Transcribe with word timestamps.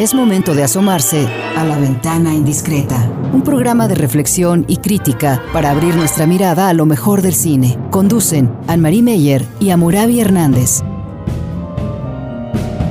Es 0.00 0.14
momento 0.14 0.54
de 0.54 0.62
asomarse 0.62 1.28
a 1.58 1.62
la 1.62 1.78
ventana 1.78 2.32
indiscreta, 2.32 2.96
un 3.34 3.42
programa 3.42 3.86
de 3.86 3.94
reflexión 3.94 4.64
y 4.66 4.78
crítica 4.78 5.44
para 5.52 5.70
abrir 5.70 5.94
nuestra 5.94 6.26
mirada 6.26 6.70
a 6.70 6.72
lo 6.72 6.86
mejor 6.86 7.20
del 7.20 7.34
cine. 7.34 7.78
Conducen 7.90 8.50
Anne-Marie 8.66 9.02
Meyer 9.02 9.44
y 9.60 9.68
Amurabi 9.68 10.20
Hernández. 10.20 10.80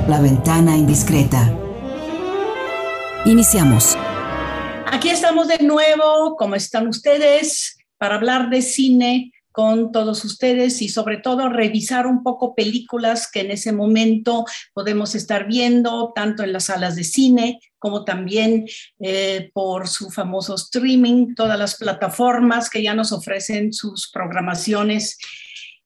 La 0.06 0.20
ventana 0.20 0.76
indiscreta. 0.76 1.52
Iniciamos. 3.24 3.98
Aquí 4.86 5.08
estamos 5.08 5.48
de 5.48 5.58
nuevo. 5.64 6.36
¿Cómo 6.38 6.54
están 6.54 6.86
ustedes? 6.86 7.76
Para 7.98 8.14
hablar 8.14 8.50
de 8.50 8.62
cine 8.62 9.32
con 9.52 9.92
todos 9.92 10.24
ustedes 10.24 10.80
y 10.82 10.88
sobre 10.88 11.18
todo 11.18 11.48
revisar 11.48 12.06
un 12.06 12.22
poco 12.22 12.54
películas 12.54 13.30
que 13.30 13.40
en 13.40 13.50
ese 13.50 13.72
momento 13.72 14.44
podemos 14.72 15.14
estar 15.14 15.46
viendo, 15.46 16.12
tanto 16.14 16.42
en 16.42 16.52
las 16.52 16.64
salas 16.64 16.96
de 16.96 17.04
cine 17.04 17.58
como 17.78 18.04
también 18.04 18.66
eh, 19.00 19.50
por 19.54 19.88
su 19.88 20.10
famoso 20.10 20.54
streaming, 20.54 21.34
todas 21.34 21.58
las 21.58 21.76
plataformas 21.76 22.68
que 22.68 22.82
ya 22.82 22.94
nos 22.94 23.10
ofrecen 23.10 23.72
sus 23.72 24.10
programaciones. 24.12 25.16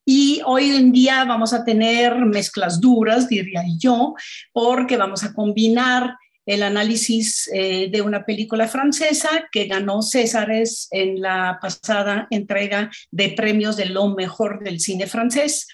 Y 0.05 0.42
hoy 0.45 0.70
en 0.70 0.92
día 0.92 1.25
vamos 1.25 1.55
a 1.55 1.65
tener 1.65 2.17
mezclas 2.27 2.81
duras, 2.81 3.28
diría 3.28 3.62
yo, 3.78 4.15
porque 4.53 4.97
vamos 4.97 5.23
a 5.25 5.33
combinar 5.33 6.17
el 6.47 6.62
análisis 6.62 7.51
eh, 7.53 7.89
de 7.91 8.03
una 8.03 8.25
película 8.25 8.69
francesa 8.69 9.48
que 9.51 9.66
ganó 9.66 10.03
Césares 10.03 10.89
en 10.91 11.20
la 11.20 11.59
pasada 11.61 12.27
entrega 12.30 12.91
de 13.11 13.30
premios 13.30 13.77
de 13.77 13.87
lo 13.87 14.09
mejor 14.15 14.62
del 14.62 14.80
cine 14.80 15.07
francés 15.07 15.67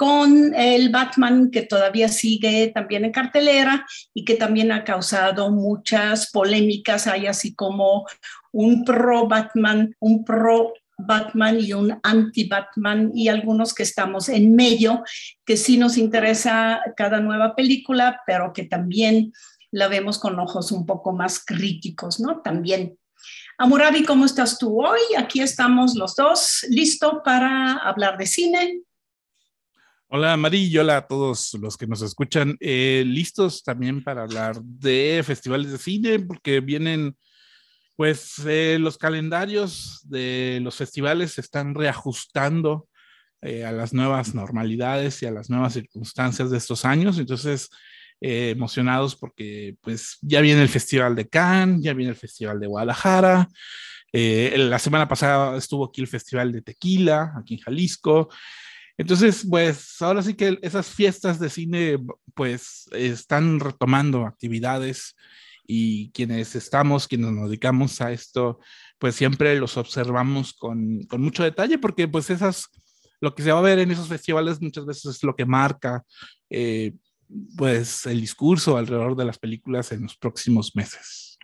con 0.00 0.54
el 0.54 0.88
Batman 0.88 1.50
que 1.50 1.60
todavía 1.60 2.08
sigue 2.08 2.68
también 2.74 3.04
en 3.04 3.12
cartelera 3.12 3.84
y 4.14 4.24
que 4.24 4.34
también 4.34 4.72
ha 4.72 4.82
causado 4.82 5.50
muchas 5.50 6.30
polémicas. 6.30 7.06
Hay 7.06 7.26
así 7.26 7.54
como 7.54 8.06
un 8.50 8.82
pro 8.86 9.28
Batman, 9.28 9.94
un 10.00 10.24
pro 10.24 10.72
Batman 10.96 11.58
y 11.60 11.74
un 11.74 11.98
anti-Batman 12.02 13.12
y 13.14 13.28
algunos 13.28 13.74
que 13.74 13.82
estamos 13.82 14.30
en 14.30 14.54
medio, 14.54 15.02
que 15.44 15.58
sí 15.58 15.76
nos 15.76 15.98
interesa 15.98 16.80
cada 16.96 17.20
nueva 17.20 17.54
película, 17.54 18.22
pero 18.26 18.52
que 18.54 18.64
también 18.64 19.32
la 19.72 19.88
vemos 19.88 20.18
con 20.18 20.38
ojos 20.38 20.72
un 20.72 20.86
poco 20.86 21.12
más 21.12 21.44
críticos, 21.44 22.20
¿no? 22.20 22.40
También. 22.42 22.98
Amurabi, 23.58 24.04
¿cómo 24.04 24.24
estás 24.24 24.58
tú 24.58 24.84
hoy? 24.84 25.00
Aquí 25.16 25.40
estamos 25.40 25.94
los 25.94 26.16
dos, 26.16 26.64
listo 26.68 27.22
para 27.22 27.74
hablar 27.74 28.16
de 28.16 28.26
cine. 28.26 28.82
Hola 30.12 30.36
Mari 30.36 30.76
hola 30.76 30.96
a 30.96 31.06
todos 31.06 31.54
los 31.54 31.76
que 31.76 31.86
nos 31.86 32.02
escuchan, 32.02 32.56
eh, 32.58 33.04
listos 33.06 33.62
también 33.62 34.02
para 34.02 34.22
hablar 34.22 34.60
de 34.60 35.22
festivales 35.24 35.70
de 35.70 35.78
cine, 35.78 36.18
porque 36.18 36.58
vienen, 36.58 37.16
pues 37.94 38.40
eh, 38.44 38.78
los 38.80 38.98
calendarios 38.98 40.00
de 40.02 40.58
los 40.62 40.74
festivales 40.74 41.34
se 41.34 41.42
están 41.42 41.76
reajustando 41.76 42.88
eh, 43.40 43.64
a 43.64 43.70
las 43.70 43.92
nuevas 43.92 44.34
normalidades 44.34 45.22
y 45.22 45.26
a 45.26 45.30
las 45.30 45.48
nuevas 45.48 45.74
circunstancias 45.74 46.50
de 46.50 46.58
estos 46.58 46.84
años, 46.84 47.18
entonces 47.18 47.70
eh, 48.20 48.50
emocionados 48.50 49.16
porque 49.16 49.76
pues 49.80 50.18
ya 50.20 50.40
viene 50.40 50.62
el 50.62 50.68
Festival 50.68 51.16
de 51.16 51.28
Cannes, 51.28 51.82
ya 51.82 51.94
viene 51.94 52.10
el 52.10 52.16
Festival 52.16 52.60
de 52.60 52.66
Guadalajara. 52.66 53.48
Eh, 54.12 54.54
la 54.58 54.78
semana 54.78 55.08
pasada 55.08 55.56
estuvo 55.56 55.86
aquí 55.86 56.00
el 56.00 56.08
Festival 56.08 56.52
de 56.52 56.62
Tequila, 56.62 57.32
aquí 57.38 57.54
en 57.54 57.60
Jalisco. 57.60 58.28
Entonces, 58.98 59.46
pues 59.48 60.02
ahora 60.02 60.22
sí 60.22 60.34
que 60.34 60.58
esas 60.60 60.88
fiestas 60.88 61.40
de 61.40 61.48
cine 61.48 61.98
pues 62.34 62.86
están 62.92 63.58
retomando 63.58 64.26
actividades 64.26 65.16
y 65.66 66.10
quienes 66.10 66.54
estamos, 66.56 67.08
quienes 67.08 67.30
nos 67.32 67.48
dedicamos 67.48 68.00
a 68.00 68.12
esto, 68.12 68.58
pues 68.98 69.14
siempre 69.14 69.58
los 69.58 69.78
observamos 69.78 70.52
con, 70.52 71.04
con 71.04 71.22
mucho 71.22 71.42
detalle 71.42 71.78
porque 71.78 72.08
pues 72.08 72.28
esas, 72.28 72.68
lo 73.20 73.34
que 73.34 73.42
se 73.42 73.52
va 73.52 73.60
a 73.60 73.62
ver 73.62 73.78
en 73.78 73.90
esos 73.90 74.08
festivales 74.08 74.60
muchas 74.60 74.84
veces 74.84 75.16
es 75.16 75.22
lo 75.22 75.34
que 75.34 75.46
marca 75.46 76.02
eh, 76.50 76.92
pues 77.56 78.06
el 78.06 78.20
discurso 78.20 78.76
alrededor 78.76 79.16
de 79.16 79.24
las 79.24 79.38
películas 79.38 79.92
en 79.92 80.02
los 80.02 80.16
próximos 80.16 80.74
meses. 80.74 81.38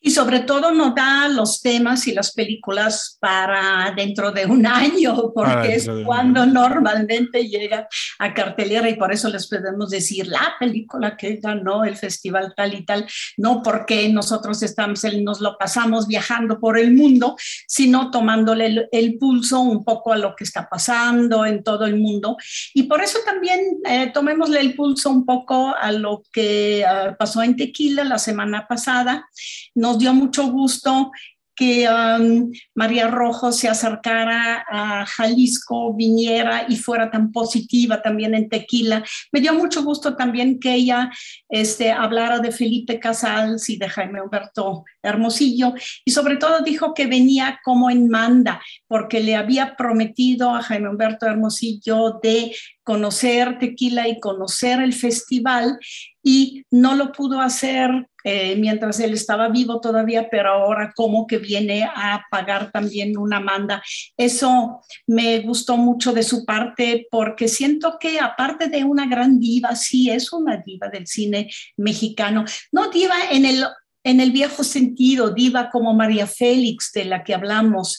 Y 0.00 0.10
sobre 0.10 0.40
todo 0.40 0.70
nos 0.72 0.94
da 0.94 1.28
los 1.28 1.60
temas 1.60 2.06
y 2.06 2.12
las 2.12 2.32
películas 2.32 3.16
para 3.20 3.92
dentro 3.96 4.30
de 4.30 4.46
un 4.46 4.66
año, 4.66 5.32
porque 5.34 5.74
es 5.74 5.88
cuando 6.04 6.46
normalmente 6.46 7.48
llega 7.48 7.88
a 8.18 8.34
cartelera 8.34 8.88
y 8.88 8.96
por 8.96 9.12
eso 9.12 9.28
les 9.28 9.48
podemos 9.48 9.90
decir 9.90 10.26
la 10.26 10.54
película 10.58 11.16
que 11.16 11.36
ganó 11.36 11.84
el 11.84 11.96
festival 11.96 12.54
tal 12.56 12.74
y 12.74 12.84
tal, 12.84 13.06
no 13.36 13.62
porque 13.62 14.08
nosotros 14.08 14.62
estamos, 14.62 15.02
nos 15.22 15.40
lo 15.40 15.56
pasamos 15.58 16.06
viajando 16.06 16.60
por 16.60 16.78
el 16.78 16.94
mundo, 16.94 17.36
sino 17.66 18.10
tomándole 18.10 18.88
el, 18.92 19.18
pulso 19.18 19.60
un 19.60 19.84
poco 19.84 20.12
a 20.12 20.16
lo 20.16 20.36
que 20.36 20.44
está 20.44 20.68
pasando 20.68 21.44
en 21.44 21.64
todo 21.64 21.86
el 21.86 21.96
mundo. 21.96 22.36
Y 22.74 22.84
por 22.84 23.02
eso 23.02 23.18
también 23.24 23.60
eh, 23.88 24.10
tomémosle 24.12 24.60
el 24.60 24.74
pulso 24.74 25.10
un 25.10 25.24
poco 25.24 25.74
a 25.74 25.90
lo 25.92 26.22
que 26.32 26.84
ah, 26.86 27.16
pasó 27.18 27.42
en 27.42 27.56
Tequila 27.56 28.04
la 28.04 28.18
semana 28.18 28.66
pasada. 28.68 29.28
Nos 29.74 29.87
dio 29.96 30.12
mucho 30.12 30.50
gusto 30.50 31.10
que 31.58 31.88
um, 31.88 32.52
María 32.76 33.08
Rojo 33.08 33.50
se 33.50 33.68
acercara 33.68 34.64
a 34.70 35.04
Jalisco, 35.04 35.92
viniera 35.92 36.66
y 36.68 36.76
fuera 36.76 37.10
tan 37.10 37.32
positiva 37.32 38.00
también 38.00 38.36
en 38.36 38.48
Tequila. 38.48 39.02
Me 39.32 39.40
dio 39.40 39.52
mucho 39.54 39.82
gusto 39.82 40.14
también 40.14 40.60
que 40.60 40.74
ella 40.74 41.10
este, 41.48 41.90
hablara 41.90 42.38
de 42.38 42.52
Felipe 42.52 43.00
Casals 43.00 43.68
y 43.70 43.76
de 43.76 43.88
Jaime 43.88 44.22
Humberto 44.22 44.84
Hermosillo 45.02 45.74
y 46.04 46.10
sobre 46.10 46.36
todo 46.36 46.60
dijo 46.60 46.94
que 46.94 47.06
venía 47.06 47.60
como 47.64 47.90
en 47.90 48.08
manda 48.08 48.60
porque 48.86 49.20
le 49.20 49.36
había 49.36 49.76
prometido 49.76 50.50
a 50.50 50.62
Jaime 50.62 50.88
Humberto 50.88 51.26
Hermosillo 51.26 52.18
de 52.22 52.54
conocer 52.82 53.58
Tequila 53.58 54.08
y 54.08 54.18
conocer 54.18 54.80
el 54.80 54.94
festival 54.94 55.78
y 56.22 56.64
no 56.70 56.94
lo 56.94 57.12
pudo 57.12 57.40
hacer 57.40 58.08
eh, 58.24 58.56
mientras 58.56 58.98
él 59.00 59.14
estaba 59.14 59.48
vivo 59.48 59.80
todavía, 59.80 60.28
pero 60.28 60.50
ahora 60.50 60.92
como 60.94 61.26
que 61.26 61.38
viene 61.38 61.84
a 61.84 62.24
pagar 62.30 62.70
también 62.72 63.16
una 63.16 63.40
manda. 63.40 63.82
Eso 64.16 64.80
me 65.06 65.38
gustó 65.40 65.76
mucho 65.76 66.12
de 66.12 66.22
su 66.22 66.44
parte 66.44 67.06
porque 67.10 67.48
siento 67.48 67.96
que 67.98 68.20
aparte 68.20 68.68
de 68.68 68.84
una 68.84 69.06
gran 69.06 69.38
diva, 69.38 69.76
sí 69.76 70.10
es 70.10 70.32
una 70.32 70.58
diva 70.58 70.88
del 70.88 71.06
cine 71.06 71.48
mexicano, 71.76 72.44
no 72.72 72.90
diva 72.90 73.14
en 73.30 73.46
el, 73.46 73.64
en 74.04 74.20
el 74.20 74.32
viejo 74.32 74.64
sentido, 74.64 75.30
diva 75.30 75.70
como 75.70 75.94
María 75.94 76.26
Félix, 76.26 76.92
de 76.92 77.04
la 77.04 77.24
que 77.24 77.34
hablamos 77.34 77.98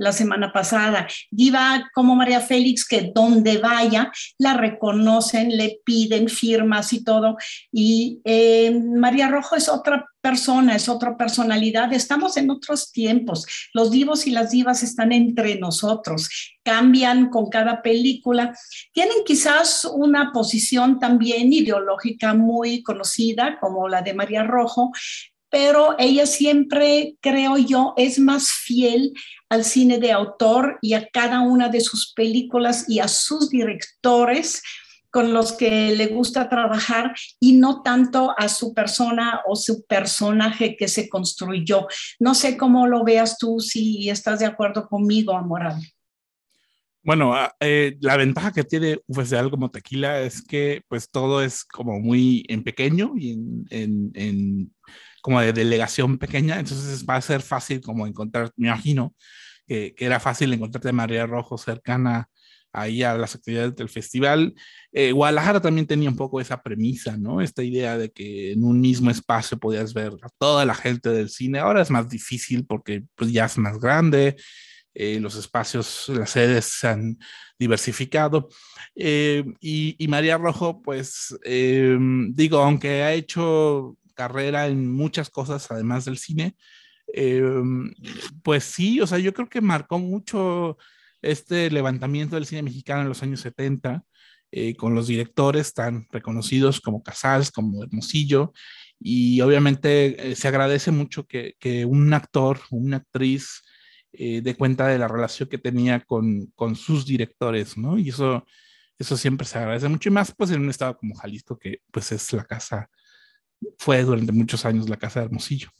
la 0.00 0.12
semana 0.12 0.50
pasada. 0.50 1.06
Diva 1.30 1.90
como 1.94 2.16
María 2.16 2.40
Félix, 2.40 2.88
que 2.88 3.12
donde 3.14 3.58
vaya 3.58 4.10
la 4.38 4.54
reconocen, 4.54 5.56
le 5.56 5.80
piden 5.84 6.28
firmas 6.28 6.92
y 6.94 7.04
todo. 7.04 7.36
Y 7.70 8.20
eh, 8.24 8.70
María 8.72 9.28
Rojo 9.28 9.56
es 9.56 9.68
otra 9.68 10.06
persona, 10.22 10.74
es 10.74 10.88
otra 10.88 11.18
personalidad. 11.18 11.92
Estamos 11.92 12.38
en 12.38 12.50
otros 12.50 12.92
tiempos. 12.92 13.46
Los 13.74 13.90
divos 13.90 14.26
y 14.26 14.30
las 14.30 14.50
divas 14.50 14.82
están 14.82 15.12
entre 15.12 15.58
nosotros, 15.58 16.30
cambian 16.62 17.28
con 17.28 17.50
cada 17.50 17.82
película. 17.82 18.54
Tienen 18.94 19.18
quizás 19.26 19.84
una 19.84 20.32
posición 20.32 20.98
también 20.98 21.52
ideológica 21.52 22.32
muy 22.32 22.82
conocida, 22.82 23.58
como 23.60 23.86
la 23.86 24.00
de 24.00 24.14
María 24.14 24.44
Rojo, 24.44 24.92
pero 25.50 25.96
ella 25.98 26.26
siempre, 26.26 27.16
creo 27.20 27.58
yo, 27.58 27.92
es 27.96 28.18
más 28.18 28.50
fiel 28.50 29.12
al 29.48 29.64
cine 29.64 29.98
de 29.98 30.12
autor 30.12 30.78
y 30.80 30.94
a 30.94 31.08
cada 31.08 31.40
una 31.40 31.68
de 31.68 31.80
sus 31.80 32.12
películas 32.14 32.84
y 32.88 33.00
a 33.00 33.08
sus 33.08 33.50
directores 33.50 34.62
con 35.10 35.32
los 35.32 35.52
que 35.52 35.96
le 35.96 36.06
gusta 36.06 36.48
trabajar 36.48 37.12
y 37.40 37.54
no 37.54 37.82
tanto 37.82 38.32
a 38.38 38.48
su 38.48 38.72
persona 38.72 39.40
o 39.44 39.56
su 39.56 39.84
personaje 39.84 40.76
que 40.76 40.86
se 40.86 41.08
construyó. 41.08 41.88
No 42.20 42.36
sé 42.36 42.56
cómo 42.56 42.86
lo 42.86 43.02
veas 43.02 43.36
tú, 43.36 43.58
si 43.58 44.08
estás 44.08 44.38
de 44.38 44.46
acuerdo 44.46 44.86
conmigo, 44.86 45.36
Amoral. 45.36 45.82
Bueno, 47.02 47.34
ah, 47.34 47.52
eh, 47.58 47.96
la 48.00 48.16
ventaja 48.16 48.52
que 48.52 48.62
tiene 48.62 49.00
un 49.08 49.16
festival 49.16 49.50
como 49.50 49.70
Tequila 49.70 50.20
es 50.20 50.42
que 50.42 50.82
pues 50.86 51.10
todo 51.10 51.42
es 51.42 51.64
como 51.64 51.98
muy 51.98 52.44
en 52.48 52.62
pequeño 52.62 53.14
y 53.16 53.32
en 53.70 54.70
como 55.22 55.40
de 55.40 55.52
delegación 55.52 56.18
pequeña, 56.18 56.58
entonces 56.58 57.04
va 57.08 57.16
a 57.16 57.20
ser 57.20 57.42
fácil 57.42 57.80
como 57.80 58.06
encontrar, 58.06 58.50
me 58.56 58.68
imagino 58.68 59.14
que, 59.66 59.94
que 59.94 60.06
era 60.06 60.20
fácil 60.20 60.52
encontrarte 60.52 60.92
María 60.92 61.26
Rojo 61.26 61.58
cercana 61.58 62.28
ahí 62.72 63.02
a 63.02 63.14
las 63.16 63.34
actividades 63.34 63.74
del 63.76 63.88
festival. 63.88 64.54
Eh, 64.92 65.12
Guadalajara 65.12 65.60
también 65.60 65.86
tenía 65.86 66.08
un 66.08 66.16
poco 66.16 66.40
esa 66.40 66.62
premisa, 66.62 67.16
¿no? 67.16 67.40
Esta 67.40 67.62
idea 67.62 67.98
de 67.98 68.10
que 68.10 68.52
en 68.52 68.64
un 68.64 68.80
mismo 68.80 69.10
espacio 69.10 69.58
podías 69.58 69.94
ver 69.94 70.12
a 70.22 70.28
toda 70.38 70.64
la 70.64 70.74
gente 70.74 71.10
del 71.10 71.30
cine. 71.30 71.58
Ahora 71.58 71.82
es 71.82 71.90
más 71.90 72.08
difícil 72.08 72.66
porque 72.66 73.04
pues, 73.14 73.32
ya 73.32 73.46
es 73.46 73.58
más 73.58 73.78
grande, 73.78 74.36
eh, 74.94 75.20
los 75.20 75.36
espacios, 75.36 76.08
las 76.08 76.30
sedes 76.30 76.64
se 76.66 76.88
han 76.88 77.18
diversificado. 77.58 78.48
Eh, 78.94 79.44
y, 79.60 80.06
María 80.08 80.38
Rojo, 80.38 80.82
pues 80.82 81.36
em, 81.44 82.34
digo, 82.34 82.58
aunque 82.58 83.02
ha 83.02 83.12
hecho 83.12 83.96
carrera 84.20 84.66
en 84.66 84.92
muchas 84.92 85.30
cosas 85.30 85.70
además 85.70 86.04
del 86.04 86.18
cine, 86.18 86.54
em, 87.14 87.90
pues 88.42 88.64
sí, 88.64 89.00
o 89.00 89.06
sea, 89.06 89.18
yo 89.18 89.32
creo 89.32 89.48
que 89.48 89.62
marcó 89.62 89.98
mucho 89.98 90.76
este 91.22 91.70
levantamiento 91.70 92.36
del 92.36 92.46
cine 92.46 92.62
mexicano 92.62 93.02
en 93.02 93.08
los 93.08 93.22
años 93.22 93.40
70, 93.40 94.04
eh, 94.52 94.74
con 94.76 94.94
los 94.94 95.06
directores 95.06 95.72
tan 95.74 96.06
reconocidos 96.10 96.80
como 96.80 97.02
Casals, 97.02 97.50
como 97.50 97.82
Hermosillo, 97.82 98.52
y 98.98 99.40
obviamente 99.40 100.32
eh, 100.32 100.36
se 100.36 100.48
agradece 100.48 100.90
mucho 100.90 101.26
que, 101.26 101.54
que, 101.58 101.84
un 101.86 102.12
actor, 102.12 102.60
una 102.70 102.98
actriz, 102.98 103.62
eh, 104.12 104.40
dé 104.42 104.54
cuenta 104.54 104.88
de 104.88 104.98
la 104.98 105.08
relación 105.08 105.48
que 105.48 105.58
tenía 105.58 106.00
con, 106.00 106.46
con 106.56 106.76
sus 106.76 107.06
directores, 107.06 107.78
¿no? 107.78 107.98
Y 107.98 108.10
eso, 108.10 108.44
eso 108.98 109.16
siempre 109.16 109.46
se 109.46 109.58
agradece 109.58 109.88
mucho, 109.88 110.08
y 110.10 110.12
más 110.12 110.34
pues 110.36 110.50
en 110.50 110.60
un 110.62 110.70
estado 110.70 110.96
como 110.98 111.14
Jalisco, 111.14 111.58
que 111.58 111.80
pues 111.90 112.12
es 112.12 112.32
la 112.34 112.44
casa, 112.44 112.90
fue 113.78 114.02
durante 114.02 114.32
muchos 114.32 114.64
años 114.64 114.88
la 114.88 114.96
casa 114.96 115.20
de 115.20 115.26
Hermosillo. 115.26 115.70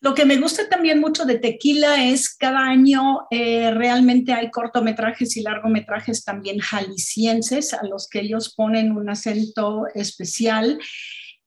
Lo 0.00 0.14
que 0.14 0.24
me 0.24 0.36
gusta 0.36 0.68
también 0.68 1.00
mucho 1.00 1.24
de 1.24 1.38
Tequila 1.38 2.04
es 2.04 2.36
cada 2.36 2.60
año 2.60 3.26
eh, 3.32 3.72
realmente 3.72 4.32
hay 4.32 4.48
cortometrajes 4.50 5.36
y 5.36 5.42
largometrajes 5.42 6.24
también 6.24 6.60
jaliscienses 6.60 7.74
a 7.74 7.84
los 7.84 8.08
que 8.08 8.20
ellos 8.20 8.54
ponen 8.54 8.92
un 8.92 9.10
acento 9.10 9.86
especial 9.94 10.78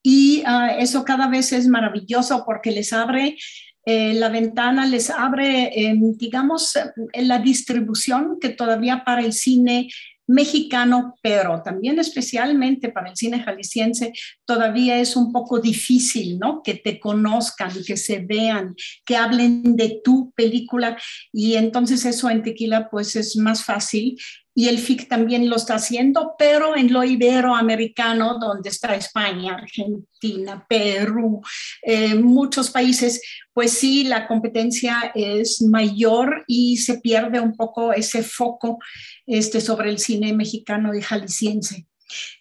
y 0.04 0.44
ah, 0.46 0.76
eso 0.78 1.06
cada 1.06 1.30
vez 1.30 1.54
es 1.54 1.68
maravilloso 1.68 2.44
porque 2.46 2.72
les 2.72 2.92
abre 2.92 3.38
eh, 3.86 4.14
la 4.14 4.30
ventana, 4.30 4.86
les 4.86 5.10
abre, 5.10 5.72
em, 5.74 6.16
digamos, 6.16 6.78
la 7.14 7.40
distribución 7.40 8.38
que 8.40 8.50
todavía 8.50 9.04
para 9.04 9.22
el 9.22 9.34
cine 9.34 9.90
mexicano, 10.32 11.16
pero 11.22 11.62
también 11.62 12.00
especialmente 12.00 12.90
para 12.90 13.10
el 13.10 13.18
cine 13.18 13.44
jalisciense, 13.44 14.14
todavía 14.46 15.00
es 15.00 15.16
un 15.16 15.32
poco 15.32 15.60
difícil, 15.60 16.40
¿no? 16.40 16.62
Que 16.64 16.76
te 16.76 17.00
conozcan, 17.00 17.72
que 17.86 17.98
se 17.98 18.20
vean, 18.20 18.76
que 19.06 19.18
hablen 19.18 19.76
de 19.76 20.00
tu 20.04 20.32
película 20.32 20.98
y 21.34 21.56
entonces 21.56 22.06
eso 22.06 22.30
en 22.30 22.44
Tequila 22.44 22.90
pues 22.90 23.16
es 23.16 23.36
más 23.36 23.64
fácil 23.64 24.18
y 24.54 24.68
el 24.68 24.80
FIC 24.80 25.08
también 25.08 25.50
lo 25.50 25.56
está 25.56 25.76
haciendo, 25.76 26.36
pero 26.38 26.76
en 26.76 26.92
lo 26.92 27.04
iberoamericano, 27.04 28.38
donde 28.38 28.70
está 28.70 28.96
España, 28.96 29.56
Argentina, 29.56 30.66
Perú, 30.68 31.42
eh, 31.82 32.16
muchos 32.16 32.70
países, 32.70 33.22
pues 33.54 33.72
sí, 33.72 34.04
la 34.04 34.28
competencia 34.28 35.12
es 35.16 35.62
mayor 35.62 36.44
y 36.48 36.78
se 36.78 37.00
pierde 37.00 37.40
un 37.40 37.56
poco 37.56 37.94
ese 37.94 38.24
foco 38.24 38.80
este, 39.26 39.62
sobre 39.62 39.90
el 39.90 40.00
cine 40.00 40.34
mexicano 40.34 40.94
y 40.94 41.02
jalisciense. 41.02 41.88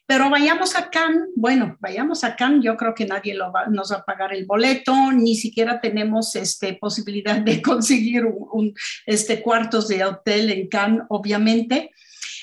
Pero 0.07 0.29
vayamos 0.29 0.77
a 0.77 0.91
Cannes, 0.91 1.29
bueno, 1.37 1.77
vayamos 1.81 2.25
a 2.25 2.35
Cannes, 2.37 2.65
yo 2.65 2.77
creo 2.77 2.95
que 2.95 3.07
nadie 3.07 3.37
nos 3.71 3.93
va 3.93 3.97
a 3.97 4.05
pagar 4.05 4.33
el 4.35 4.47
boleto, 4.47 5.13
ni 5.13 5.37
siquiera 5.37 5.81
tenemos 5.81 6.35
este, 6.37 6.75
posibilidad 6.75 7.41
de 7.41 7.63
conseguir 7.63 8.25
un, 8.27 8.75
este, 9.07 9.43
cuartos 9.43 9.89
de 9.89 10.05
hotel 10.05 10.51
en 10.51 10.69
Cannes, 10.69 11.03
obviamente. 11.09 11.91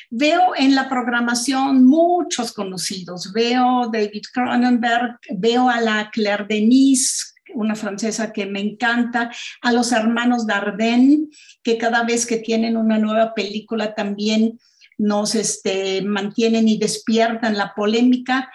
Veo 0.10 0.54
en 0.56 0.74
la 0.74 0.88
programación 0.88 1.86
muchos 1.86 2.54
conocidos, 2.54 3.34
veo 3.34 3.90
David 3.92 4.24
Cronenberg, 4.34 5.20
veo 5.32 5.70
a 5.70 5.82
la 5.82 6.10
Claire 6.12 6.46
Denis, 6.48 7.36
una 7.54 7.76
francesa 7.76 8.32
que 8.32 8.46
me 8.46 8.62
encanta, 8.62 9.32
a 9.62 9.72
los 9.74 9.92
hermanos 9.92 10.48
Dardenne, 10.48 11.28
que 11.64 11.78
cada 11.78 12.04
vez 12.04 12.26
que 12.26 12.38
tienen 12.38 12.78
una 12.78 12.98
nueva 12.98 13.34
película 13.34 13.94
también 13.94 14.60
nos 14.98 15.36
este, 15.36 16.02
mantienen 16.02 16.68
y 16.68 16.78
despiertan 16.78 17.58
la 17.58 17.74
polémica. 17.76 18.52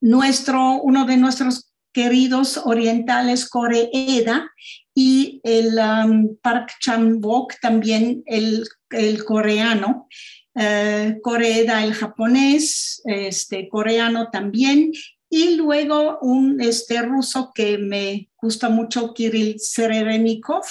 Nuestro, 0.00 0.80
uno 0.82 1.04
de 1.04 1.16
nuestros 1.16 1.72
queridos 1.92 2.58
orientales, 2.64 3.48
Coreeda, 3.48 4.50
y 4.94 5.40
el 5.44 5.78
um, 5.78 6.36
Park 6.42 6.72
Chan-wook, 6.80 7.54
también 7.60 8.22
el, 8.26 8.66
el 8.90 9.24
coreano, 9.24 10.06
uh, 10.54 11.20
Coreeda 11.22 11.84
el 11.84 11.94
japonés, 11.94 13.02
este, 13.04 13.68
coreano 13.68 14.28
también, 14.30 14.92
y 15.30 15.56
luego 15.56 16.18
un 16.20 16.60
este, 16.60 17.02
ruso 17.02 17.52
que 17.54 17.78
me 17.78 18.28
gusta 18.40 18.68
mucho, 18.68 19.12
Kirill 19.12 19.58
Sererenikov, 19.58 20.64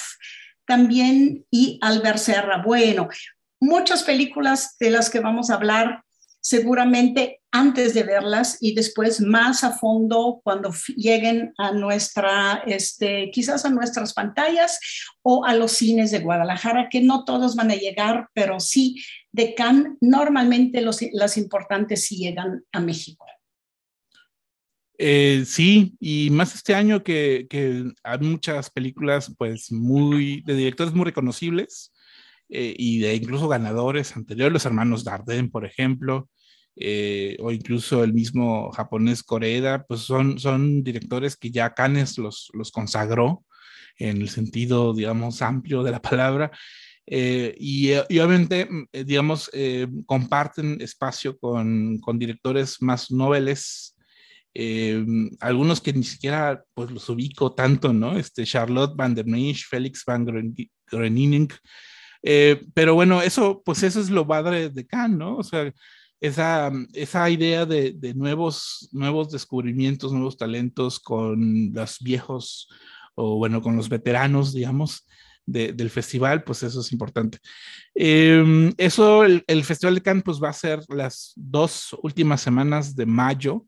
también, 0.64 1.44
y 1.50 1.78
Albert 1.82 2.18
Serra. 2.18 2.62
Bueno, 2.64 3.08
muchas 3.60 4.02
películas 4.02 4.76
de 4.78 4.90
las 4.90 5.10
que 5.10 5.20
vamos 5.20 5.50
a 5.50 5.54
hablar 5.54 6.02
seguramente 6.46 7.40
antes 7.50 7.92
de 7.92 8.04
verlas 8.04 8.58
y 8.60 8.72
después 8.72 9.20
más 9.20 9.64
a 9.64 9.72
fondo 9.72 10.40
cuando 10.44 10.72
lleguen 10.94 11.52
a 11.58 11.72
nuestra, 11.72 12.62
este, 12.66 13.32
quizás 13.32 13.64
a 13.64 13.70
nuestras 13.70 14.12
pantallas 14.12 14.78
o 15.22 15.44
a 15.44 15.54
los 15.54 15.72
cines 15.72 16.12
de 16.12 16.20
Guadalajara, 16.20 16.88
que 16.88 17.00
no 17.00 17.24
todos 17.24 17.56
van 17.56 17.72
a 17.72 17.74
llegar, 17.74 18.28
pero 18.32 18.60
sí 18.60 19.02
de 19.32 19.54
Cannes, 19.54 19.94
normalmente 20.00 20.82
los, 20.82 21.00
las 21.12 21.36
importantes 21.36 22.06
sí 22.06 22.18
llegan 22.18 22.64
a 22.70 22.78
México. 22.78 23.26
Eh, 24.98 25.42
sí, 25.46 25.96
y 25.98 26.30
más 26.30 26.54
este 26.54 26.76
año 26.76 27.02
que, 27.02 27.48
que, 27.50 27.92
hay 28.04 28.18
muchas 28.20 28.70
películas, 28.70 29.34
pues, 29.36 29.72
muy, 29.72 30.42
de 30.42 30.54
directores 30.54 30.94
muy 30.94 31.06
reconocibles, 31.06 31.92
eh, 32.48 32.74
y 32.78 33.00
de 33.00 33.14
incluso 33.14 33.48
ganadores 33.48 34.16
anteriores, 34.16 34.52
los 34.52 34.66
hermanos 34.66 35.04
Dardenne, 35.04 35.48
por 35.48 35.64
ejemplo, 35.64 36.28
eh, 36.76 37.36
o 37.40 37.50
incluso 37.50 38.04
el 38.04 38.12
mismo 38.12 38.70
japonés 38.72 39.22
Koreeda, 39.22 39.84
pues 39.84 40.00
son, 40.02 40.38
son 40.38 40.82
directores 40.84 41.36
que 41.36 41.50
ya 41.50 41.74
Cannes 41.74 42.18
los, 42.18 42.50
los 42.52 42.70
consagró 42.70 43.44
en 43.98 44.20
el 44.20 44.28
sentido, 44.28 44.94
digamos, 44.94 45.42
amplio 45.42 45.82
de 45.82 45.90
la 45.90 46.02
palabra. 46.02 46.50
Eh, 47.06 47.56
y, 47.58 47.92
y, 47.92 48.18
obviamente, 48.18 48.66
mm, 48.66 48.88
digamos, 49.04 49.50
comparten 50.06 50.80
espacio 50.80 51.38
con, 51.38 51.98
con, 51.98 52.18
directores 52.18 52.80
más 52.82 53.10
noveles, 53.10 53.96
algunos 55.40 55.80
que 55.82 55.92
ni 55.92 56.02
siquiera 56.02 56.64
pues 56.72 56.90
los 56.90 57.08
ubico 57.10 57.54
tanto, 57.54 57.92
¿no? 57.92 58.18
Este, 58.18 58.44
Charlotte 58.44 58.96
Van 58.96 59.14
der 59.14 59.26
Meij, 59.26 59.66
Felix 59.68 60.02
Van 60.06 60.24
Groening, 60.24 61.48
eh, 62.28 62.66
pero 62.74 62.94
bueno, 62.94 63.22
eso, 63.22 63.62
pues 63.64 63.84
eso 63.84 64.00
es 64.00 64.10
lo 64.10 64.26
padre 64.26 64.68
de 64.68 64.84
Khan, 64.84 65.16
¿no? 65.16 65.36
O 65.36 65.44
sea, 65.44 65.72
esa, 66.20 66.72
esa 66.92 67.30
idea 67.30 67.64
de, 67.66 67.92
de, 67.92 68.14
nuevos, 68.14 68.88
nuevos 68.90 69.30
descubrimientos, 69.30 70.12
nuevos 70.12 70.36
talentos 70.36 70.98
con 70.98 71.70
los 71.72 72.00
viejos 72.00 72.68
o 73.14 73.36
bueno, 73.36 73.62
con 73.62 73.76
los 73.76 73.88
veteranos, 73.88 74.52
digamos, 74.52 75.06
del 75.46 75.88
festival, 75.90 76.42
pues 76.42 76.64
eso 76.64 76.80
es 76.80 76.90
importante. 76.90 77.38
Em, 77.94 78.72
eso, 78.76 79.22
el, 79.22 79.44
el, 79.46 79.62
Festival 79.62 79.94
de 79.94 80.02
Cannes, 80.02 80.24
pues 80.24 80.42
va 80.42 80.48
a 80.48 80.52
ser 80.52 80.80
las 80.88 81.32
dos 81.36 81.96
últimas 82.02 82.40
semanas 82.40 82.96
de 82.96 83.06
mayo 83.06 83.64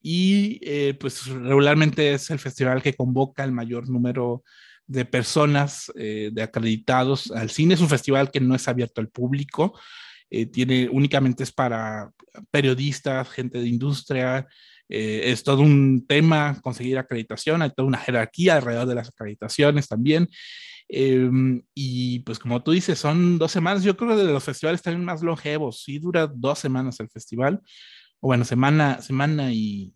y 0.00 0.60
eh, 0.62 0.94
pues 1.00 1.26
regularmente 1.26 2.14
es 2.14 2.30
el 2.30 2.38
festival 2.38 2.80
que 2.80 2.94
convoca 2.94 3.42
el 3.42 3.50
mayor 3.50 3.88
número 3.88 4.44
de 4.86 5.04
personas, 5.04 5.92
eh, 5.96 6.30
de 6.32 6.42
acreditados 6.42 7.30
al 7.30 7.50
cine. 7.50 7.74
Es 7.74 7.80
un 7.80 7.88
festival 7.88 8.30
que 8.30 8.40
no 8.40 8.54
es 8.54 8.68
abierto 8.68 9.00
al 9.00 9.08
público, 9.08 9.78
eh, 10.30 10.46
tiene 10.46 10.88
únicamente 10.90 11.44
es 11.44 11.52
para 11.52 12.10
periodistas, 12.50 13.28
gente 13.30 13.58
de 13.58 13.68
industria. 13.68 14.46
Eh, 14.88 15.32
es 15.32 15.42
todo 15.42 15.62
un 15.62 16.06
tema 16.06 16.60
conseguir 16.62 16.98
acreditación, 16.98 17.62
hay 17.62 17.70
toda 17.70 17.88
una 17.88 17.98
jerarquía 17.98 18.56
alrededor 18.56 18.86
de 18.86 18.94
las 18.94 19.08
acreditaciones 19.08 19.88
también. 19.88 20.28
Em, 20.88 21.62
y 21.74 22.20
pues 22.20 22.38
como 22.38 22.62
tú 22.62 22.70
dices, 22.70 22.98
son 22.98 23.38
dos 23.38 23.50
semanas, 23.50 23.82
yo 23.82 23.96
creo 23.96 24.16
que 24.16 24.22
de 24.24 24.32
los 24.32 24.44
festivales 24.44 24.82
también 24.82 25.04
más 25.04 25.22
longevos, 25.22 25.82
sí 25.82 25.98
dura 25.98 26.28
dos 26.28 26.60
semanas 26.60 27.00
el 27.00 27.08
festival, 27.08 27.60
o 28.20 28.28
bueno, 28.28 28.44
semana, 28.44 29.02
semana 29.02 29.52
y 29.52 29.92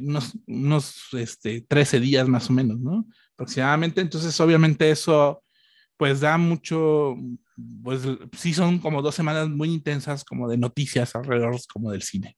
unos, 0.00 0.34
unos 0.46 0.96
este, 1.12 1.62
13 1.62 1.98
días 2.00 2.28
más 2.28 2.50
o 2.50 2.52
menos, 2.52 2.78
¿no? 2.78 3.06
Aproximadamente. 3.42 4.00
Entonces, 4.00 4.38
obviamente 4.40 4.90
eso 4.90 5.42
pues 5.96 6.20
da 6.20 6.36
mucho, 6.36 7.16
pues 7.82 8.00
sí 8.36 8.52
son 8.52 8.78
como 8.78 9.02
dos 9.02 9.14
semanas 9.14 9.48
muy 9.48 9.68
intensas 9.72 10.24
como 10.24 10.48
de 10.48 10.56
noticias 10.56 11.14
alrededor 11.14 11.56
como 11.72 11.92
del 11.92 12.02
cine. 12.02 12.36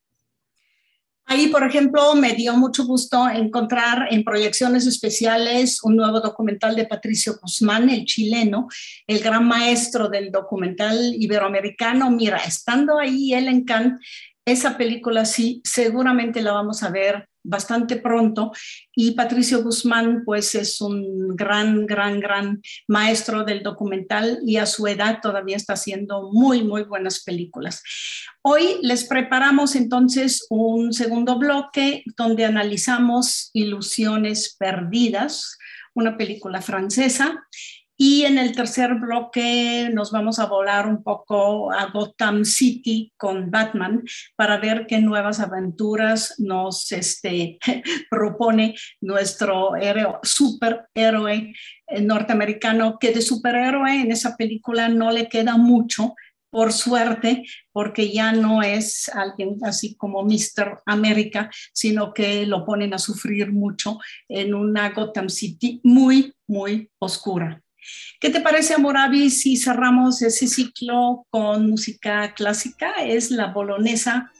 Ahí, 1.26 1.46
por 1.46 1.64
ejemplo, 1.64 2.14
me 2.14 2.34
dio 2.34 2.54
mucho 2.54 2.84
gusto 2.84 3.26
encontrar 3.30 4.08
en 4.11 4.23
proyecciones 4.23 4.87
especiales 4.87 5.82
un 5.82 5.96
nuevo 5.96 6.20
documental 6.20 6.76
de 6.76 6.84
Patricio 6.84 7.38
Guzmán, 7.40 7.88
el 7.88 8.04
chileno, 8.04 8.68
el 9.06 9.20
gran 9.20 9.49
maestro 9.49 10.11
del 10.11 10.30
documental 10.30 11.14
iberoamericano. 11.14 12.11
Mira, 12.11 12.37
estando 12.37 12.99
ahí 12.99 13.32
él 13.32 13.49
en 13.49 13.64
Cannes, 13.64 13.99
esa 14.44 14.76
película 14.76 15.25
sí, 15.25 15.62
seguramente 15.64 16.42
la 16.42 16.52
vamos 16.52 16.82
a 16.82 16.90
ver 16.90 17.26
bastante 17.44 17.96
pronto 17.96 18.52
y 18.94 19.12
Patricio 19.12 19.62
Guzmán 19.62 20.22
pues 20.24 20.54
es 20.54 20.80
un 20.80 21.36
gran, 21.36 21.86
gran, 21.86 22.18
gran 22.18 22.62
maestro 22.88 23.44
del 23.44 23.62
documental 23.62 24.40
y 24.44 24.56
a 24.56 24.66
su 24.66 24.86
edad 24.86 25.20
todavía 25.22 25.56
está 25.56 25.74
haciendo 25.74 26.30
muy, 26.32 26.64
muy 26.64 26.82
buenas 26.82 27.22
películas. 27.22 27.82
Hoy 28.42 28.78
les 28.82 29.04
preparamos 29.04 29.76
entonces 29.76 30.46
un 30.50 30.92
segundo 30.92 31.38
bloque 31.38 32.02
donde 32.16 32.44
analizamos 32.44 33.50
Ilusiones 33.52 34.56
Perdidas, 34.58 35.58
una 35.94 36.16
película 36.16 36.60
francesa 36.60 37.44
y 37.96 38.24
en 38.24 38.38
el 38.38 38.54
tercer 38.54 38.94
bloque 38.94 39.88
nos 39.92 40.10
vamos 40.10 40.38
a 40.38 40.46
volar 40.46 40.88
un 40.88 41.02
poco 41.02 41.72
a 41.72 41.86
Gotham 41.86 42.44
City 42.44 43.12
con 43.16 43.50
Batman 43.50 44.02
para 44.36 44.58
ver 44.58 44.86
qué 44.86 45.00
nuevas 45.00 45.38
aventuras 45.38 46.34
nos 46.38 46.90
este, 46.92 47.58
propone 48.10 48.74
nuestro 49.00 49.76
héroe, 49.76 50.18
superhéroe 50.22 51.54
eh, 51.86 52.00
norteamericano, 52.00 52.98
que 52.98 53.12
de 53.12 53.22
superhéroe 53.22 54.00
en 54.00 54.10
esa 54.10 54.36
película 54.36 54.88
no 54.88 55.12
le 55.12 55.28
queda 55.28 55.56
mucho, 55.56 56.14
por 56.50 56.72
suerte, 56.72 57.42
porque 57.72 58.12
ya 58.12 58.30
no 58.30 58.62
es 58.62 59.08
alguien 59.08 59.56
así 59.64 59.96
como 59.96 60.22
Mr. 60.22 60.82
América, 60.86 61.50
sino 61.72 62.14
que 62.14 62.46
lo 62.46 62.64
ponen 62.64 62.94
a 62.94 62.98
sufrir 62.98 63.50
mucho 63.52 63.98
en 64.28 64.54
una 64.54 64.90
Gotham 64.90 65.28
City 65.28 65.80
muy, 65.82 66.32
muy 66.46 66.88
oscura. 67.00 67.63
¿Qué 68.20 68.30
te 68.30 68.40
parece, 68.40 68.74
Amoravi, 68.74 69.30
si 69.30 69.56
cerramos 69.56 70.22
ese 70.22 70.46
ciclo 70.46 71.26
con 71.30 71.70
música 71.70 72.34
clásica? 72.34 72.92
Es 73.04 73.30
la 73.30 73.52
bolonesa 73.52 74.30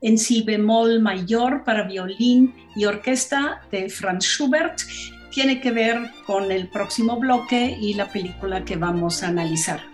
en 0.00 0.18
si 0.18 0.42
bemol 0.42 1.00
mayor 1.00 1.64
para 1.64 1.86
violín 1.86 2.54
y 2.76 2.84
orquesta 2.84 3.62
de 3.70 3.88
Franz 3.88 4.24
Schubert. 4.24 4.78
Tiene 5.32 5.60
que 5.60 5.70
ver 5.70 5.98
con 6.26 6.52
el 6.52 6.68
próximo 6.68 7.18
bloque 7.18 7.76
y 7.80 7.94
la 7.94 8.08
película 8.08 8.64
que 8.64 8.76
vamos 8.76 9.22
a 9.22 9.28
analizar. 9.28 9.93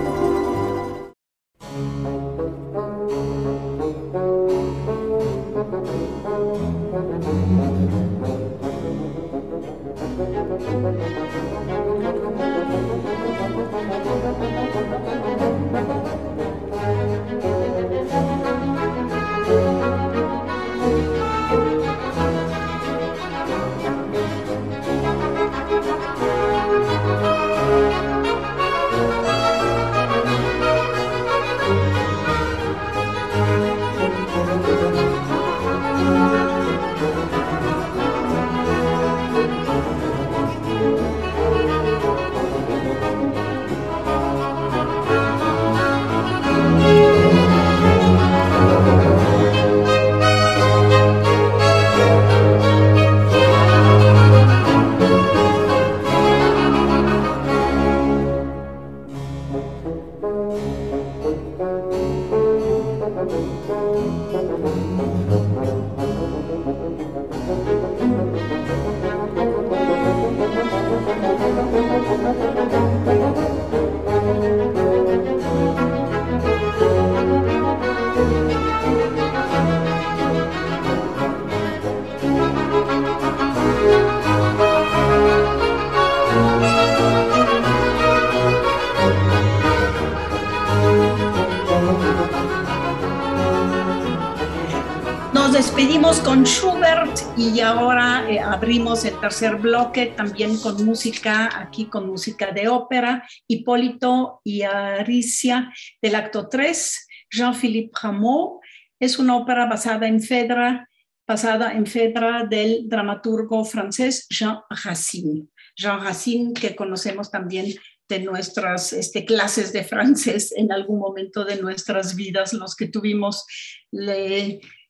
Schubert 96.45 97.19
y 97.37 97.59
ahora 97.59 98.25
eh, 98.29 98.39
abrimos 98.39 99.05
el 99.05 99.19
tercer 99.19 99.57
bloque 99.57 100.07
también 100.07 100.57
con 100.57 100.83
música, 100.83 101.49
aquí 101.53 101.85
con 101.85 102.07
música 102.07 102.51
de 102.51 102.67
ópera, 102.67 103.27
Hipólito 103.47 104.41
y 104.43 104.63
Aricia 104.63 105.71
del 106.01 106.15
acto 106.15 106.47
3, 106.47 107.07
Jean-Philippe 107.31 107.91
Rameau. 108.01 108.59
Es 108.99 109.19
una 109.19 109.37
ópera 109.37 109.67
basada 109.67 110.07
en 110.07 110.21
Fedra, 110.21 110.87
basada 111.27 111.73
en 111.73 111.85
Fedra 111.85 112.45
del 112.49 112.89
dramaturgo 112.89 113.63
francés 113.63 114.27
Jean 114.29 114.59
Racine. 114.69 115.47
Jean 115.75 116.03
Racine, 116.03 116.53
que 116.53 116.75
conocemos 116.75 117.29
también 117.29 117.73
de 118.09 118.19
nuestras 118.19 118.93
este, 118.93 119.25
clases 119.25 119.71
de 119.71 119.83
francés 119.83 120.53
en 120.55 120.71
algún 120.71 120.99
momento 120.99 121.45
de 121.45 121.61
nuestras 121.61 122.15
vidas, 122.15 122.53
los 122.53 122.75
que 122.75 122.87
tuvimos 122.87 123.45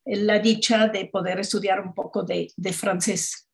la 0.04 0.38
dicha 0.38 0.88
de 0.88 1.06
poder 1.06 1.40
estudiar 1.40 1.80
un 1.80 1.94
poco 1.94 2.22
de, 2.22 2.52
francés. 2.72 3.48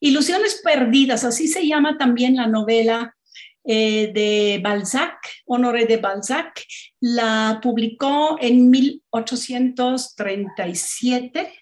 Ilusiones 0.00 0.60
perdidas, 0.62 1.24
así 1.24 1.48
se 1.48 1.66
llama 1.66 1.98
también 1.98 2.36
la 2.36 2.46
novela 2.46 3.16
eh, 3.64 4.12
de 4.12 4.60
Balzac, 4.62 5.18
Honoré 5.46 5.86
de 5.86 5.96
Balzac, 5.96 6.62
la 7.00 7.58
publicó 7.62 8.36
en 8.40 8.70
1837 8.70 11.52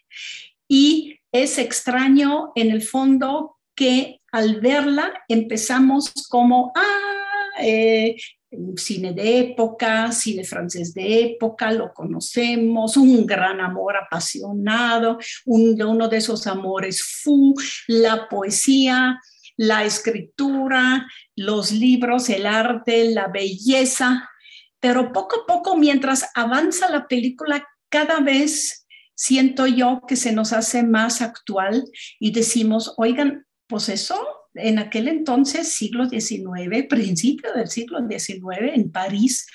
y 0.68 1.18
es 1.30 1.58
extraño 1.58 2.50
en 2.56 2.72
el 2.72 2.82
fondo 2.82 3.58
que 3.74 4.20
al 4.32 4.60
verla 4.60 5.12
empezamos 5.28 6.12
como, 6.28 6.72
ah, 6.74 7.60
eh, 7.60 8.16
cine 8.76 9.12
de 9.12 9.38
época, 9.38 10.12
cine 10.12 10.44
francés 10.44 10.94
de 10.94 11.24
época, 11.24 11.70
lo 11.72 11.92
conocemos, 11.92 12.96
un 12.96 13.26
gran 13.26 13.60
amor 13.60 13.96
apasionado, 13.96 15.18
uno 15.46 16.08
de 16.08 16.16
esos 16.16 16.46
amores 16.46 17.02
fu, 17.02 17.54
la 17.86 18.28
poesía, 18.28 19.18
la 19.56 19.84
escritura, 19.84 21.06
los 21.36 21.72
libros, 21.72 22.28
el 22.28 22.46
arte, 22.46 23.10
la 23.10 23.28
belleza, 23.28 24.28
pero 24.80 25.12
poco 25.12 25.42
a 25.42 25.46
poco, 25.46 25.76
mientras 25.76 26.28
avanza 26.34 26.90
la 26.90 27.06
película, 27.06 27.66
cada 27.88 28.20
vez 28.20 28.86
siento 29.14 29.66
yo 29.66 30.02
que 30.08 30.16
se 30.16 30.32
nos 30.32 30.52
hace 30.52 30.82
más 30.82 31.22
actual 31.22 31.84
y 32.18 32.32
decimos, 32.32 32.94
oigan, 32.96 33.46
pues 33.68 33.88
eso 33.88 34.41
en 34.54 34.78
aquel 34.78 35.08
entonces, 35.08 35.74
siglo 35.74 36.08
XIX, 36.08 36.86
principio 36.88 37.52
del 37.52 37.68
siglo 37.68 38.00
XIX, 38.08 38.74
en 38.74 38.90
París, 38.90 39.46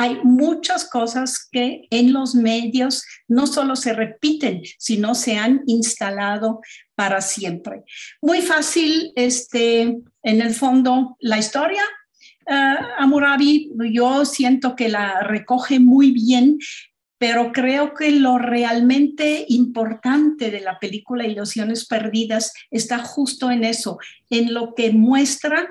hay 0.00 0.20
muchas 0.22 0.88
cosas 0.88 1.48
que 1.50 1.88
en 1.90 2.12
los 2.12 2.36
medios 2.36 3.04
no 3.26 3.48
solo 3.48 3.74
se 3.74 3.92
repiten, 3.92 4.62
sino 4.78 5.16
se 5.16 5.36
han 5.36 5.62
instalado 5.66 6.60
para 6.94 7.20
siempre. 7.20 7.82
Muy 8.22 8.40
fácil, 8.40 9.12
este, 9.16 9.98
en 10.22 10.40
el 10.40 10.54
fondo, 10.54 11.16
la 11.18 11.38
historia. 11.38 11.82
Amurabi, 12.98 13.72
yo 13.92 14.24
siento 14.24 14.76
que 14.76 14.88
la 14.88 15.20
recoge 15.20 15.80
muy 15.80 16.12
bien 16.12 16.58
pero 17.18 17.52
creo 17.52 17.94
que 17.94 18.12
lo 18.12 18.38
realmente 18.38 19.44
importante 19.48 20.50
de 20.50 20.60
la 20.60 20.78
película 20.78 21.26
Ilusiones 21.26 21.86
Perdidas 21.86 22.52
está 22.70 22.98
justo 22.98 23.50
en 23.50 23.64
eso, 23.64 23.98
en 24.30 24.54
lo 24.54 24.74
que 24.74 24.92
muestra 24.92 25.68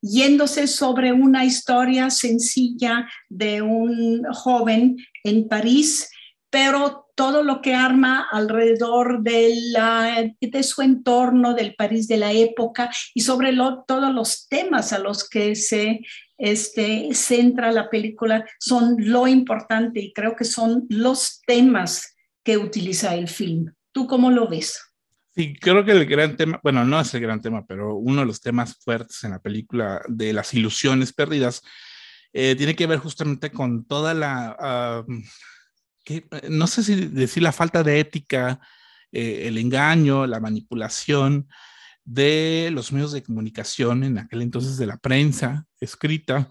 yéndose 0.00 0.66
sobre 0.66 1.12
una 1.12 1.44
historia 1.44 2.10
sencilla 2.10 3.06
de 3.28 3.62
un 3.62 4.24
joven 4.32 4.96
en 5.24 5.48
París, 5.48 6.08
pero 6.50 7.06
todo 7.14 7.42
lo 7.42 7.60
que 7.60 7.74
arma 7.74 8.28
alrededor 8.30 9.22
de, 9.22 10.62
su 10.62 10.82
entorno, 10.82 11.54
del 11.54 11.74
París 11.74 12.06
de 12.06 12.16
la 12.16 12.32
época 12.32 12.90
y 13.12 13.22
sobre 13.22 13.52
todos 13.88 14.14
los 14.14 14.46
temas 14.48 14.92
a 14.92 15.00
los 15.00 15.28
que 15.28 15.56
se 15.56 16.00
este, 16.38 17.08
centra 17.12 17.72
la 17.72 17.90
película 17.90 18.46
son 18.58 18.96
lo 18.98 19.26
importante 19.26 20.00
y 20.00 20.12
creo 20.12 20.36
que 20.36 20.44
son 20.44 20.86
los 20.88 21.42
temas 21.46 22.16
que 22.44 22.56
utiliza 22.56 23.14
el 23.14 23.28
film. 23.28 23.72
¿Tú 23.92 24.06
cómo 24.06 24.30
lo 24.30 24.48
ves? 24.48 24.80
Sí, 25.34 25.54
creo 25.60 25.84
que 25.84 25.92
el 25.92 26.06
gran 26.06 26.36
tema, 26.36 26.60
bueno, 26.62 26.84
no 26.84 27.00
es 27.00 27.12
el 27.14 27.20
gran 27.20 27.42
tema, 27.42 27.66
pero 27.66 27.96
uno 27.96 28.20
de 28.20 28.26
los 28.26 28.40
temas 28.40 28.76
fuertes 28.78 29.22
en 29.24 29.32
la 29.32 29.40
película 29.40 30.00
de 30.08 30.32
las 30.32 30.54
ilusiones 30.54 31.12
perdidas 31.12 31.62
eh, 32.32 32.54
tiene 32.56 32.74
que 32.74 32.86
ver 32.86 32.98
justamente 32.98 33.50
con 33.50 33.84
toda 33.84 34.14
la, 34.14 34.56
ah, 34.58 35.04
no 36.48 36.66
sé 36.66 36.82
si 36.82 36.94
decir 37.06 37.42
la 37.42 37.52
falta 37.52 37.82
de 37.82 38.00
ética, 38.00 38.60
eh, 39.12 39.44
el 39.46 39.58
engaño, 39.58 40.26
la 40.26 40.40
manipulación, 40.40 41.48
de 42.08 42.70
los 42.72 42.90
medios 42.90 43.12
de 43.12 43.22
comunicación, 43.22 44.02
en 44.02 44.16
aquel 44.16 44.40
entonces 44.40 44.78
de 44.78 44.86
la 44.86 44.96
prensa 44.96 45.66
escrita, 45.78 46.48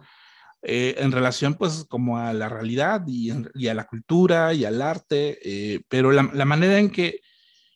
eh, 0.62 0.96
en 1.00 1.12
relación 1.12 1.56
pues 1.56 1.86
como 1.89 2.20
a 2.20 2.32
la 2.32 2.48
realidad 2.48 3.02
y, 3.08 3.32
a 3.67 3.74
la 3.74 3.88
cultura 3.88 4.54
y 4.54 4.65
al 4.65 4.84
arte, 4.84 5.39
eh, 5.43 5.82
pero 5.89 6.12
la, 6.12 6.46
manera 6.46 6.78
en 6.78 6.91
que, 6.91 7.22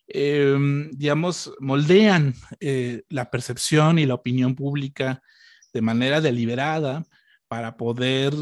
em, 0.06 0.90
digamos, 0.92 1.52
moldean 1.58 2.34
eh, 2.60 3.02
la 3.08 3.30
percepción 3.30 3.98
y 3.98 4.06
la 4.06 4.14
opinión 4.14 4.54
pública 4.54 5.20
de 5.72 5.82
manera 5.82 6.20
deliberada 6.20 7.04
para 7.48 7.76
poder 7.76 8.32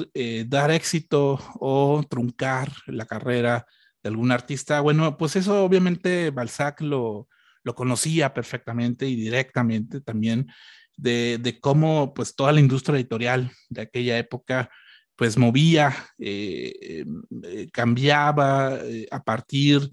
dar 0.47 0.71
éxito 0.71 1.41
o 1.59 2.05
truncar 2.09 2.71
la 2.87 3.07
carrera 3.07 3.67
de 4.03 4.09
algún 4.11 4.33
artista, 4.33 4.81
bueno, 4.81 5.17
pues 5.17 5.35
eso 5.37 5.65
obviamente 5.65 6.31
Balzac 6.31 6.81
lo, 6.81 7.29
lo 7.63 7.75
conocía 7.75 8.33
perfectamente 8.35 9.07
y 9.07 9.17
directamente 9.17 10.01
también 10.01 10.49
de, 10.97 11.59
cómo 11.61 12.15
pues 12.15 12.35
toda 12.35 12.53
la 12.53 12.61
industria 12.61 12.97
editorial 12.97 13.51
de 13.69 13.83
aquella 13.83 14.19
época 14.19 14.71
pues 15.17 15.37
movía, 15.37 15.95
eh, 16.19 17.05
eh, 17.45 17.71
cambiaba 17.73 18.79
eh, 18.83 19.07
a 19.11 19.23
partir 19.23 19.91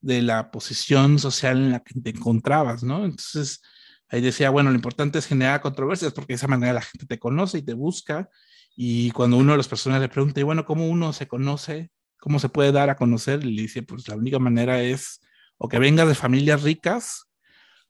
de 0.00 0.22
la 0.22 0.50
posición 0.50 1.18
social 1.18 1.58
en 1.58 1.72
la 1.72 1.80
que 1.80 2.00
te 2.00 2.10
encontrabas, 2.10 2.82
¿no? 2.82 3.04
Entonces, 3.04 3.60
ahí 4.08 4.22
decía, 4.22 4.48
bueno, 4.48 4.70
lo 4.70 4.76
importante 4.76 5.18
es 5.18 5.26
generar 5.26 5.60
controversias 5.60 6.14
porque 6.14 6.32
de 6.32 6.36
esa 6.36 6.48
manera 6.48 6.72
la 6.72 6.80
gente 6.80 7.04
te 7.04 7.18
conoce 7.18 7.58
y 7.58 7.62
te 7.62 7.74
busca. 7.74 8.30
Y 8.74 9.10
cuando 9.10 9.36
uno 9.36 9.52
de 9.52 9.58
las 9.58 9.68
personas 9.68 10.00
le 10.00 10.08
pregunta, 10.08 10.40
y 10.40 10.44
bueno, 10.44 10.64
¿cómo 10.64 10.88
uno 10.88 11.12
se 11.12 11.28
conoce? 11.28 11.90
¿Cómo 12.18 12.38
se 12.38 12.48
puede 12.48 12.72
dar 12.72 12.88
a 12.88 12.96
conocer? 12.96 13.44
Y 13.44 13.52
le 13.52 13.62
dice, 13.62 13.82
pues 13.82 14.08
la 14.08 14.16
única 14.16 14.38
manera 14.38 14.82
es 14.82 15.20
o 15.60 15.68
que 15.68 15.78
vengas 15.78 16.08
de 16.08 16.14
familias 16.14 16.62
ricas 16.62 17.26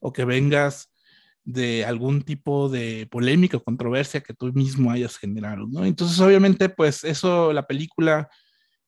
o 0.00 0.12
que 0.12 0.24
vengas 0.24 0.90
de 1.44 1.84
algún 1.84 2.22
tipo 2.22 2.68
de 2.68 3.06
polémica 3.10 3.56
o 3.56 3.62
controversia 3.62 4.20
que 4.20 4.34
tú 4.34 4.52
mismo 4.52 4.90
hayas 4.90 5.16
generado, 5.16 5.66
¿no? 5.70 5.84
Entonces, 5.84 6.18
obviamente, 6.20 6.68
pues 6.68 7.04
eso 7.04 7.52
la 7.52 7.66
película 7.66 8.28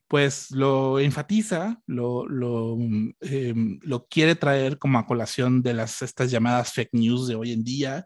pues 0.08 0.50
lo 0.50 0.98
enfatiza, 0.98 1.80
lo, 1.86 2.26
lo, 2.28 2.76
em, 3.20 3.78
quiere 4.10 4.34
traer 4.34 4.78
como 4.78 4.98
a 4.98 5.06
colación 5.06 5.62
de 5.62 5.72
las, 5.72 6.02
estas 6.02 6.30
llamadas 6.30 6.72
fake 6.74 6.92
news 6.92 7.28
de 7.28 7.34
hoy 7.36 7.52
en 7.52 7.64
día, 7.64 8.04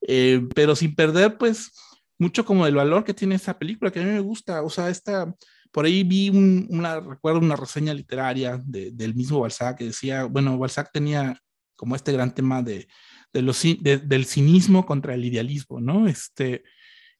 eh, 0.00 0.42
pero 0.54 0.74
sin 0.74 0.96
perder 0.96 1.38
pues 1.38 1.70
mucho 2.18 2.44
como 2.44 2.66
el 2.66 2.74
valor 2.74 3.04
que 3.04 3.14
tiene 3.14 3.36
esa 3.36 3.58
película, 3.58 3.92
que 3.92 4.00
a 4.00 4.02
mí 4.02 4.10
me 4.10 4.20
gusta, 4.20 4.62
o 4.62 4.70
sea, 4.70 4.88
esta, 4.88 5.32
por 5.76 5.84
ahí 5.84 6.04
vi 6.04 6.30
una, 6.30 7.00
recuerdo 7.00 7.38
una 7.40 7.54
reseña 7.54 7.92
literaria 7.92 8.58
del 8.64 9.14
mismo 9.14 9.40
Balzac 9.40 9.76
que 9.76 9.84
decía, 9.84 10.24
bueno, 10.24 10.56
Balzac 10.56 10.90
tenía 10.90 11.38
como 11.76 11.94
este 11.94 12.12
gran 12.12 12.34
tema 12.34 12.62
de, 12.62 12.88
del 13.30 14.24
cinismo 14.24 14.86
contra 14.86 15.12
el 15.12 15.26
idealismo, 15.26 15.78
¿no? 15.78 16.08
Este, 16.08 16.62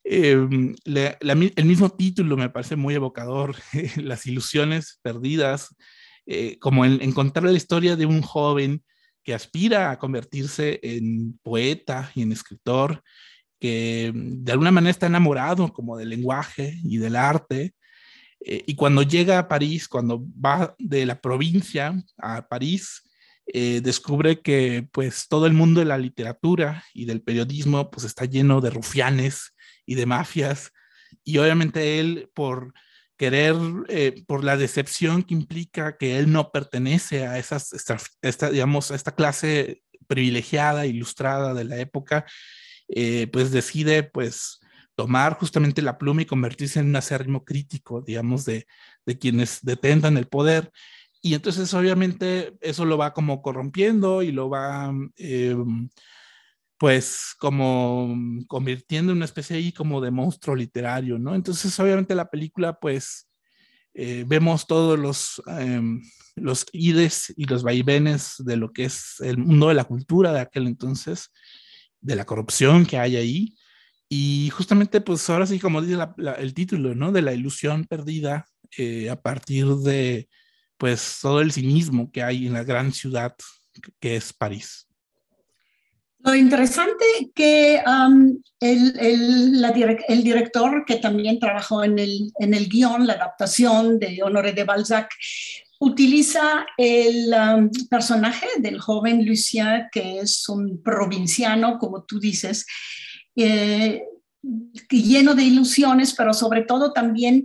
em, 0.05 0.75
el 0.87 1.65
mismo 1.67 1.91
título 1.91 2.39
me 2.39 2.49
parece 2.49 2.77
muy 2.77 2.95
evocador, 2.95 3.57
las 4.03 4.25
ilusiones 4.25 5.01
perdidas, 5.03 5.77
eh, 6.25 6.59
como 6.59 6.87
en, 6.87 7.03
encontrar 7.03 7.45
la 7.45 7.53
historia 7.59 7.95
de 7.95 8.07
un 8.07 8.23
joven 8.23 8.83
que 9.23 9.35
aspira 9.35 9.91
a 9.91 9.99
convertirse 9.99 10.81
en 10.83 11.39
poeta 11.43 12.11
y 12.15 12.23
en 12.23 12.33
escritor, 12.33 13.03
que 13.61 14.13
de 14.15 14.53
alguna 14.53 14.71
manera 14.71 14.93
está 14.93 15.09
enamorado 15.09 15.75
como 15.75 15.99
del 15.99 16.09
lenguaje 16.09 16.75
y 16.83 16.97
del 16.97 17.17
arte, 17.17 17.75
eh, 18.49 18.63
y 18.65 18.77
cuando 18.77 19.03
llega 19.03 19.41
a 19.41 19.49
París, 19.49 19.89
cuando 19.89 20.25
va 20.25 20.77
de 20.79 21.05
la 21.05 21.21
provincia 21.21 22.01
a 22.17 22.47
París, 22.47 23.03
eh, 23.49 23.81
descubre 23.83 24.41
que 24.41 24.89
pues 24.93 25.27
todo 25.27 25.47
el 25.47 25.53
mundo 25.53 25.81
de 25.81 25.87
la 25.87 25.99
literatura 25.99 26.85
y 26.95 27.07
del 27.07 27.23
periodismo 27.23 27.91
pues 27.91 28.07
está 28.07 28.25
lleno 28.25 28.61
de 28.61 28.71
rufianes 28.71 29.53
y 29.85 29.97
de 29.97 30.07
mafias. 30.07 30.71
Y 31.25 31.39
obviamente 31.39 31.99
él 31.99 32.31
por 32.35 32.73
querer, 33.17 33.57
eh, 33.89 34.23
por 34.29 34.45
la 34.45 34.57
decepción 34.57 35.25
que 35.25 35.35
implica 35.35 35.97
que 35.97 36.17
él 36.17 36.31
no 36.31 36.53
pertenece 36.53 37.27
a 37.27 37.39
esas, 37.39 37.73
esta, 38.23 38.51
digamos, 38.51 38.93
esta 38.93 39.13
clase 39.13 39.83
privilegiada, 40.07 40.87
ilustrada 40.87 41.53
de 41.53 41.65
la 41.65 41.79
época, 41.79 42.27
pues 43.33 43.51
decide 43.51 44.05
pues 44.05 44.61
tomar 44.97 45.35
justamente 45.39 45.83
la 45.83 45.99
pluma 45.99 46.23
y 46.23 46.27
convertirse 46.27 46.81
en 46.81 46.89
un 46.89 46.97
acérrimo 46.97 47.45
crítico, 47.45 48.03
digamos, 48.03 48.45
de, 48.45 48.67
de 49.05 49.19
quienes 49.19 49.61
detentan 49.63 50.17
el 50.17 50.27
poder. 50.27 50.73
y 51.23 51.35
entonces 51.35 51.73
obviamente 51.75 52.57
eso 52.61 52.85
lo 52.85 52.99
va 52.99 53.13
como 53.13 53.43
corrompiendo 53.43 54.23
y 54.23 54.33
lo 54.33 54.49
va, 54.49 54.93
em, 55.17 55.89
pues, 56.79 57.35
como 57.39 58.17
convirtiendo 58.49 59.13
en 59.13 59.19
una 59.19 59.25
especie 59.25 59.57
ahí 59.57 59.73
como 59.73 60.01
de 60.01 60.11
monstruo 60.11 60.55
literario, 60.57 61.19
¿no? 61.19 61.35
Entonces 61.35 61.79
obviamente 61.81 62.15
la 62.15 62.31
película, 62.31 62.79
pues, 62.79 63.29
eh, 63.95 64.25
vemos 64.27 64.67
todos 64.67 64.99
los, 64.99 65.43
em, 65.59 66.03
los 66.37 66.67
ides 66.73 67.33
y 67.37 67.47
los 67.47 67.63
vaivenes 67.63 68.35
de 68.39 68.57
lo 68.57 68.73
que 68.73 68.85
es 68.85 69.21
el 69.21 69.39
mundo 69.39 69.69
de 69.69 69.75
la 69.75 69.85
cultura 69.85 70.33
de 70.33 70.41
aquel 70.41 70.67
entonces, 70.67 71.33
de 72.01 72.17
la 72.17 72.27
corrupción 72.27 72.87
que 72.87 72.99
hay 72.99 73.17
ahí. 73.17 73.57
Y 74.09 74.51
justamente, 74.51 75.01
pues 75.01 75.29
ahora 75.29 75.47
sí, 75.47 75.59
como 75.59 75.83
dice 75.83 76.01
el 76.39 76.55
título, 76.55 76.95
¿no? 76.95 77.13
De 77.13 77.23
la 77.23 77.33
ilusión 77.33 77.85
perdida 77.85 78.47
eh, 78.79 79.11
a 79.11 79.21
partir 79.21 79.67
de, 79.67 80.29
pues, 80.77 81.19
todo 81.21 81.41
el 81.41 81.53
cinismo 81.53 82.11
que 82.13 82.23
hay 82.23 82.47
en 82.47 82.53
la 82.53 82.65
gran 82.65 82.93
ciudad 82.93 83.35
que 84.01 84.17
es 84.17 84.33
París. 84.33 84.87
Lo 86.21 86.35
interesante 86.35 87.05
que 87.35 87.81
um, 87.87 88.37
el, 88.59 88.99
el, 88.99 89.65
el, 90.09 90.25
director, 90.25 90.85
que 90.85 90.97
también 90.97 91.39
trabajó 91.39 91.85
en 91.85 91.99
el, 91.99 92.33
en 92.41 92.55
el 92.55 92.69
guion, 92.69 93.07
la 93.07 93.13
adaptación 93.13 93.99
de 94.01 94.21
Honoré 94.25 94.53
de 94.53 94.65
Balzac, 94.65 95.09
utiliza 95.79 96.67
el 96.79 97.33
um, 97.33 97.71
personaje 97.89 98.49
del 98.59 98.81
joven 98.81 99.25
Lucien, 99.25 99.87
que 99.93 100.19
es 100.19 100.49
un 100.49 100.83
provinciano, 100.83 101.79
como 101.79 102.03
tú 102.03 102.19
dices, 102.19 102.67
eh, 103.37 104.03
lleno 104.91 105.35
de 105.35 105.43
ilusiones, 105.43 106.15
pero 106.15 106.33
sobre 106.33 106.63
todo 106.63 106.93
también 106.93 107.45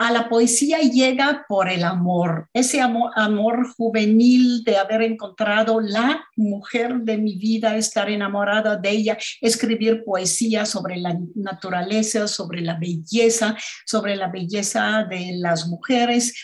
a 0.00 0.12
la 0.12 0.28
poesía 0.28 0.78
llega 0.78 1.44
por 1.48 1.68
el 1.68 1.84
amor, 1.84 2.48
ese 2.52 2.80
amor, 2.80 3.12
amor, 3.14 3.68
juvenil 3.76 4.64
de 4.64 4.76
haber 4.76 5.02
encontrado 5.02 5.80
la 5.80 6.24
mujer 6.36 6.94
de 7.00 7.18
mi 7.18 7.36
vida, 7.36 7.76
estar 7.76 8.10
enamorada 8.10 8.76
de 8.76 8.90
ella, 8.90 9.18
escribir 9.40 10.02
poesía 10.04 10.66
sobre 10.66 10.96
la 10.96 11.16
naturaleza, 11.34 12.26
sobre 12.26 12.60
la 12.60 12.74
belleza, 12.74 13.56
sobre 13.86 14.16
la 14.16 14.28
belleza 14.28 15.06
de 15.08 15.32
las 15.36 15.68
mujeres. 15.68 16.34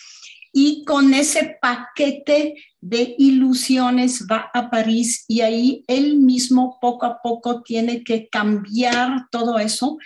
Y 0.61 0.83
con 0.85 1.14
ese 1.14 1.57
paquete 1.62 2.57
de 2.81 3.14
ilusiones 3.16 4.27
va 4.29 4.51
a 4.53 4.68
París 4.68 5.25
y 5.29 5.40
ahí 5.42 5.85
él 5.87 6.16
mismo 6.16 6.79
poco 6.81 7.07
a 7.07 7.23
poco 7.23 7.62
tiene 7.62 8.03
que 8.03 8.29
cambiar 8.29 9.29
todo 9.31 9.61
eso. 9.61 9.99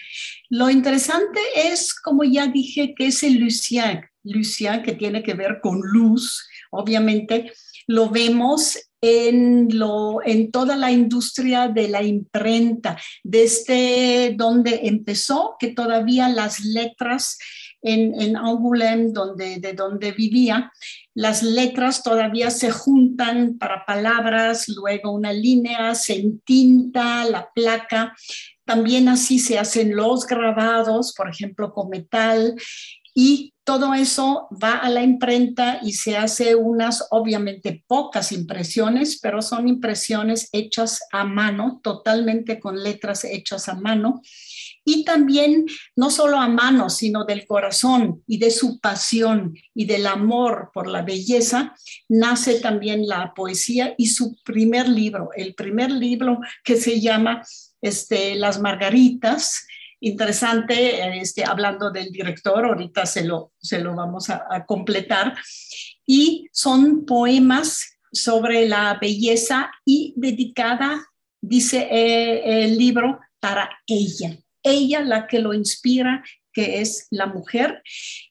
Lo 0.51 0.69
interesante 0.69 1.41
es, 1.55 1.95
como 1.95 2.23
ya 2.23 2.49
dije, 2.49 2.93
que 2.95 3.07
es 3.07 3.23
el 3.23 3.39
Lucien, 3.39 4.03
Lucien 4.25 4.83
que 4.83 4.93
tiene 4.93 5.23
que 5.23 5.33
ver 5.33 5.59
con 5.63 5.81
luz, 5.81 6.47
obviamente 6.71 7.51
lo 7.87 8.11
vemos 8.11 8.79
en 9.01 10.51
toda 10.53 10.77
la 10.77 10.93
industria 10.93 11.69
de 11.69 11.89
la 11.89 12.03
imprenta, 12.03 12.99
desde 13.25 14.35
donde 14.37 14.81
empezó, 14.85 15.57
que 15.59 15.69
todavía 15.69 16.29
las 16.29 16.61
letras 16.61 17.39
en, 17.83 18.21
en 18.21 18.37
Angoulême, 18.37 19.13
donde, 19.13 19.59
de 19.59 19.73
donde 19.73 20.13
vivía, 20.13 20.73
las 21.15 21.43
letras 21.43 22.03
todavía 22.03 22.51
se 22.51 22.71
juntan 22.71 23.59
para 23.59 23.85
palabras, 23.85 24.69
luego 24.69 25.11
una 25.11 25.33
línea, 25.33 25.95
se 25.95 26.15
entinta 26.15 27.25
la 27.25 27.51
placa. 27.55 28.15
También 28.65 29.09
así 29.09 29.39
se 29.39 29.59
hacen 29.59 29.95
los 29.95 30.27
grabados, 30.27 31.13
por 31.15 31.29
ejemplo, 31.29 31.73
con 31.73 31.91
metal. 31.91 32.55
Y 33.15 33.53
todo 33.65 33.93
eso 33.93 34.49
va 34.63 34.79
a 34.79 34.89
la 34.89 35.03
imprenta 35.03 35.81
y 35.83 35.93
se 35.93 36.17
hace 36.17 36.55
unas, 36.55 37.07
obviamente 37.11 37.85
pocas 37.87 38.33
impresiones, 38.33 39.19
pero 39.21 39.43
son 39.43 39.69
impresiones 39.69 40.49
hechas 40.53 41.01
a 41.13 41.25
mano, 41.25 41.81
totalmente 41.83 42.59
con 42.59 42.83
letras 42.83 43.25
hechas 43.25 43.69
a 43.69 43.75
mano 43.75 44.23
y 44.85 45.05
también 45.05 45.67
no 45.97 46.11
solo 46.11 46.39
a 46.39 46.49
mano, 46.49 46.91
sino 46.91 47.25
del 47.25 47.47
corazón 47.47 48.23
y 48.27 48.39
de 48.39 48.51
su 48.51 48.81
pasión 48.81 49.55
y 49.75 49.85
del 49.85 50.07
amor 50.07 50.71
por 50.75 50.89
la 50.89 51.03
belleza, 51.03 51.75
nace 52.09 52.61
también 52.61 53.07
la 53.07 53.33
poesía 53.35 53.95
y 53.97 54.09
su 54.09 54.37
primer 54.43 54.89
libro, 54.89 55.31
el 55.37 55.55
primer 55.55 55.91
libro 55.91 56.41
que 56.65 56.77
se 56.77 57.01
llama 57.01 57.43
este, 57.81 58.35
Las 58.35 58.61
Margaritas. 58.61 59.67
Interesante, 60.01 61.21
este, 61.21 61.45
hablando 61.45 61.93
del 61.93 62.11
director, 62.11 62.65
ahorita 62.65 63.07
se 63.07 63.23
lo, 63.25 63.53
se 63.59 63.79
lo 63.79 63.95
vamos 63.95 64.31
a, 64.31 64.65
completar. 64.67 65.37
Y 66.05 66.49
son 66.53 67.07
poemas 67.07 67.99
sobre 68.13 68.69
la 68.69 68.99
belleza 69.01 69.71
y 69.85 70.13
dedicada, 70.17 71.07
dice 71.41 71.87
eh, 71.89 72.65
el 72.65 72.77
libro, 72.77 73.21
para 73.39 73.71
ella, 73.89 74.39
ella 74.63 75.01
la 75.01 75.27
que 75.27 75.39
lo 75.39 75.55
inspira, 75.55 76.23
que 76.53 76.81
es 76.81 77.07
la 77.11 77.27
mujer. 77.27 77.83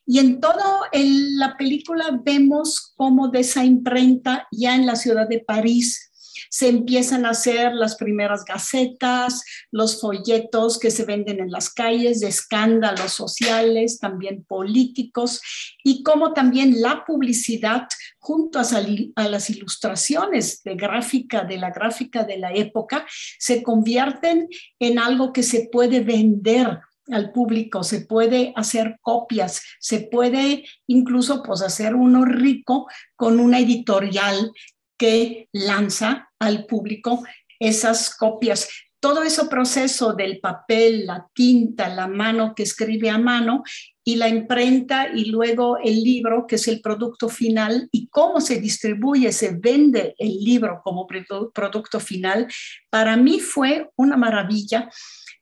Y 0.06 0.20
en 0.20 0.40
toda 0.40 0.90
la 0.94 1.58
película 1.58 2.20
vemos 2.24 2.94
cómo 2.96 3.30
de 3.30 3.40
esa 3.40 3.66
imprenta 3.66 4.48
ya 4.52 4.76
en 4.76 4.86
la 4.86 4.96
ciudad 4.96 5.28
de 5.28 5.40
París 5.40 6.11
se 6.50 6.70
empiezan 6.70 7.26
a 7.26 7.32
hacer 7.32 7.74
las 7.74 7.96
primeras 7.96 8.44
gacetas, 8.46 9.44
los 9.72 10.00
folletos 10.00 10.80
que 10.80 10.92
se 10.92 11.06
venden 11.06 11.40
en 11.40 11.52
las 11.52 11.70
calles 11.74 12.20
de 12.20 12.28
escándalos 12.28 13.14
sociales, 13.14 14.00
también 14.00 14.44
políticos, 14.44 15.42
y 15.84 16.04
cómo 16.04 16.34
también 16.34 16.82
la 16.82 17.04
publicidad 17.06 17.88
junto 18.20 18.60
a, 18.60 19.28
las 19.28 19.50
ilustraciones 19.50 20.62
de 20.64 20.76
gráfica, 20.76 21.44
de 21.44 21.58
la 21.58 21.72
gráfica 21.72 22.24
de 22.24 22.38
la 22.38 22.54
época, 22.54 23.06
se 23.40 23.64
convierten 23.64 24.48
en 24.80 25.00
algo 25.00 25.34
que 25.34 25.44
se 25.44 25.70
puede 25.72 26.02
vender 26.02 26.80
al 27.12 27.32
público, 27.32 27.84
se 27.84 28.02
puede 28.02 28.54
hacer 28.56 28.98
copias, 29.02 29.62
se 29.80 30.02
puede 30.02 30.66
incluso 30.88 31.42
pues 31.44 31.62
hacer 31.62 31.96
uno 31.96 32.26
rico 32.26 32.88
con 33.16 33.40
una 33.40 33.60
editorial 33.60 34.52
que 35.02 35.50
lanza 35.52 36.30
al 36.38 36.68
público 36.68 37.24
esas 37.60 38.16
copias. 38.16 38.70
Todo 39.00 39.24
ese 39.24 39.46
proceso 39.46 40.14
del 40.14 40.40
papel, 40.40 41.08
la 41.08 41.28
tinta, 41.34 41.90
la 41.90 42.06
mano 42.06 42.54
que 42.56 42.62
escribe 42.62 43.10
a 43.10 43.18
mano 43.18 43.64
y 44.04 44.18
la 44.18 44.30
imprenta 44.30 45.10
y 45.12 45.26
luego 45.26 45.80
el 45.84 46.04
libro, 46.04 46.46
que 46.46 46.54
es 46.54 46.68
el 46.68 46.82
producto 46.82 47.30
final, 47.30 47.90
y 47.92 48.10
cómo 48.10 48.42
se 48.42 48.62
distribuye, 48.62 49.32
se 49.32 49.56
vende 49.58 50.14
el 50.20 50.38
libro 50.44 50.82
como 50.84 51.08
producto 51.08 52.00
final, 52.00 52.48
para 52.92 53.18
mí 53.18 53.40
fue 53.40 53.90
una 53.96 54.18
maravilla 54.18 54.88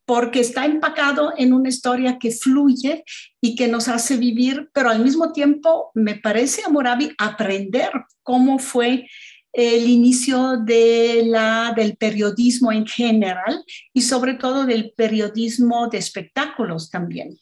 porque 0.05 0.39
está 0.39 0.65
empacado 0.65 1.33
en 1.37 1.51
una 1.51 1.67
historia 1.67 2.17
que 2.17 2.31
fluye 2.31 3.03
y 3.41 3.55
que 3.55 3.67
nos 3.67 3.89
hace 3.89 4.15
vivir, 4.15 4.69
pero 4.73 4.89
al 4.89 5.03
mismo 5.03 5.33
tiempo 5.33 5.91
me 5.93 6.15
parece 6.15 6.63
a 6.63 6.69
Moravi 6.69 7.13
aprender 7.17 7.91
cómo 8.23 8.57
fue 8.57 9.05
el 9.51 9.89
inicio 9.89 10.57
de 10.57 11.23
la, 11.25 11.73
del 11.75 11.97
periodismo 11.97 12.71
en 12.71 12.85
general 12.85 13.63
y 13.93 14.01
sobre 14.01 14.35
todo 14.35 14.65
del 14.65 14.93
periodismo 14.95 15.87
de 15.87 15.97
espectáculos 15.97 16.89
también. 16.89 17.37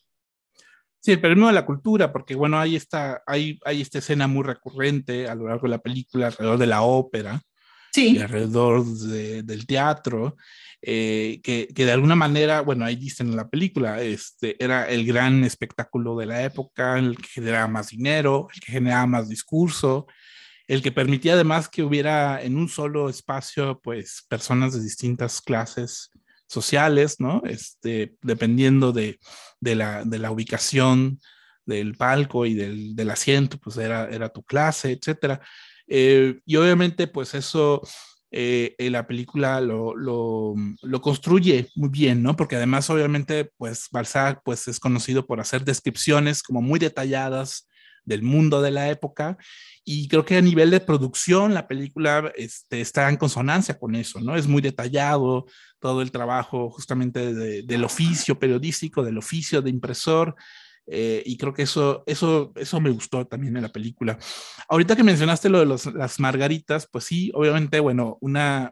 Sí, 1.00 1.12
el 1.12 1.22
periodismo 1.22 1.48
de 1.48 1.54
la 1.54 1.66
cultura, 1.66 2.12
porque 2.12 2.36
bueno, 2.36 2.60
hay 2.60 2.76
esta, 2.76 3.22
hay, 3.26 3.60
hay 3.66 3.82
esta 3.82 4.00
escena 4.00 4.28
muy 4.28 4.44
recurrente 4.44 5.28
a 5.28 5.36
lo 5.36 5.48
largo 5.48 5.64
de 5.64 5.70
la 5.70 5.78
película 5.78 6.28
alrededor 6.28 6.58
de 6.58 6.68
la 6.68 6.82
ópera 6.82 7.42
sí. 7.94 8.18
y 8.18 8.20
alrededor 8.20 8.86
del 8.86 9.66
teatro, 9.66 10.36
eh, 10.82 11.40
que, 11.44 11.68
que, 11.74 11.86
de 11.86 11.92
alguna 11.92 12.16
manera, 12.16 12.62
bueno, 12.62 12.86
ahí 12.86 12.96
dicen 12.96 13.28
en 13.30 13.36
la 13.36 13.50
película, 13.50 14.02
este, 14.02 14.62
era 14.64 14.90
el 14.90 15.06
gran 15.06 15.44
espectáculo 15.44 16.16
de 16.18 16.26
la 16.26 16.44
época, 16.44 17.00
el 17.00 17.18
que 17.18 17.28
generaba 17.28 17.68
más 17.68 17.90
dinero, 17.90 18.48
el 18.54 18.60
que 18.60 18.72
generaba 18.74 19.08
más 19.08 19.30
discurso, 19.30 20.08
el 20.68 20.82
que 20.82 20.92
permitía 20.92 21.34
además 21.34 21.70
que 21.70 21.84
hubiera 21.84 22.42
en 22.42 22.58
un 22.58 22.68
solo 22.68 23.10
espacio, 23.10 23.80
pues, 23.82 24.26
personas 24.28 24.74
de 24.74 24.82
distintas 24.82 25.42
clases 25.42 26.12
sociales, 26.48 27.20
¿no? 27.20 27.42
Este, 27.46 28.16
dependiendo 28.22 28.92
de, 28.92 29.20
de, 29.60 29.76
la, 29.76 30.04
de 30.04 30.20
la, 30.20 30.32
ubicación 30.32 31.20
del 31.66 31.96
palco 31.96 32.46
y 32.46 32.54
del, 32.54 32.96
del, 32.96 33.10
asiento, 33.10 33.58
pues 33.58 33.78
era, 33.78 34.10
era 34.10 34.30
tu 34.30 34.44
clase, 34.44 34.92
etcétera. 34.92 35.42
Eh, 35.88 36.40
y 36.46 36.56
obviamente, 36.56 37.08
pues 37.08 37.34
eso 37.34 37.82
eh, 38.32 38.76
la 38.80 39.08
película 39.08 39.62
lo, 39.62 39.96
lo, 39.96 40.54
lo, 40.82 41.02
construye 41.02 41.70
muy 41.76 41.90
bien, 41.90 42.24
¿no? 42.24 42.36
Porque 42.36 42.58
además, 42.58 42.90
obviamente, 42.90 43.52
pues 43.58 43.88
Balzac 43.92 44.42
pues, 44.44 44.68
es 44.68 44.80
conocido 44.80 45.26
por 45.26 45.40
hacer 45.40 45.64
descripciones 45.64 46.44
como 46.44 46.62
muy 46.62 46.80
detalladas 46.80 47.68
del 48.08 48.24
mundo 48.24 48.62
de 48.62 48.72
la 48.72 48.90
época 48.90 49.38
y 49.84 50.08
creo 50.08 50.26
que 50.26 50.38
a 50.38 50.42
nivel 50.42 50.72
de 50.72 50.80
producción 50.80 51.54
la 51.54 51.68
película 51.68 52.32
este, 52.36 52.82
está 52.82 53.10
en 53.10 53.18
consonancia 53.18 53.78
con 53.78 53.96
eso, 53.96 54.20
¿no? 54.22 54.36
Es 54.36 54.48
muy 54.48 54.62
detallado 54.62 55.46
todo 55.80 56.02
el 56.02 56.12
trabajo 56.12 56.70
justamente 56.70 57.34
del 57.64 57.84
oficio 57.84 58.40
periodístico, 58.40 59.04
del 59.04 59.18
oficio 59.18 59.62
de 59.62 59.70
impresor, 59.70 60.36
Eh, 60.90 61.22
y 61.26 61.36
creo 61.36 61.54
que 61.54 61.64
eso, 61.64 62.04
eso, 62.06 62.54
eso 62.56 62.80
me 62.80 62.90
gustó 62.90 63.28
también 63.28 63.58
en 63.58 63.64
la 63.64 63.74
película. 63.74 64.18
Ahorita 64.70 64.96
que 64.96 65.04
mencionaste 65.04 65.50
lo 65.50 65.60
de 65.60 65.66
los, 65.66 65.86
las 65.94 66.18
margaritas, 66.18 66.88
pues 66.90 67.04
sí, 67.04 67.30
obviamente, 67.34 67.82
bueno, 67.82 68.18
una, 68.22 68.72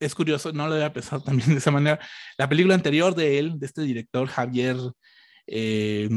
es 0.00 0.14
curioso, 0.14 0.52
no 0.52 0.66
lo 0.66 0.74
había 0.76 0.94
pensado 0.94 1.22
también 1.28 1.50
de 1.50 1.58
esa 1.58 1.70
manera. 1.70 1.98
La 2.38 2.48
película 2.48 2.74
anterior 2.74 3.14
de 3.14 3.38
él, 3.38 3.58
de 3.58 3.66
este 3.66 3.82
director 3.82 4.26
Javier, 4.28 4.76
eh, 5.46 6.08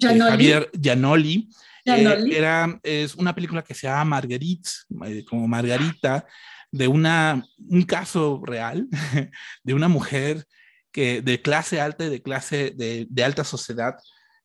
eh 0.00 0.18
Javier 0.18 0.70
Gianoli, 0.72 1.48
eh, 1.84 2.24
era, 2.32 2.78
es 2.82 3.14
una 3.14 3.34
película 3.34 3.62
que 3.62 3.74
se 3.74 3.86
llama 3.86 4.04
Marguerite, 4.04 4.70
como 5.28 5.48
Margarita, 5.48 6.26
de 6.70 6.88
una, 6.88 7.42
un 7.58 7.82
caso 7.82 8.42
real 8.44 8.86
de 9.62 9.74
una 9.74 9.88
mujer 9.88 10.46
que 10.92 11.22
de 11.22 11.40
clase 11.40 11.80
alta 11.80 12.04
y 12.04 12.10
de 12.10 12.22
clase 12.22 12.72
de, 12.76 13.06
de 13.08 13.24
alta 13.24 13.44
sociedad 13.44 13.96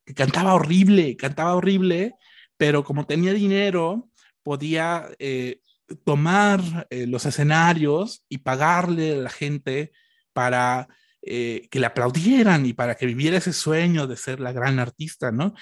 que 0.06 0.14
cantaba 0.14 0.54
horrible, 0.54 1.16
cantaba 1.18 1.56
horrible, 1.56 2.16
pero 2.58 2.84
como 2.84 3.06
tenía 3.06 3.34
dinero, 3.34 4.10
podía 4.44 5.10
eh, 5.20 5.62
tomar 6.04 6.88
eh, 6.90 7.08
los 7.08 7.26
escenarios 7.26 8.26
y 8.30 8.40
pagarle 8.40 9.14
a 9.14 9.18
la 9.18 9.30
gente 9.30 9.92
para 10.34 10.88
eh, 11.26 11.68
que 11.72 11.80
le 11.80 11.86
aplaudieran 11.86 12.66
y 12.66 12.74
para 12.74 12.96
que 12.96 13.06
viviera 13.06 13.38
ese 13.38 13.54
sueño 13.54 14.08
de 14.08 14.18
ser 14.18 14.40
la 14.40 14.52
gran 14.52 14.80
artista, 14.80 15.32
¿no? 15.32 15.54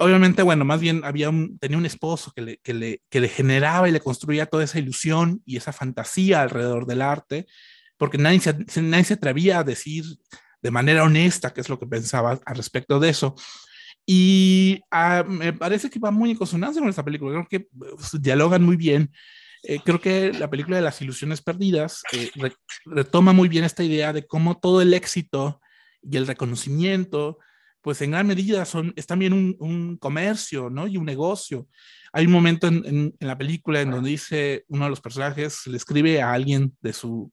obviamente, 0.00 0.40
bueno, 0.42 0.64
más 0.64 0.80
bien 0.80 1.02
había 1.04 1.28
un, 1.28 1.58
tenía 1.58 1.76
un 1.76 1.84
esposo 1.84 2.32
que 2.34 2.40
le, 2.40 2.56
que, 2.62 2.72
le, 2.72 3.02
que 3.10 3.20
le 3.20 3.28
generaba 3.28 3.86
y 3.86 3.92
le 3.92 4.00
construía 4.00 4.46
toda 4.46 4.64
esa 4.64 4.78
ilusión 4.78 5.42
y 5.44 5.58
esa 5.58 5.70
fantasía 5.70 6.40
alrededor 6.40 6.86
del 6.86 7.02
arte, 7.02 7.46
porque 7.98 8.16
nadie 8.16 8.40
se, 8.40 8.80
nadie 8.80 9.04
se 9.04 9.14
atrevía 9.14 9.58
a 9.58 9.64
decir 9.64 10.04
de 10.62 10.70
manera 10.70 11.04
honesta 11.04 11.52
qué 11.52 11.60
es 11.60 11.68
lo 11.68 11.78
que 11.78 11.86
pensaba 11.86 12.40
al 12.44 12.56
respecto 12.56 12.98
de 13.00 13.10
eso. 13.10 13.34
Y 14.04 14.82
ah, 14.90 15.24
me 15.26 15.52
parece 15.52 15.90
que 15.90 15.98
va 15.98 16.10
muy 16.10 16.30
en 16.30 16.36
consonancia 16.36 16.80
con 16.80 16.88
esta 16.88 17.04
película. 17.04 17.32
Creo 17.32 17.48
que 17.48 17.68
pues, 17.76 18.20
dialogan 18.20 18.62
muy 18.62 18.76
bien. 18.76 19.10
Eh, 19.62 19.80
creo 19.84 20.00
que 20.00 20.32
la 20.32 20.50
película 20.50 20.76
de 20.76 20.82
las 20.82 21.00
ilusiones 21.02 21.42
perdidas 21.42 22.02
eh, 22.12 22.30
retoma 22.84 23.32
muy 23.32 23.48
bien 23.48 23.64
esta 23.64 23.82
idea 23.82 24.12
de 24.12 24.26
cómo 24.26 24.58
todo 24.58 24.80
el 24.82 24.94
éxito 24.94 25.60
y 26.02 26.16
el 26.16 26.26
reconocimiento, 26.26 27.38
pues 27.80 28.00
en 28.02 28.12
gran 28.12 28.26
medida 28.26 28.64
son, 28.64 28.92
es 28.96 29.06
también 29.06 29.32
un, 29.32 29.56
un 29.58 29.96
comercio, 29.96 30.70
¿no? 30.70 30.86
Y 30.86 30.96
un 30.96 31.04
negocio. 31.04 31.68
Hay 32.16 32.24
un 32.24 32.32
momento 32.32 32.66
en, 32.66 33.14
la 33.20 33.36
película 33.36 33.82
en 33.82 33.90
donde 33.90 34.08
dice 34.08 34.64
uno 34.68 34.84
de 34.84 34.90
los 34.90 35.02
personajes, 35.02 35.66
le 35.66 35.76
escribe 35.76 36.22
a 36.22 36.32
alguien 36.32 36.74
de 36.80 36.94
su, 36.94 37.30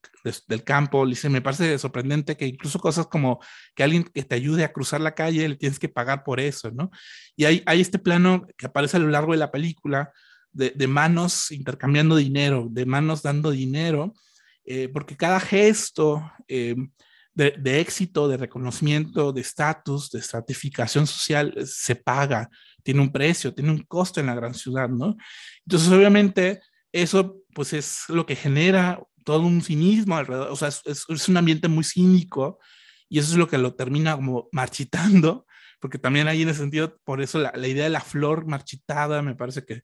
del 0.48 0.64
campo, 0.66 1.06
le 1.06 1.12
dice, 1.12 1.30
me 1.30 1.42
parece 1.42 1.78
sorprendente 1.80 2.36
que 2.36 2.48
incluso 2.48 2.80
cosas 2.80 3.08
como 3.08 3.40
que 3.76 3.84
alguien 3.84 4.04
que 4.04 4.24
te 4.24 4.36
ayude 4.36 4.66
a 4.66 4.74
cruzar 4.74 5.00
la 5.00 5.16
calle, 5.16 5.48
le 5.48 5.56
tienes 5.56 5.80
que 5.80 5.88
pagar 5.88 6.26
por 6.26 6.42
eso, 6.42 6.70
¿no? 6.72 6.92
Y 7.38 7.46
hay, 7.46 7.64
hay 7.66 7.80
este 7.80 7.98
plano 7.98 8.46
que 8.58 8.66
aparece 8.66 8.98
a 8.98 9.00
lo 9.00 9.08
largo 9.08 9.32
de 9.32 9.38
la 9.38 9.52
película 9.52 10.12
de, 10.54 10.88
manos 10.88 11.52
intercambiando 11.52 12.16
dinero, 12.16 12.68
de 12.70 12.86
manos 12.86 13.22
dando 13.22 13.52
dinero, 13.52 14.14
eh, 14.66 14.90
porque 14.90 15.18
cada 15.18 15.40
gesto... 15.40 16.32
Eh, 16.48 16.76
de, 17.36 17.50
de, 17.58 17.80
éxito, 17.80 18.28
de 18.28 18.38
reconocimiento, 18.38 19.34
de 19.34 19.42
estatus, 19.42 20.12
de 20.12 20.20
estratificación 20.20 21.08
social, 21.08 21.56
se 21.66 21.96
paga 21.96 22.48
tiene 22.84 23.02
un 23.02 23.12
precio, 23.12 23.54
tiene 23.54 23.72
un 23.72 23.84
costo 23.84 24.20
en 24.20 24.28
la 24.28 24.36
gran 24.36 24.54
ciudad, 24.54 24.90
¿no? 24.90 25.16
Entonces, 25.66 25.92
obviamente, 25.92 26.62
eso 26.92 27.38
pues 27.56 27.74
es 27.74 28.04
lo 28.10 28.26
que 28.26 28.36
genera 28.36 29.02
todo 29.24 29.42
un 29.42 29.62
cinismo 29.62 30.18
alrededor, 30.18 30.50
o 30.52 30.56
sea, 30.56 30.68
es, 30.68 31.28
un 31.30 31.38
ambiente 31.38 31.70
muy 31.70 31.84
cínico 31.84 32.60
y 33.08 33.20
eso 33.20 33.32
es 33.32 33.38
lo 33.38 33.48
que 33.48 33.58
lo 33.58 33.74
termina 33.74 34.16
como 34.16 34.50
marchitando, 34.52 35.46
porque 35.80 35.98
también 35.98 36.28
ahí 36.28 36.42
en 36.42 36.50
ese 36.50 36.60
sentido, 36.60 37.00
por 37.04 37.22
eso 37.22 37.40
la, 37.40 37.68
idea 37.68 37.86
de 37.86 37.90
la 37.90 38.02
flor 38.02 38.46
marchitada 38.46 39.22
me 39.22 39.36
parece 39.36 39.64
que, 39.66 39.84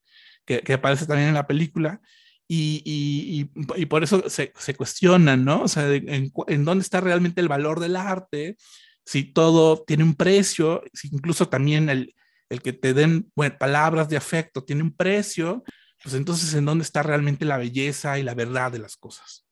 que, 0.57 0.73
aparece 0.73 1.05
también 1.05 1.29
en 1.29 1.35
la 1.35 1.47
película. 1.47 2.01
Y, 2.47 2.81
y, 2.83 3.51
y, 3.79 3.85
por 3.85 4.03
eso 4.03 4.27
se, 4.27 4.51
se 4.57 4.73
cuestiona, 4.73 5.38
¿no? 5.38 5.62
O 5.62 5.67
sea, 5.67 5.88
en, 5.93 6.31
en, 6.47 6.65
dónde 6.65 6.81
está 6.81 6.99
realmente 6.99 7.41
el 7.41 7.47
valor 7.47 7.79
del 7.79 7.95
arte, 7.95 8.57
si 9.05 9.23
todo 9.23 9.83
tiene 9.83 10.03
un 10.03 10.15
precio, 10.15 10.81
si 10.93 11.09
incluso 11.12 11.47
también 11.47 11.89
el, 11.89 12.15
el 12.49 12.63
que 12.63 12.73
te 12.73 12.95
den 12.95 13.31
palabras 13.59 14.09
de 14.09 14.17
afecto 14.17 14.63
tiene 14.63 14.81
un 14.81 14.95
precio, 14.95 15.63
pues 16.01 16.15
entonces 16.15 16.53
¿en 16.55 16.65
dónde 16.65 16.83
está 16.83 17.03
realmente 17.03 17.45
la 17.45 17.57
belleza 17.57 18.17
y 18.17 18.23
la 18.23 18.33
verdad 18.33 18.71
de 18.71 18.79
las 18.79 18.97
cosas? 18.97 19.45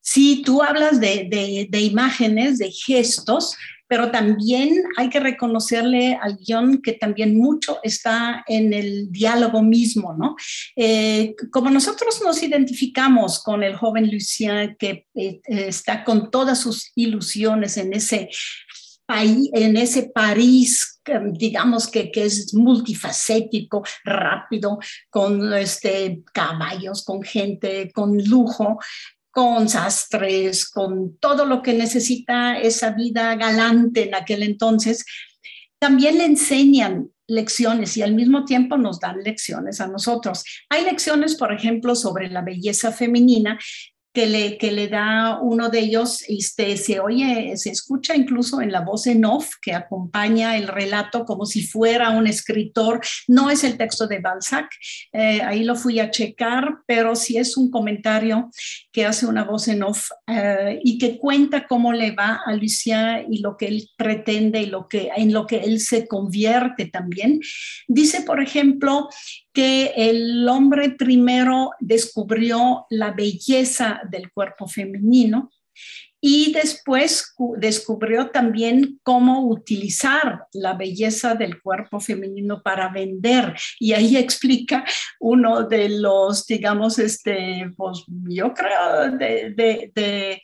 Sí, 0.00 0.42
tú 0.44 0.62
hablas 0.62 0.98
de, 1.00 1.68
imágenes, 1.72 2.58
de 2.58 2.70
gestos, 2.72 3.54
pero 3.92 4.10
también 4.10 4.84
hay 4.96 5.10
que 5.10 5.20
reconocerle 5.20 6.18
al 6.22 6.38
guion 6.38 6.80
que 6.80 6.94
también 6.94 7.36
mucho 7.36 7.78
está 7.82 8.42
en 8.48 8.72
el 8.72 9.12
diálogo 9.12 9.62
mismo, 9.62 10.14
¿no? 10.14 10.34
Eh, 10.74 11.34
como 11.50 11.68
nosotros 11.68 12.22
nos 12.24 12.42
identificamos 12.42 13.42
con 13.42 13.62
el 13.62 13.76
joven 13.76 14.10
Lucien 14.10 14.76
que 14.78 15.08
eh, 15.14 15.42
está 15.44 16.04
con 16.04 16.30
todas 16.30 16.58
sus 16.58 16.90
ilusiones 16.94 17.76
en 17.76 17.92
ese 17.92 18.30
en 19.08 19.76
ese 19.76 20.04
París, 20.04 21.02
digamos 21.32 21.86
que, 21.86 22.10
que, 22.10 22.24
es 22.24 22.54
multifacético, 22.54 23.82
rápido, 24.04 24.78
con 25.10 25.52
este, 25.52 26.22
caballos, 26.32 27.04
con 27.04 27.22
gente, 27.22 27.92
con 27.92 28.16
lujo, 28.16 28.78
con 29.32 29.68
sastres, 29.68 30.68
con 30.68 31.16
todo 31.16 31.46
lo 31.46 31.62
que 31.62 31.72
necesita 31.72 32.58
esa 32.58 32.90
vida 32.90 33.34
galante 33.34 34.04
en 34.04 34.14
aquel 34.14 34.42
entonces, 34.42 35.04
también 35.80 36.18
le 36.18 36.26
enseñan 36.26 37.08
lecciones 37.26 37.96
y 37.96 38.02
al 38.02 38.14
mismo 38.14 38.44
tiempo 38.44 38.76
nos 38.76 39.00
dan 39.00 39.22
lecciones 39.22 39.80
a 39.80 39.88
nosotros. 39.88 40.44
Hay 40.68 40.84
lecciones, 40.84 41.34
por 41.34 41.52
ejemplo, 41.52 41.94
sobre 41.94 42.28
la 42.28 42.42
belleza 42.42 42.92
femenina 42.92 43.58
que 44.12 44.26
le, 44.26 44.58
que 44.58 44.72
le 44.72 44.88
da 44.88 45.38
uno 45.40 45.70
de 45.70 45.80
ellos, 45.80 46.22
este, 46.28 46.76
se 46.76 47.00
oye, 47.00 47.56
se 47.56 47.70
escucha 47.70 48.14
incluso 48.14 48.60
en 48.60 48.70
la 48.70 48.80
voz 48.80 49.06
en 49.06 49.24
off 49.24 49.54
que 49.60 49.72
acompaña 49.72 50.56
el 50.56 50.68
relato 50.68 51.24
como 51.24 51.46
si 51.46 51.66
fuera 51.66 52.10
un 52.10 52.26
escritor. 52.26 53.00
No 53.26 53.50
es 53.50 53.64
el 53.64 53.78
texto 53.78 54.06
de 54.06 54.18
Balzac, 54.18 54.68
eh, 55.12 55.40
ahí 55.42 55.64
lo 55.64 55.76
fui 55.76 55.98
a 55.98 56.10
checar, 56.10 56.78
pero 56.86 57.16
sí 57.16 57.38
es 57.38 57.56
un 57.56 57.70
comentario 57.70 58.50
que 58.92 59.06
hace 59.06 59.26
una 59.26 59.44
voz 59.44 59.68
en 59.68 59.82
off 59.82 60.10
eh, 60.26 60.78
y 60.84 60.98
que 60.98 61.18
cuenta 61.18 61.66
cómo 61.66 61.92
le 61.92 62.10
va 62.12 62.40
a 62.44 62.54
Lucien 62.54 63.26
y 63.30 63.38
lo 63.40 63.56
que 63.56 63.66
él 63.66 63.88
pretende 63.96 64.60
y 64.60 64.66
lo 64.66 64.88
que, 64.88 65.10
en 65.16 65.32
lo 65.32 65.46
que 65.46 65.60
él 65.60 65.80
se 65.80 66.06
convierte 66.06 66.86
también. 66.86 67.40
Dice, 67.88 68.22
por 68.22 68.42
ejemplo, 68.42 69.08
que 69.52 69.92
el 69.96 70.48
hombre 70.48 70.90
primero 70.90 71.72
descubrió 71.80 72.86
la 72.90 73.12
belleza 73.12 74.00
del 74.10 74.32
cuerpo 74.32 74.66
femenino 74.66 75.50
y 76.24 76.52
después 76.52 77.34
descubrió 77.56 78.30
también 78.30 79.00
cómo 79.02 79.44
utilizar 79.48 80.46
la 80.52 80.74
belleza 80.74 81.34
del 81.34 81.60
cuerpo 81.60 81.98
femenino 81.98 82.62
para 82.62 82.88
vender. 82.90 83.56
Y 83.80 83.92
ahí 83.92 84.16
explica 84.16 84.84
uno 85.18 85.64
de 85.64 85.88
los, 85.88 86.46
digamos, 86.46 87.00
este, 87.00 87.72
pues 87.76 88.04
yo 88.06 88.54
creo, 88.54 89.10
de 89.18 89.92
de 89.92 90.42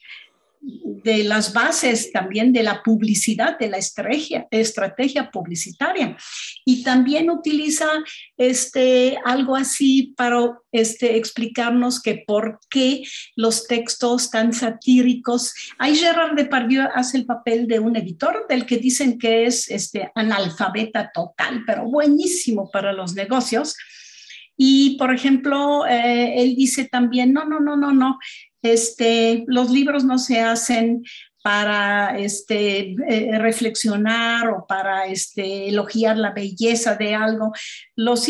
las 1.05 1.53
bases 1.53 2.13
también 2.13 2.53
de 2.53 2.63
la 2.63 2.83
publicidad, 2.83 3.59
de 3.59 3.69
la 3.69 3.79
estrategia, 3.79 4.47
estrategia 4.51 5.31
publicitaria. 5.31 6.17
Y 6.65 6.83
también 6.83 7.31
utiliza 7.31 7.89
este, 8.37 9.19
algo 9.25 9.57
así 9.57 10.15
para 10.17 10.59
este, 10.73 11.17
explicarnos 11.17 12.03
que 12.03 12.23
por 12.27 12.61
qué 12.69 13.03
los 13.37 13.67
textos 13.67 14.31
tan 14.31 14.53
satíricos. 14.53 15.55
Ahí 15.79 15.97
Gerard 15.97 16.37
Depardieu 16.37 16.89
hace 16.95 17.19
el 17.19 17.27
papel 17.27 17.67
de 17.67 17.79
un 17.79 17.97
editor 17.97 18.47
del 18.49 18.67
que 18.67 18.77
dicen 18.79 19.19
que 19.19 19.47
es 19.47 19.71
este, 19.71 20.11
analfabeta 20.15 21.11
total, 21.13 21.63
pero 21.67 21.85
buenísimo 21.85 22.71
para 22.71 22.93
los 22.93 23.15
negocios. 23.15 23.77
Y, 24.61 24.97
por 24.99 25.15
ejemplo, 25.15 25.87
eh, 25.87 26.43
él 26.43 26.57
dice 26.57 26.85
también, 26.87 27.33
no, 27.33 27.45
no, 27.45 27.61
no, 27.61 27.77
no, 27.77 27.93
no, 27.93 28.19
este, 28.63 29.45
los 29.47 29.71
libros 29.71 30.05
no 30.05 30.19
se 30.19 30.41
hacen 30.41 31.03
para 31.43 32.19
este, 32.19 32.95
eh, 33.09 33.39
reflexionar 33.39 34.51
o 34.51 34.67
para 34.67 35.07
este, 35.07 35.69
elogiar 35.69 36.19
la 36.19 36.33
belleza 36.33 36.95
de 36.97 37.15
algo. 37.15 37.53
Los, 37.97 38.29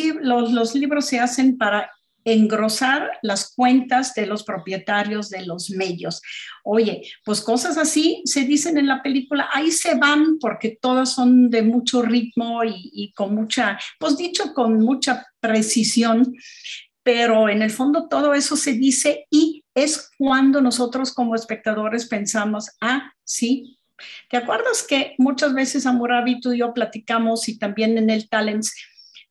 libros 0.75 1.07
se 1.07 1.19
hacen 1.19 1.57
para 1.57 1.91
engrosar 2.25 3.11
las 3.23 3.55
cuentas 3.55 4.14
de 4.14 4.27
los 4.27 4.45
propietarios 4.45 5.31
de 5.31 5.47
los 5.47 5.71
medios. 5.71 6.21
Oye, 6.62 7.03
pues 7.25 7.41
cosas 7.41 7.79
así 7.79 8.23
se 8.25 8.43
dicen 8.43 8.77
en 8.77 8.87
la 8.87 9.03
película, 9.03 9.49
ahí 9.53 9.71
se 9.71 9.95
van 9.95 10.38
porque 10.38 10.79
todas 10.81 11.12
son 11.14 11.49
de 11.49 11.62
mucho 11.62 12.03
ritmo 12.03 12.61
y 12.64 13.12
con 13.17 13.35
mucha, 13.35 13.79
pues 13.99 14.19
dicho 14.19 14.53
con 14.53 14.79
mucha 14.79 15.27
precisión, 15.41 16.35
pero 17.03 17.49
en 17.49 17.62
el 17.62 17.71
fondo 17.71 18.07
todo 18.09 18.35
eso 18.35 18.55
se 18.55 18.75
dice 18.75 19.27
y 19.31 19.58
es 19.83 20.11
cuando 20.19 20.61
nosotros 20.61 21.12
como 21.12 21.35
espectadores 21.35 22.07
pensamos, 22.07 22.71
ah, 22.81 23.12
sí, 23.25 23.79
¿Te 24.31 24.37
acuerdas 24.37 24.85
que 24.88 25.14
muchas 25.19 25.55
veces 25.55 25.87
Amurabi 25.87 26.41
tú 26.41 26.53
y 26.53 26.59
yo 26.59 26.73
platicamos 26.73 27.49
y 27.49 27.59
también 27.59 27.99
en 27.99 28.11
el 28.11 28.29
Talents 28.29 28.75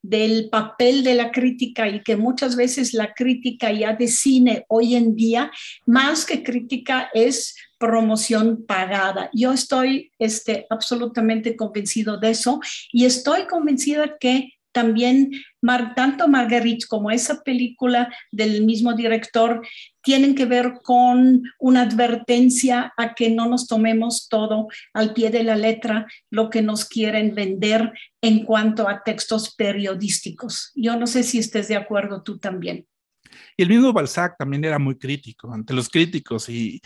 del 0.01 0.49
papel 0.49 1.03
de 1.03 1.15
la 1.15 1.31
crítica 1.31 1.87
y 1.87 2.01
que 2.01 2.15
muchas 2.15 2.55
veces 2.55 2.93
la 2.93 3.13
crítica 3.13 3.71
ya 3.71 3.93
de 3.93 4.07
cine 4.07 4.65
hoy 4.69 4.95
en 4.95 5.15
día, 5.15 5.51
más 5.85 6.25
que 6.25 6.43
crítica, 6.43 7.09
es 7.13 7.55
promoción 7.77 8.65
pagada. 8.65 9.29
Yo 9.33 9.51
estoy 9.51 10.11
este, 10.17 10.65
absolutamente 10.69 11.55
convencido 11.55 12.17
de 12.17 12.31
eso 12.31 12.59
y 12.91 13.05
estoy 13.05 13.47
convencida 13.47 14.17
que 14.19 14.53
también 14.77 15.31
tanto 15.95 16.27
Marguerite 16.27 16.85
como 16.87 17.09
esa 17.09 17.41
película 17.41 18.13
del 18.31 18.63
mismo 18.63 18.93
director 18.93 19.65
tienen 20.03 20.35
que 20.35 20.45
ver 20.45 20.75
con 20.83 21.41
una 21.57 21.81
advertencia 21.81 22.93
a 22.95 23.15
que 23.15 23.31
no 23.31 23.49
nos 23.49 23.67
tomemos 23.67 24.29
todo 24.29 24.67
al 24.93 25.15
pie 25.15 25.31
de 25.31 25.43
la 25.43 25.55
letra 25.55 26.05
lo 26.29 26.51
que 26.51 26.61
nos 26.61 26.85
quieren 26.85 27.33
vender 27.33 27.91
en 28.21 28.45
cuanto 28.45 28.87
a 28.87 29.01
textos 29.01 29.55
periodísticos. 29.55 30.71
Yo 30.75 30.95
no 30.95 31.07
sé 31.07 31.23
si 31.23 31.39
estés 31.39 31.67
de 31.69 31.75
acuerdo 31.75 32.21
tú 32.21 32.37
también. 32.37 32.85
Y 33.57 33.63
el 33.63 33.69
mismo 33.69 33.91
Balzac 33.91 34.37
también 34.37 34.63
era 34.63 34.77
muy 34.77 34.95
crítico 34.95 35.51
ante 35.51 35.73
los 35.73 35.89
críticos 35.89 36.49
y, 36.49 36.79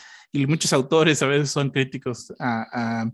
muchos 0.47 0.71
autores 0.71 1.21
a 1.21 1.27
veces 1.27 1.51
son 1.51 1.71
críticos 1.71 2.33
a, 2.39 3.11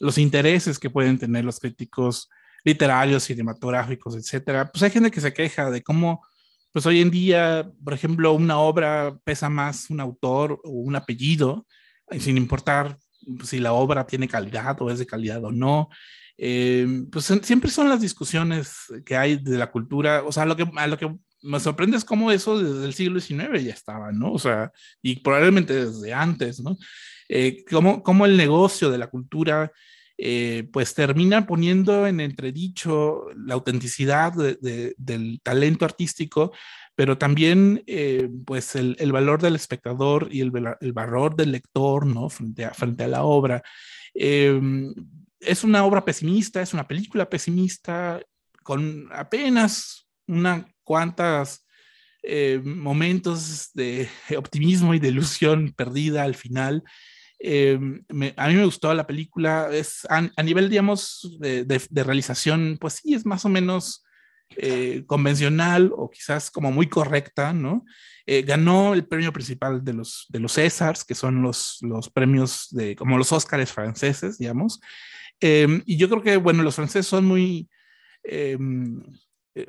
los 0.00 0.18
intereses 0.18 0.78
que 0.78 0.90
pueden 0.90 1.18
tener 1.18 1.46
los 1.46 1.58
críticos 1.58 2.28
literarios, 2.64 3.24
cinematográficos, 3.24 4.16
etcétera, 4.16 4.70
pues 4.70 4.82
hay 4.82 4.90
gente 4.90 5.10
que 5.10 5.20
se 5.20 5.32
queja 5.32 5.70
de 5.70 5.82
cómo, 5.82 6.24
pues 6.72 6.86
hoy 6.86 7.00
en 7.00 7.10
día, 7.10 7.70
por 7.82 7.94
ejemplo, 7.94 8.32
una 8.32 8.58
obra 8.58 9.18
pesa 9.24 9.48
más 9.48 9.90
un 9.90 10.00
autor 10.00 10.60
o 10.64 10.70
un 10.70 10.96
apellido, 10.96 11.66
sin 12.18 12.36
importar 12.36 12.98
si 13.44 13.58
la 13.58 13.72
obra 13.72 14.06
tiene 14.06 14.28
calidad 14.28 14.80
o 14.80 14.90
es 14.90 14.98
de 14.98 15.06
calidad 15.06 15.44
o 15.44 15.52
no. 15.52 15.88
Eh, 16.36 17.04
pues 17.10 17.24
siempre 17.42 17.70
son 17.70 17.88
las 17.88 18.00
discusiones 18.00 18.84
que 19.04 19.16
hay 19.16 19.36
de 19.36 19.58
la 19.58 19.70
cultura, 19.70 20.22
o 20.24 20.30
sea, 20.30 20.46
lo 20.46 20.56
que, 20.56 20.70
a 20.76 20.86
lo 20.86 20.96
que 20.96 21.12
me 21.42 21.60
sorprende 21.60 21.96
es 21.96 22.04
cómo 22.04 22.30
eso 22.30 22.62
desde 22.62 22.86
el 22.86 22.94
siglo 22.94 23.20
XIX 23.20 23.62
ya 23.62 23.72
estaba, 23.72 24.12
¿no? 24.12 24.32
O 24.32 24.38
sea, 24.38 24.72
y 25.02 25.16
probablemente 25.16 25.86
desde 25.86 26.12
antes, 26.14 26.60
¿no? 26.60 26.76
Eh, 27.28 27.64
cómo, 27.70 28.02
cómo, 28.02 28.24
el 28.24 28.36
negocio 28.36 28.90
de 28.90 28.98
la 28.98 29.08
cultura 29.08 29.72
eh, 30.20 30.68
pues 30.72 30.94
termina 30.94 31.46
poniendo 31.46 32.04
en 32.08 32.18
entredicho 32.18 33.26
la 33.36 33.54
autenticidad 33.54 34.32
del 34.32 35.40
talento 35.44 35.84
artístico, 35.84 36.52
pero 36.96 37.16
también 37.16 37.84
eh, 37.86 38.28
pues 38.44 38.74
el, 38.74 39.12
valor 39.12 39.40
del 39.40 39.54
espectador 39.54 40.26
y 40.32 40.40
el, 40.40 40.50
valor 40.50 41.36
del 41.36 41.52
lector, 41.52 42.04
¿no? 42.04 42.28
Frente 42.28 42.64
a, 42.64 43.06
la 43.06 43.22
obra. 43.22 43.62
Em, 44.12 44.92
es 45.38 45.62
una 45.62 45.84
obra 45.84 46.04
pesimista, 46.04 46.60
es 46.62 46.74
una 46.74 46.88
película 46.88 47.30
pesimista, 47.30 48.20
con 48.64 49.08
apenas 49.12 50.08
unas 50.26 50.64
cuantas 50.82 51.64
eh, 52.24 52.60
momentos 52.64 53.70
de 53.74 54.08
optimismo 54.36 54.94
y 54.94 54.98
de 54.98 55.08
ilusión 55.08 55.72
perdida 55.76 56.24
al 56.24 56.34
final. 56.34 56.82
Eh, 57.40 57.78
a 58.36 58.48
mí 58.48 58.54
me 58.54 58.64
gustó 58.64 58.92
la 58.94 59.06
película, 59.06 59.68
es 59.72 60.06
a, 60.10 60.42
nivel, 60.42 60.68
digamos, 60.68 61.36
de, 61.38 62.04
realización, 62.04 62.78
pues 62.80 62.94
sí, 62.94 63.14
es 63.14 63.24
más 63.24 63.44
o 63.44 63.48
menos 63.48 64.04
eh, 64.56 65.04
convencional 65.06 65.92
o 65.94 66.10
quizás 66.10 66.50
como 66.50 66.72
muy 66.72 66.88
correcta, 66.88 67.52
¿no? 67.52 67.84
Eh, 68.26 68.42
ganó 68.42 68.92
el 68.92 69.06
premio 69.06 69.32
principal 69.32 69.84
de 69.84 69.92
los, 69.92 70.26
de 70.28 70.40
los 70.40 70.52
Césars, 70.52 71.04
que 71.04 71.14
son 71.14 71.42
los, 71.42 71.78
los 71.82 72.10
premios 72.10 72.68
de, 72.70 72.96
como 72.96 73.16
los 73.16 73.32
Óscares 73.32 73.72
franceses, 73.72 74.38
digamos. 74.38 74.80
y 75.40 75.96
yo 75.96 76.08
creo 76.08 76.22
que, 76.22 76.36
bueno, 76.36 76.64
los 76.64 76.74
franceses 76.74 77.06
son 77.06 77.24
muy 77.24 77.68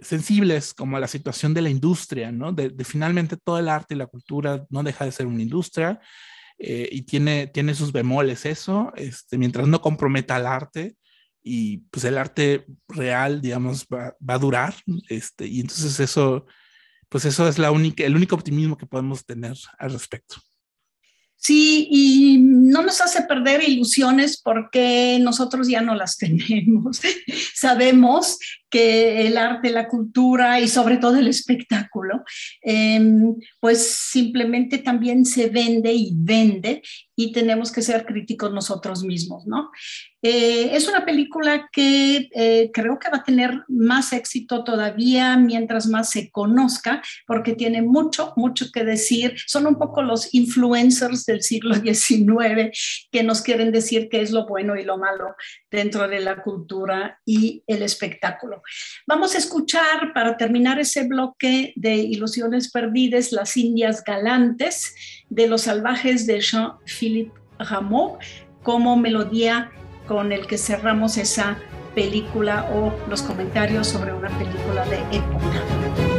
sensibles 0.02 0.74
como 0.74 0.98
a 0.98 1.00
la 1.00 1.08
situación 1.08 1.54
de 1.54 1.62
la 1.62 1.70
industria, 1.70 2.32
¿no? 2.32 2.52
de, 2.52 2.84
finalmente 2.84 3.38
todo 3.38 3.60
el 3.60 3.70
arte 3.70 3.94
y 3.94 3.98
la 3.98 4.08
cultura 4.08 4.66
no 4.70 4.84
deja 4.84 5.06
de 5.06 5.12
ser 5.12 5.28
una 5.28 5.42
industria 5.42 6.00
eh, 6.60 6.90
y 6.92 7.04
tiene, 7.04 7.48
tiene 7.48 7.74
sus 7.74 7.92
bemoles 7.92 8.46
eso, 8.46 8.92
este, 8.96 9.38
mientras 9.38 9.68
no 9.68 9.82
comprometa 9.82 10.36
al 10.36 10.46
arte 10.46 10.96
y 11.42 11.78
pues 11.90 12.04
el 12.04 12.18
arte 12.18 12.66
real, 12.88 13.42
digamos, 13.42 13.88
va, 13.88 14.16
va, 14.28 14.34
a 14.34 14.40
durar, 14.40 14.76
este, 15.08 15.48
y 15.48 15.62
entonces 15.62 16.00
eso, 16.02 16.46
pues 17.08 17.26
eso 17.26 17.48
es 17.48 17.58
la 17.58 17.72
única, 17.72 18.04
el 18.04 18.16
único 18.16 18.36
optimismo 18.36 18.78
que 18.78 18.86
podemos 18.86 19.26
tener 19.26 19.56
al 19.78 19.92
respecto. 19.94 20.36
Sí, 21.42 21.88
y 21.90 22.38
no 22.38 22.84
nos 22.84 23.00
hace 23.00 23.22
perder 23.22 23.64
ilusiones 23.68 24.42
porque 24.42 25.18
nosotros 25.22 25.70
ya 25.70 25.80
no 25.80 25.96
las 25.96 26.18
tenemos. 26.18 27.00
Sabemos 27.56 28.38
que 28.70 29.28
el 29.28 29.38
arte, 29.38 29.70
la 29.72 29.88
cultura 29.88 30.60
y 30.60 30.68
sobre 30.68 30.98
todo 30.98 31.18
el 31.18 31.28
espectáculo, 31.28 32.24
em, 32.62 33.36
pues 33.60 33.88
simplemente 34.12 34.78
también 34.78 35.26
se 35.26 35.50
vende 35.50 35.92
y 35.94 36.14
vende 36.16 36.82
y 37.16 37.32
tenemos 37.34 37.72
que 37.72 37.82
ser 37.82 38.06
críticos 38.06 38.54
nosotros 38.54 39.04
mismos, 39.04 39.46
¿no? 39.46 39.72
Eh, 40.22 40.76
es 40.76 40.88
una 40.88 41.06
película 41.06 41.70
que 41.72 42.30
eh, 42.34 42.72
creo 42.74 43.00
que 43.00 43.10
va 43.10 43.18
a 43.18 43.24
tener 43.24 43.64
más 43.68 44.12
éxito 44.12 44.64
todavía 44.64 45.38
mientras 45.38 45.88
más 45.88 46.10
se 46.12 46.30
conozca, 46.30 47.02
porque 47.26 47.54
tiene 47.54 47.82
mucho, 47.82 48.34
mucho 48.36 48.68
que 48.74 48.84
decir. 48.84 49.36
Son 49.48 49.66
un 49.68 49.78
poco 49.78 50.02
los 50.02 50.34
influencers 50.34 51.26
del 51.26 51.42
siglo 51.42 51.76
XIX 51.76 52.72
que 53.12 53.24
nos 53.24 53.42
quieren 53.42 53.72
decir 53.72 54.10
qué 54.10 54.22
es 54.22 54.32
lo 54.32 54.46
bueno 54.46 54.76
y 54.78 54.84
lo 54.84 54.98
malo 54.98 55.36
dentro 55.72 56.08
de 56.08 56.20
la 56.20 56.42
cultura 56.42 57.20
y 57.26 57.64
el 57.68 57.82
espectáculo. 57.82 58.59
Vamos 59.08 59.36
a 59.36 59.38
escuchar, 59.38 60.14
para 60.14 60.38
terminar 60.38 60.80
ese 60.80 61.08
bloque 61.08 61.74
de 61.76 61.96
Ilusiones 61.96 62.72
Perdidas, 62.72 63.32
Las 63.32 63.58
Indias 63.58 64.04
Galantes 64.04 64.96
de 65.30 65.48
los 65.48 65.64
Salvajes 65.64 66.26
de 66.26 66.40
Jean-Philippe 66.40 67.40
Rameau 67.60 68.18
como 68.64 68.98
melodía 68.98 69.72
con 70.08 70.32
el 70.32 70.48
que 70.48 70.58
cerramos 70.58 71.18
esa 71.18 71.58
película 71.96 72.70
o 72.74 72.94
los 73.10 73.22
comentarios 73.22 73.88
sobre 73.88 74.14
una 74.14 74.30
película 74.38 74.86
de 74.86 74.98
época. 75.18 76.19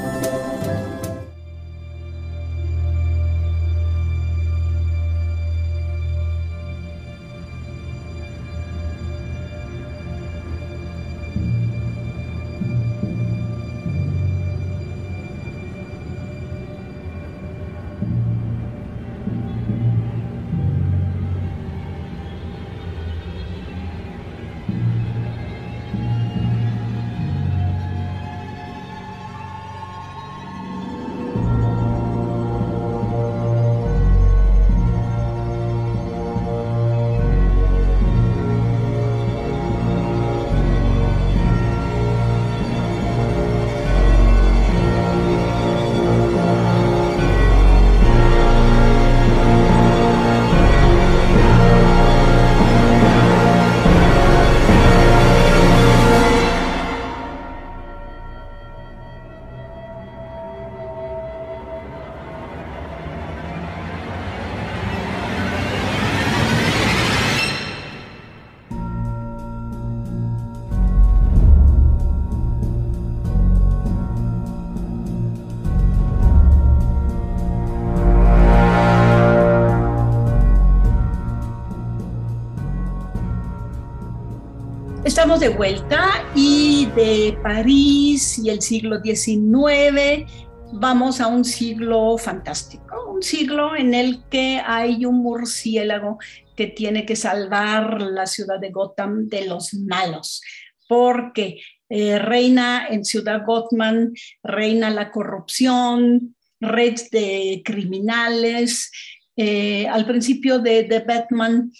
De 85.39 85.47
vuelta 85.47 86.25
y 86.35 86.87
de 86.87 87.37
París 87.41 88.37
y 88.37 88.49
el 88.49 88.61
siglo 88.61 88.99
XIX 89.01 90.29
vamos 90.73 91.21
a 91.21 91.27
un 91.27 91.45
siglo 91.45 92.17
fantástico, 92.17 93.13
un 93.13 93.23
siglo 93.23 93.75
en 93.77 93.93
el 93.93 94.23
que 94.29 94.61
hay 94.65 95.05
un 95.05 95.23
murciélago 95.23 96.17
que 96.57 96.67
tiene 96.67 97.05
que 97.05 97.15
salvar 97.15 98.01
la 98.01 98.27
ciudad 98.27 98.59
de 98.59 98.71
Gotham 98.71 99.29
de 99.29 99.45
los 99.45 99.73
malos, 99.73 100.41
porque 100.89 101.61
eh, 101.87 102.19
reina 102.19 102.87
en 102.89 103.05
Ciudad 103.05 103.45
Gotham, 103.45 104.11
reina 104.43 104.89
la 104.89 105.11
corrupción, 105.11 106.35
red 106.59 106.95
de 107.09 107.61
criminales. 107.63 108.91
Eh, 109.37 109.87
al 109.87 110.05
principio 110.05 110.59
de, 110.59 110.83
de 110.83 110.99
Batman 110.99 111.71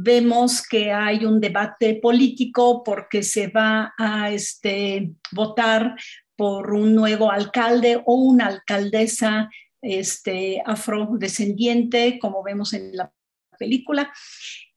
vemos 0.00 0.62
que 0.62 0.92
hay 0.92 1.24
un 1.24 1.40
debate 1.40 1.96
político 1.96 2.84
porque 2.84 3.24
se 3.24 3.48
va 3.48 3.94
a 3.98 4.30
este, 4.30 5.10
votar 5.32 5.96
por 6.36 6.72
un 6.72 6.94
nuevo 6.94 7.32
alcalde 7.32 8.00
o 8.06 8.14
una 8.14 8.46
alcaldesa 8.46 9.50
este, 9.82 10.62
afrodescendiente, 10.64 12.20
como 12.20 12.44
vemos 12.44 12.74
en 12.74 12.96
la 12.96 13.12
película. 13.58 14.12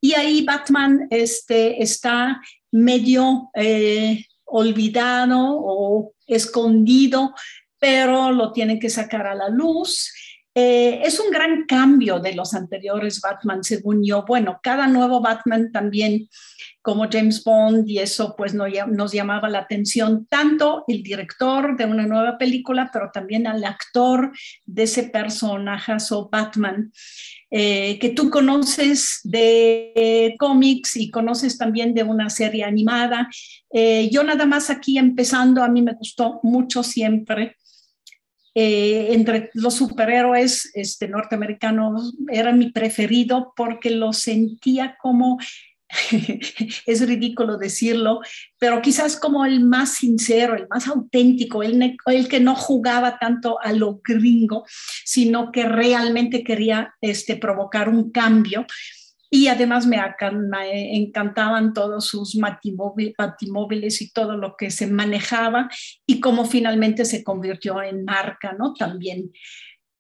Y 0.02 0.16
ahí 0.16 0.44
Batman 0.44 1.06
este, 1.12 1.84
está 1.84 2.42
medio 2.72 3.52
eh, 3.54 4.26
olvidado 4.46 5.38
o 5.40 6.14
escondido, 6.26 7.36
pero 7.78 8.32
lo 8.32 8.52
tienen 8.52 8.80
que 8.80 8.90
sacar 8.90 9.28
a 9.28 9.36
la 9.36 9.50
luz 9.50 10.12
eh, 10.54 11.02
es 11.04 11.18
un 11.20 11.32
gran 11.32 11.66
cambio 11.66 12.20
de 12.20 12.34
los 12.34 12.54
anteriores 12.54 13.22
Batman, 13.22 13.64
según 13.64 14.04
yo. 14.04 14.26
Bueno, 14.28 14.60
cada 14.62 14.86
nuevo 14.88 15.22
Batman 15.22 15.72
también, 15.72 16.28
como 16.82 17.08
James 17.10 17.42
Bond, 17.44 17.88
y 17.88 18.00
eso 18.00 18.36
pues 18.36 18.54
no, 18.54 18.66
nos 18.88 19.14
llamaba 19.14 19.48
la 19.48 19.60
atención, 19.60 20.28
tanto 20.30 20.84
el 20.88 21.04
director 21.04 21.78
de 21.78 21.86
una 21.86 22.06
nueva 22.06 22.38
película, 22.38 22.90
pero 22.92 23.12
también 23.14 23.48
al 23.48 23.64
actor 23.64 24.34
de 24.66 24.84
ese 24.84 25.04
personaje, 25.04 25.94
o 26.12 26.30
Batman, 26.30 26.92
eh, 27.50 27.98
que 28.00 28.10
tú 28.10 28.30
conoces 28.30 29.22
de 29.24 30.36
cómics 30.38 30.98
y 30.98 31.12
conoces 31.12 31.58
también 31.58 31.94
de 31.94 32.04
una 32.04 32.30
serie 32.30 32.66
animada. 32.66 33.30
Eh, 33.74 34.10
yo 34.12 34.24
nada 34.24 34.46
más 34.46 34.70
aquí 34.70 34.98
empezando, 34.98 35.64
a 35.64 35.70
mí 35.70 35.82
me 35.82 35.94
gustó 35.94 36.40
mucho 36.44 36.84
siempre 36.84 37.56
eh, 38.54 39.14
entre 39.14 39.50
los 39.54 39.76
superhéroes 39.76 40.72
este, 40.74 41.08
norteamericanos 41.08 42.16
era 42.30 42.52
mi 42.52 42.70
preferido 42.70 43.54
porque 43.56 43.92
lo 43.92 44.12
sentía 44.12 44.98
como, 45.02 45.40
es 46.86 47.08
ridículo 47.08 47.58
decirlo, 47.58 48.20
pero 48.60 48.82
quizás 48.82 49.16
como 49.16 49.46
el 49.46 49.62
más 49.62 49.96
sincero, 49.96 50.56
el 50.56 50.68
más 50.70 50.88
auténtico, 50.88 51.64
el, 51.64 51.96
el 52.08 52.28
que 52.28 52.40
no 52.42 52.56
jugaba 52.56 53.18
tanto 53.20 53.58
a 53.62 53.72
lo 53.72 54.02
gringo, 54.04 54.66
sino 55.06 55.52
que 55.52 55.64
realmente 55.64 56.44
quería 56.44 56.94
este, 57.00 57.38
provocar 57.38 57.88
un 57.88 58.12
cambio 58.12 58.66
y 59.34 59.48
además 59.48 59.88
me, 59.88 59.98
encantaban 60.98 61.74
todos 61.74 62.06
sus 62.06 62.36
batimóviles 62.36 64.02
y 64.02 64.12
todo 64.12 64.36
lo 64.36 64.58
que 64.58 64.70
se 64.70 64.88
manejaba 64.88 65.70
y 66.06 66.20
cómo 66.20 66.44
finalmente 66.46 67.06
se 67.06 67.24
convirtió 67.24 67.82
en 67.82 68.04
marca, 68.04 68.54
¿no? 68.60 68.74
También. 68.74 69.32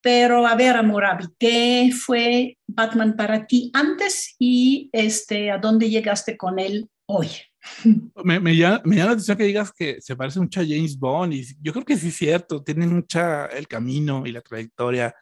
Pero 0.01 0.45
a 0.45 0.55
ver, 0.55 0.75
Amorabi, 0.75 1.27
¿qué 1.39 1.91
fue 1.97 2.57
Batman 2.67 3.15
para 3.15 3.47
ti 3.47 3.71
antes 3.73 4.36
y 4.38 4.89
este, 4.91 5.49
a 5.49 5.57
dónde 5.57 5.89
llegaste 5.89 6.36
con 6.36 6.59
él 6.59 6.89
hoy? 7.05 7.29
Me, 8.25 8.39
me, 8.39 8.55
llama, 8.55 8.82
me, 8.84 8.95
llama, 8.95 9.09
la 9.09 9.11
atención 9.13 9.38
que 9.38 9.43
digas 9.43 9.71
que 9.71 10.01
se 10.01 10.15
parece 10.15 10.39
mucho 10.39 10.59
a 10.59 10.65
James 10.67 10.97
Bond 10.97 11.34
y 11.34 11.45
yo 11.61 11.71
creo 11.71 11.86
que 11.86 11.95
sí 11.95 12.07
es 12.07 12.15
cierto, 12.17 12.63
tiene 12.63 12.88
mucha 12.88 13.45
el 13.45 13.67
camino 13.67 14.25
y 14.25 14.32
la 14.32 14.41
trayectoria 14.41 15.15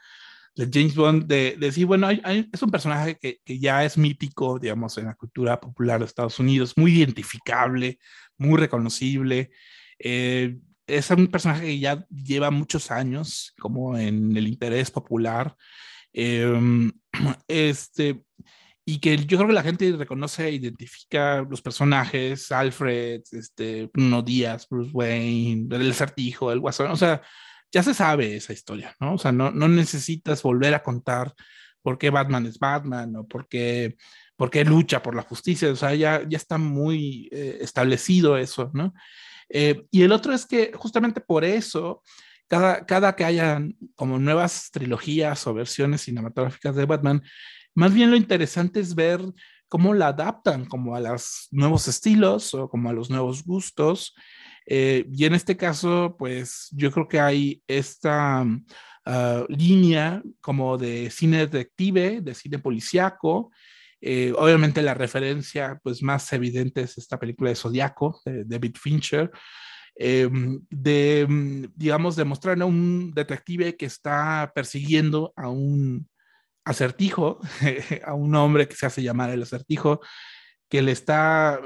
de 0.59 0.69
James 0.71 0.95
Bond, 0.95 1.25
de, 1.25 1.55
decir, 1.57 1.85
bueno, 1.85 2.09
es 2.09 2.61
un 2.61 2.69
personaje 2.69 3.17
que, 3.17 3.39
que, 3.45 3.59
ya 3.59 3.85
es 3.85 3.97
mítico, 3.97 4.59
digamos, 4.59 4.97
en 4.97 5.05
la 5.05 5.15
cultura 5.15 5.59
popular 5.59 5.99
de 5.99 6.05
Estados 6.05 6.37
Unidos, 6.37 6.73
muy 6.75 6.97
identificable, 6.97 7.97
muy 8.37 8.59
reconocible. 8.59 9.51
Eh, 9.99 10.57
es 10.85 11.09
un 11.11 11.27
personaje 11.27 11.65
que 11.65 11.79
ya 11.79 12.05
lleva 12.09 12.51
muchos 12.51 12.91
años 12.91 13.53
como 13.57 13.97
en 13.97 14.35
el 14.35 14.47
interés 14.47 14.91
popular. 14.91 15.55
Em, 16.11 16.91
este, 17.47 18.25
y 18.83 18.99
que 18.99 19.15
yo 19.15 19.37
creo 19.37 19.47
que 19.47 19.53
la 19.53 19.63
gente 19.63 19.95
reconoce 19.95 20.45
e 20.47 20.51
identifica 20.51 21.41
los 21.49 21.61
personajes, 21.61 22.51
Alfred, 22.51 23.21
este, 23.31 23.89
Bruno 23.93 24.21
Díaz, 24.23 24.67
Bruce 24.69 24.91
Wayne, 24.91 25.73
el 25.73 25.91
acertijo, 25.91 26.51
el 26.51 26.59
guasón, 26.59 26.91
o 26.91 26.97
sea, 26.97 27.21
ya 27.71 27.83
se 27.83 27.93
sabe 27.93 28.35
esa 28.35 28.53
historia, 28.53 28.95
¿no? 28.99 29.15
O 29.15 29.17
sea, 29.17 29.31
no, 29.31 29.51
necesitas 29.51 30.41
volver 30.41 30.73
a 30.73 30.83
contar 30.83 31.33
por 31.81 31.97
qué 31.97 32.09
Batman 32.09 32.45
es 32.45 32.59
Batman 32.59 33.15
o 33.15 33.27
por 33.27 33.47
qué, 33.47 33.97
por 34.35 34.49
qué 34.49 34.65
lucha 34.65 35.01
por 35.01 35.15
la 35.15 35.21
justicia, 35.21 35.71
o 35.71 35.75
sea, 35.75 35.93
ya, 35.95 36.23
ya 36.27 36.37
está 36.37 36.57
muy 36.57 37.29
eh, 37.31 37.59
establecido 37.61 38.37
eso, 38.37 38.71
¿no? 38.73 38.93
Eh, 39.49 39.85
y 39.91 40.03
el 40.03 40.11
otro 40.11 40.33
es 40.33 40.45
que 40.45 40.71
justamente 40.75 41.21
por 41.21 41.43
eso, 41.43 42.03
cada, 42.47 42.85
cada 42.85 43.15
que 43.15 43.25
hayan 43.25 43.75
como 43.95 44.19
nuevas 44.19 44.69
trilogías 44.71 45.45
o 45.47 45.53
versiones 45.53 46.01
cinematográficas 46.01 46.75
de 46.75 46.85
Batman, 46.85 47.23
más 47.75 47.93
bien 47.93 48.11
lo 48.11 48.17
interesante 48.17 48.79
es 48.79 48.95
ver 48.95 49.21
cómo 49.67 49.93
la 49.93 50.07
adaptan 50.07 50.65
como 50.65 50.95
a 50.95 50.99
los 50.99 51.47
nuevos 51.51 51.87
estilos 51.87 52.53
o 52.53 52.69
como 52.69 52.89
a 52.89 52.93
los 52.93 53.09
nuevos 53.09 53.43
gustos 53.43 54.15
eh, 54.71 55.07
y 55.11 55.25
en 55.25 55.33
este 55.33 55.57
caso, 55.57 56.15
pues 56.15 56.67
yo 56.71 56.91
creo 56.91 57.07
que 57.07 57.19
hay 57.19 57.63
esta 57.67 58.45
ah, 59.05 59.45
línea 59.49 60.21
como 60.41 60.77
de 60.77 61.09
cine 61.09 61.47
detective, 61.47 62.21
de 62.21 62.35
cine 62.35 62.59
policíaco. 62.59 63.51
Eh, 63.99 64.31
obviamente 64.37 64.83
la 64.83 64.93
referencia 64.93 65.79
pues 65.83 66.03
más 66.03 66.31
evidente 66.33 66.81
es 66.81 66.99
esta 66.99 67.19
película 67.19 67.49
de 67.49 67.55
Zodiaco 67.55 68.21
de 68.23 68.45
David 68.45 68.75
Fincher, 68.79 69.31
eh, 69.95 70.29
de, 70.69 71.25
mm, 71.27 71.65
digamos, 71.75 72.15
demostrar 72.15 72.61
a 72.61 72.65
un 72.65 73.11
detective 73.11 73.75
que 73.75 73.87
está 73.87 74.51
persiguiendo 74.53 75.33
a 75.35 75.49
un 75.49 76.07
acertijo, 76.63 77.39
a 78.05 78.13
un 78.13 78.35
hombre 78.35 78.67
que 78.67 78.75
se 78.75 78.85
hace 78.85 79.01
llamar 79.01 79.31
el 79.31 79.41
acertijo, 79.41 79.99
que 80.69 80.83
le 80.83 80.91
está 80.91 81.59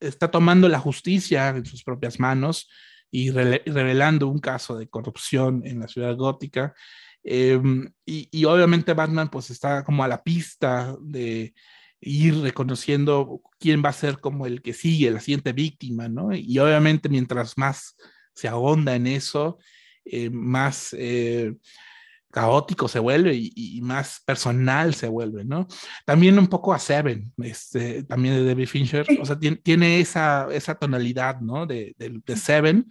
está 0.00 0.30
tomando 0.30 0.68
la 0.68 0.78
justicia 0.78 1.48
en 1.48 1.64
sus 1.64 1.82
propias 1.82 2.18
manos 2.20 2.68
y 3.10 3.30
revelando 3.30 4.28
un 4.28 4.40
caso 4.40 4.76
de 4.76 4.88
corrupción 4.88 5.62
en 5.64 5.80
la 5.80 5.88
ciudad 5.88 6.16
gótica. 6.16 6.74
Em, 7.22 7.90
y, 8.04 8.28
y, 8.30 8.44
obviamente 8.44 8.92
Batman 8.92 9.30
pues 9.30 9.50
está 9.50 9.82
como 9.82 10.04
a 10.04 10.08
la 10.08 10.22
pista 10.22 10.94
de 11.00 11.54
ir 12.00 12.38
reconociendo 12.40 13.40
quién 13.58 13.82
va 13.84 13.88
a 13.90 13.94
ser 13.94 14.18
como 14.18 14.46
el 14.46 14.60
que 14.62 14.74
sigue, 14.74 15.10
la 15.10 15.20
siguiente 15.20 15.52
víctima, 15.52 16.08
¿no? 16.08 16.34
Y 16.34 16.58
obviamente 16.58 17.08
mientras 17.08 17.56
más 17.56 17.96
se 18.34 18.48
ahonda 18.48 18.94
en 18.94 19.06
eso, 19.06 19.58
eh, 20.04 20.28
más 20.28 20.94
eh, 20.98 21.54
caótico 22.34 22.88
se 22.88 22.98
vuelve 22.98 23.32
y, 23.32 23.80
más 23.80 24.20
personal 24.26 24.92
se 24.92 25.06
vuelve, 25.06 25.44
¿no? 25.44 25.68
También 26.04 26.36
un 26.36 26.48
poco 26.48 26.74
a 26.74 26.80
Seven, 26.80 27.32
este, 27.38 28.02
también 28.02 28.34
de 28.34 28.44
David 28.44 28.66
Fincher, 28.66 29.06
o 29.20 29.24
sea, 29.24 29.38
tiene, 29.38 30.00
esa, 30.00 30.48
esa 30.50 30.74
tonalidad, 30.74 31.40
¿no? 31.40 31.64
De, 31.64 31.94
de, 31.96 32.36
Seven, 32.36 32.88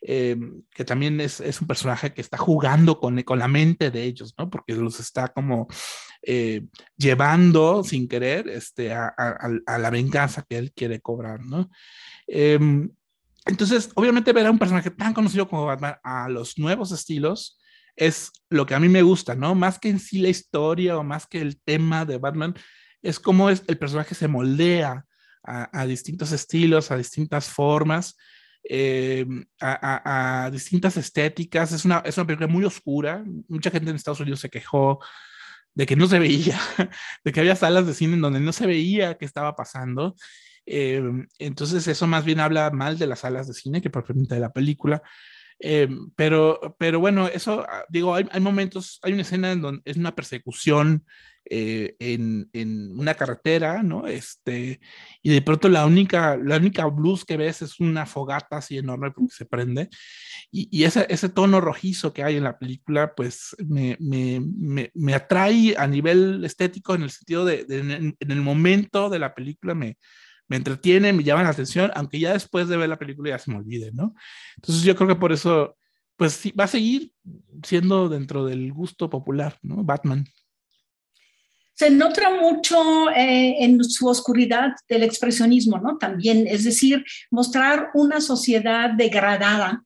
eh, 0.00 0.38
que 0.70 0.86
también 0.86 1.20
es, 1.20 1.38
es, 1.40 1.60
un 1.60 1.66
personaje 1.66 2.14
que 2.14 2.22
está 2.22 2.38
jugando 2.38 2.98
con, 2.98 3.22
con, 3.24 3.38
la 3.38 3.46
mente 3.46 3.90
de 3.90 4.04
ellos, 4.04 4.34
¿no? 4.38 4.48
Porque 4.48 4.72
los 4.72 5.00
está 5.00 5.28
como 5.28 5.68
llevando 6.96 7.84
sin 7.84 8.08
querer 8.08 8.48
este, 8.48 8.94
a, 8.94 9.08
a, 9.08 9.78
la 9.78 9.90
venganza 9.90 10.46
que 10.48 10.56
él 10.56 10.72
quiere 10.72 11.00
cobrar, 11.00 11.44
¿no? 11.44 11.70
Em, 12.26 12.90
entonces, 13.44 13.90
obviamente 13.94 14.32
ver 14.32 14.46
a 14.46 14.50
un 14.50 14.58
personaje 14.58 14.90
tan 14.90 15.12
conocido 15.12 15.46
como 15.46 15.66
Batman 15.66 15.96
a 16.02 16.30
los 16.30 16.58
nuevos 16.58 16.90
estilos 16.90 17.58
es 17.98 18.30
lo 18.48 18.64
que 18.64 18.74
a 18.74 18.80
mí 18.80 18.88
me 18.88 19.02
gusta, 19.02 19.34
¿no? 19.34 19.54
Más 19.54 19.78
que 19.78 19.88
en 19.88 19.98
sí 19.98 20.18
la 20.18 20.28
historia 20.28 20.96
o 20.96 21.04
más 21.04 21.26
que 21.26 21.40
el 21.40 21.60
tema 21.60 22.04
de 22.04 22.18
Batman, 22.18 22.54
es 23.02 23.20
cómo 23.20 23.50
es, 23.50 23.62
el 23.66 23.78
personaje 23.78 24.14
se 24.14 24.28
moldea 24.28 25.04
a, 25.42 25.86
distintos 25.86 26.32
estilos, 26.32 26.90
a 26.90 26.96
distintas 26.96 27.48
formas, 27.48 28.16
eh, 28.62 29.24
a, 29.60 30.50
distintas 30.52 30.96
estéticas. 30.96 31.72
Es 31.72 31.84
una, 31.84 32.02
es 32.04 32.16
una 32.16 32.26
película 32.26 32.48
muy 32.48 32.64
oscura. 32.64 33.24
Mucha 33.48 33.70
gente 33.70 33.90
en 33.90 33.96
Estados 33.96 34.20
Unidos 34.20 34.40
se 34.40 34.50
quejó 34.50 35.00
de 35.74 35.86
que 35.86 35.96
no 35.96 36.06
se 36.06 36.18
veía, 36.18 36.58
de 37.24 37.32
que 37.32 37.40
había 37.40 37.56
salas 37.56 37.86
de 37.86 37.94
cine 37.94 38.14
en 38.14 38.20
donde 38.20 38.40
no 38.40 38.52
se 38.52 38.66
veía 38.66 39.16
qué 39.16 39.24
estaba 39.24 39.56
pasando. 39.56 40.16
Eh, 40.66 41.02
entonces 41.38 41.86
eso 41.88 42.06
más 42.06 42.24
bien 42.24 42.40
habla 42.40 42.70
mal 42.70 42.98
de 42.98 43.06
las 43.06 43.20
salas 43.20 43.48
de 43.48 43.54
cine 43.54 43.80
que 43.80 43.90
propiamente 43.90 44.34
de 44.34 44.40
la 44.40 44.52
película. 44.52 45.02
Eh, 45.60 45.88
pero, 46.14 46.76
pero 46.78 47.00
bueno, 47.00 47.26
eso, 47.26 47.64
ah, 47.68 47.84
digo, 47.88 48.14
hay, 48.14 48.26
hay, 48.30 48.40
momentos, 48.40 49.00
hay 49.02 49.12
una 49.12 49.22
escena 49.22 49.52
en 49.52 49.60
donde 49.60 49.82
es 49.84 49.96
una 49.96 50.14
persecución 50.14 51.04
eh, 51.50 51.96
en, 51.98 52.48
en, 52.52 52.98
una 52.98 53.14
carretera, 53.14 53.82
¿no? 53.82 54.06
Este, 54.06 54.80
y 55.22 55.30
de 55.30 55.42
pronto 55.42 55.68
la 55.68 55.86
única, 55.86 56.36
la 56.36 56.58
única 56.58 56.86
luz 56.86 57.24
que 57.24 57.38
ves 57.38 57.62
es 57.62 57.80
una 57.80 58.06
fogata 58.06 58.58
así 58.58 58.76
enorme 58.76 59.10
porque 59.10 59.34
se 59.34 59.46
prende. 59.46 59.88
Y, 60.50 60.68
y 60.70 60.84
ese, 60.84 61.06
ese 61.08 61.28
tono 61.30 61.60
rojizo 61.60 62.12
que 62.12 62.22
hay 62.22 62.36
en 62.36 62.44
la 62.44 62.58
película, 62.58 63.14
pues 63.14 63.56
me, 63.66 63.96
me, 63.98 64.40
me, 64.40 64.90
me 64.94 65.14
atrae 65.14 65.74
a 65.78 65.86
nivel 65.86 66.44
estético 66.44 66.94
en 66.94 67.02
el 67.04 67.10
sentido 67.10 67.44
de, 67.44 67.64
de 67.64 67.78
en, 67.78 68.16
en 68.20 68.30
el 68.30 68.40
momento 68.42 69.08
de 69.08 69.18
la 69.18 69.34
película 69.34 69.74
me 69.74 69.96
me 70.48 70.56
entretiene, 70.56 71.12
me 71.12 71.22
llama 71.22 71.42
la 71.42 71.50
atención, 71.50 71.90
aunque 71.94 72.18
ya 72.18 72.32
después 72.32 72.68
de 72.68 72.76
ver 72.76 72.88
la 72.88 72.98
película 72.98 73.30
ya 73.30 73.38
se 73.38 73.50
me 73.50 73.58
olvide, 73.58 73.92
¿no? 73.92 74.14
Entonces 74.56 74.82
yo 74.82 74.96
creo 74.96 75.08
que 75.08 75.14
por 75.14 75.32
eso, 75.32 75.76
pues 76.16 76.52
va 76.58 76.64
a 76.64 76.68
seguir 76.68 77.12
siendo 77.62 78.08
dentro 78.08 78.44
del 78.46 78.72
gusto 78.72 79.08
popular, 79.10 79.58
¿no? 79.62 79.84
Batman. 79.84 80.26
Se 81.74 81.90
nota 81.90 82.30
mucho 82.40 83.08
eh, 83.10 83.62
en 83.62 83.84
su 83.84 84.08
oscuridad 84.08 84.72
del 84.88 85.04
expresionismo, 85.04 85.78
¿no? 85.78 85.96
También, 85.96 86.46
es 86.48 86.64
decir, 86.64 87.04
mostrar 87.30 87.90
una 87.94 88.20
sociedad 88.20 88.90
degradada 88.90 89.84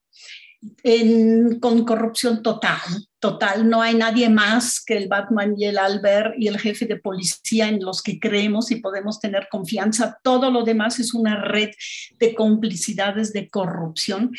con 1.60 1.84
corrupción 1.84 2.42
total, 2.42 2.78
total. 3.22 3.70
No 3.70 3.80
hay 3.80 3.94
nadie 3.94 4.28
más 4.28 4.84
que 4.84 4.96
el 4.96 5.06
Batman 5.06 5.54
y 5.56 5.66
el 5.66 5.78
Albert 5.78 6.34
y 6.36 6.48
el 6.48 6.58
jefe 6.58 6.86
de 6.86 6.96
policía 6.96 7.68
en 7.68 7.78
los 7.80 8.02
que 8.02 8.18
creemos 8.18 8.72
y 8.72 8.80
podemos 8.80 9.20
tener 9.20 9.46
confianza. 9.48 10.18
Todo 10.24 10.50
lo 10.50 10.64
demás 10.64 10.98
es 10.98 11.14
una 11.14 11.40
red 11.40 11.70
de 12.18 12.34
complicidades 12.34 13.32
de 13.32 13.48
corrupción. 13.48 14.32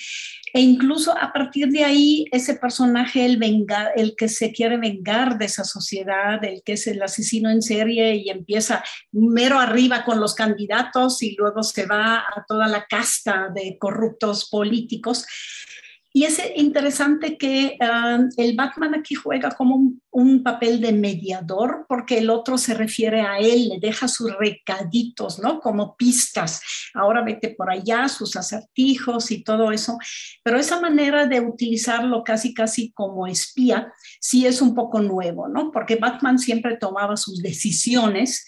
E 0.53 0.59
incluso 0.59 1.17
a 1.17 1.31
partir 1.31 1.69
de 1.69 1.85
ahí, 1.85 2.25
ese 2.33 2.55
personaje, 2.55 3.25
el, 3.25 3.37
venga, 3.37 3.87
el 3.95 4.15
que 4.17 4.27
se 4.27 4.51
quiere 4.51 4.77
vengar 4.77 5.37
de 5.37 5.45
esa 5.45 5.63
sociedad, 5.63 6.43
el 6.43 6.61
que 6.61 6.73
es 6.73 6.85
el 6.85 7.01
asesino 7.01 7.49
en 7.49 7.61
serie 7.61 8.17
y 8.17 8.29
empieza 8.29 8.83
mero 9.13 9.59
arriba 9.59 10.03
con 10.03 10.19
los 10.19 10.35
candidatos 10.35 11.23
y 11.23 11.37
luego 11.37 11.63
se 11.63 11.85
va 11.85 12.17
a 12.17 12.43
toda 12.45 12.67
la 12.67 12.85
casta 12.85 13.47
de 13.55 13.77
corruptos 13.79 14.49
políticos 14.49 15.25
y 16.15 16.25
es 16.25 16.39
interesante 16.55 17.39
que 17.39 17.75
ah, 17.81 18.19
el 18.37 18.55
Batman 18.55 18.93
aquí 18.93 19.15
juega 19.15 19.49
como 19.49 19.93
un, 20.11 20.43
papel 20.43 20.79
de 20.79 20.91
mediador, 20.93 21.87
porque 21.89 22.19
el 22.19 22.29
otro 22.29 22.59
se 22.59 22.75
refiere 22.75 23.21
a 23.21 23.39
él, 23.39 23.69
le 23.69 23.79
deja 23.79 24.07
sus 24.07 24.31
recaditos, 24.37 25.39
¿no? 25.39 25.59
Como 25.59 25.95
pistas. 25.95 26.61
Ahora 26.93 27.23
vete 27.23 27.49
por 27.49 27.71
allá, 27.71 28.07
sus 28.09 28.35
acertijos 28.35 29.31
y 29.31 29.43
todo 29.43 29.71
eso. 29.71 29.97
Pero 30.43 30.59
esa 30.59 30.79
manera 30.79 31.25
de 31.25 31.39
utilizarlo 31.39 32.23
casi, 32.23 32.53
casi 32.53 32.91
como 32.91 33.25
espía, 33.25 33.91
sí 34.19 34.45
es 34.45 34.61
un 34.61 34.75
poco 34.75 35.01
nuevo, 35.01 35.47
¿no? 35.47 35.71
Porque 35.71 35.95
Batman 35.95 36.37
siempre 36.37 36.77
tomaba 36.77 37.17
sus 37.17 37.41
decisiones 37.41 38.45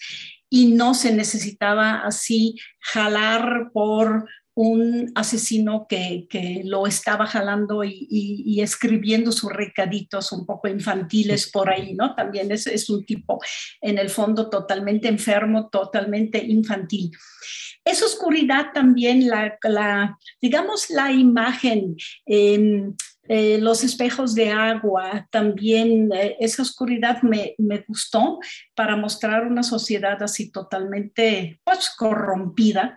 y 0.48 0.66
no 0.66 0.94
se 0.94 1.12
necesitaba 1.12 2.02
así 2.02 2.54
jalar 2.80 3.70
por 3.72 4.28
un 4.56 5.12
asesino 5.14 5.86
que, 5.86 6.26
lo 6.64 6.86
estaba 6.86 7.26
jalando 7.26 7.84
y, 7.84 8.58
escribiendo 8.60 9.30
sus 9.30 9.52
recaditos 9.52 10.32
un 10.32 10.46
poco 10.46 10.66
infantiles 10.66 11.50
por 11.50 11.68
ahí, 11.70 11.94
¿no? 11.94 12.14
También 12.14 12.50
es, 12.50 12.66
es 12.66 12.88
un 12.88 13.04
tipo 13.04 13.38
en 13.82 13.98
el 13.98 14.08
fondo 14.08 14.48
totalmente 14.48 15.08
enfermo, 15.08 15.68
totalmente 15.68 16.38
infantil. 16.38 17.10
Esa 17.84 18.06
oscuridad 18.06 18.72
también, 18.72 19.28
la, 19.28 20.18
digamos, 20.40 20.88
la 20.88 21.12
imagen, 21.12 21.94
eh, 22.24 23.58
los 23.60 23.84
espejos 23.84 24.34
de 24.34 24.50
agua, 24.50 25.28
también 25.30 26.10
eh, 26.14 26.36
esa 26.40 26.62
oscuridad 26.62 27.20
me, 27.22 27.54
me, 27.58 27.84
gustó 27.86 28.38
para 28.74 28.96
mostrar 28.96 29.46
una 29.46 29.62
sociedad 29.62 30.22
así 30.22 30.50
totalmente 30.50 31.60
pues, 31.64 31.90
corrompida 31.90 32.96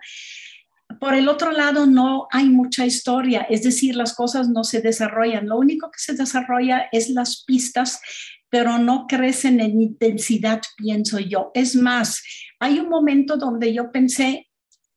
por 0.98 1.14
el 1.14 1.28
otro 1.28 1.52
lado, 1.52 1.86
no 1.86 2.26
hay 2.32 2.48
mucha 2.48 2.84
historia, 2.84 3.42
es 3.48 3.62
decir, 3.62 3.94
las 3.94 4.14
cosas 4.14 4.48
no 4.48 4.64
se 4.64 4.80
desarrollan. 4.80 5.46
Lo 5.46 5.58
único 5.58 5.90
que 5.90 5.98
se 5.98 6.14
desarrolla 6.14 6.88
es 6.90 7.10
las 7.10 7.44
pistas, 7.44 8.00
pero 8.48 8.78
no 8.78 9.06
crecen 9.06 9.60
en 9.60 9.80
intensidad, 9.80 10.60
pienso 10.76 11.20
yo. 11.20 11.52
Es 11.54 11.76
más, 11.76 12.22
hay 12.58 12.80
un 12.80 12.88
momento 12.88 13.36
donde 13.36 13.72
yo 13.72 13.92
pensé 13.92 14.48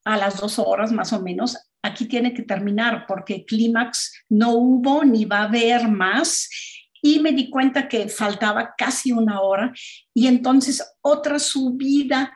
a 0.05 0.17
las 0.17 0.39
dos 0.39 0.57
horas 0.59 0.91
más 0.91 1.13
o 1.13 1.21
menos, 1.21 1.57
aquí 1.81 2.05
tiene 2.05 2.33
que 2.33 2.43
terminar 2.43 3.05
porque 3.07 3.45
clímax 3.45 4.25
no 4.29 4.53
hubo 4.53 5.03
ni 5.03 5.25
va 5.25 5.39
a 5.39 5.43
haber 5.43 5.87
más. 5.87 6.49
Y 7.01 7.19
me 7.19 7.33
di 7.33 7.49
cuenta 7.49 7.89
que 7.89 8.07
faltaba 8.07 8.73
casi 8.77 9.11
una 9.11 9.41
hora 9.41 9.73
y 10.13 10.27
entonces 10.27 10.81
otra 11.01 11.37
subida 11.37 12.31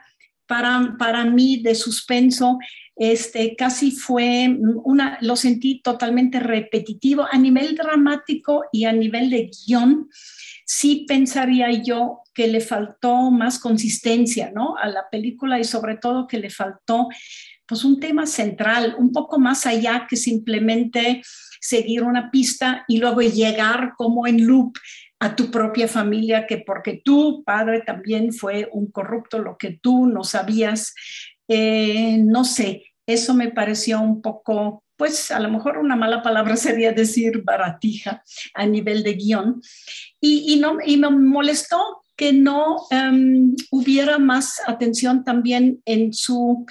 para, 0.45 0.95
para 0.99 1.23
mí 1.23 1.61
de 1.61 1.73
suspenso 1.73 2.57
este, 2.97 3.55
casi 3.55 3.91
fue 3.91 4.57
una, 4.83 5.17
lo 5.21 5.35
sentí 5.35 5.81
totalmente 5.81 6.39
repetitivo 6.39 7.27
a 7.29 7.37
nivel 7.37 7.75
dramático 7.75 8.63
y 8.71 8.85
a 8.85 8.91
nivel 8.91 9.29
de 9.29 9.51
guion. 9.67 10.09
Sí 10.65 11.05
pensaría 11.07 11.71
yo 11.71 12.21
que 12.33 12.47
le 12.47 12.59
faltó 12.59 13.31
más 13.31 13.59
consistencia, 13.59 14.51
¿no? 14.53 14.75
A 14.77 14.87
la 14.87 15.09
película 15.11 15.59
y 15.59 15.63
sobre 15.63 15.97
todo 15.97 16.27
que 16.27 16.39
le 16.39 16.49
faltó, 16.49 17.07
pues, 17.65 17.83
un 17.85 17.99
tema 17.99 18.25
central, 18.25 18.95
un 18.97 19.11
poco 19.11 19.39
más 19.39 19.65
allá 19.65 20.07
que 20.09 20.15
simplemente 20.15 21.21
seguir 21.61 22.03
una 22.03 22.31
pista 22.31 22.83
y 22.87 22.97
luego 22.97 23.21
llegar 23.21 23.93
como 23.97 24.25
en 24.27 24.45
loop 24.45 24.77
a 25.19 25.35
tu 25.35 25.49
propia 25.49 25.87
familia, 25.87 26.45
que 26.45 26.59
porque 26.59 27.01
tu 27.03 27.43
padre 27.43 27.81
también 27.81 28.33
fue 28.33 28.69
un 28.71 28.91
corrupto, 28.91 29.39
lo 29.39 29.57
que 29.57 29.71
tú 29.71 30.05
no 30.05 30.23
sabías, 30.23 30.93
eh, 31.47 32.17
no 32.19 32.43
sé, 32.43 32.83
eso 33.05 33.33
me 33.33 33.51
pareció 33.51 34.01
un 34.01 34.21
poco, 34.21 34.83
pues 34.97 35.31
a 35.31 35.39
lo 35.39 35.49
mejor 35.49 35.77
una 35.77 35.95
mala 35.95 36.21
palabra 36.21 36.55
sería 36.57 36.91
decir 36.91 37.43
baratija 37.43 38.23
a 38.53 38.65
nivel 38.65 39.03
de 39.03 39.13
guion. 39.13 39.61
Y, 40.19 40.57
no, 40.59 40.77
y 40.85 40.97
me 40.97 41.09
molestó 41.09 42.01
que 42.15 42.33
no 42.33 42.87
em, 42.89 43.55
hubiera 43.71 44.17
más 44.17 44.59
atención 44.65 45.23
también 45.23 45.81
en 45.85 46.13
su 46.13 46.65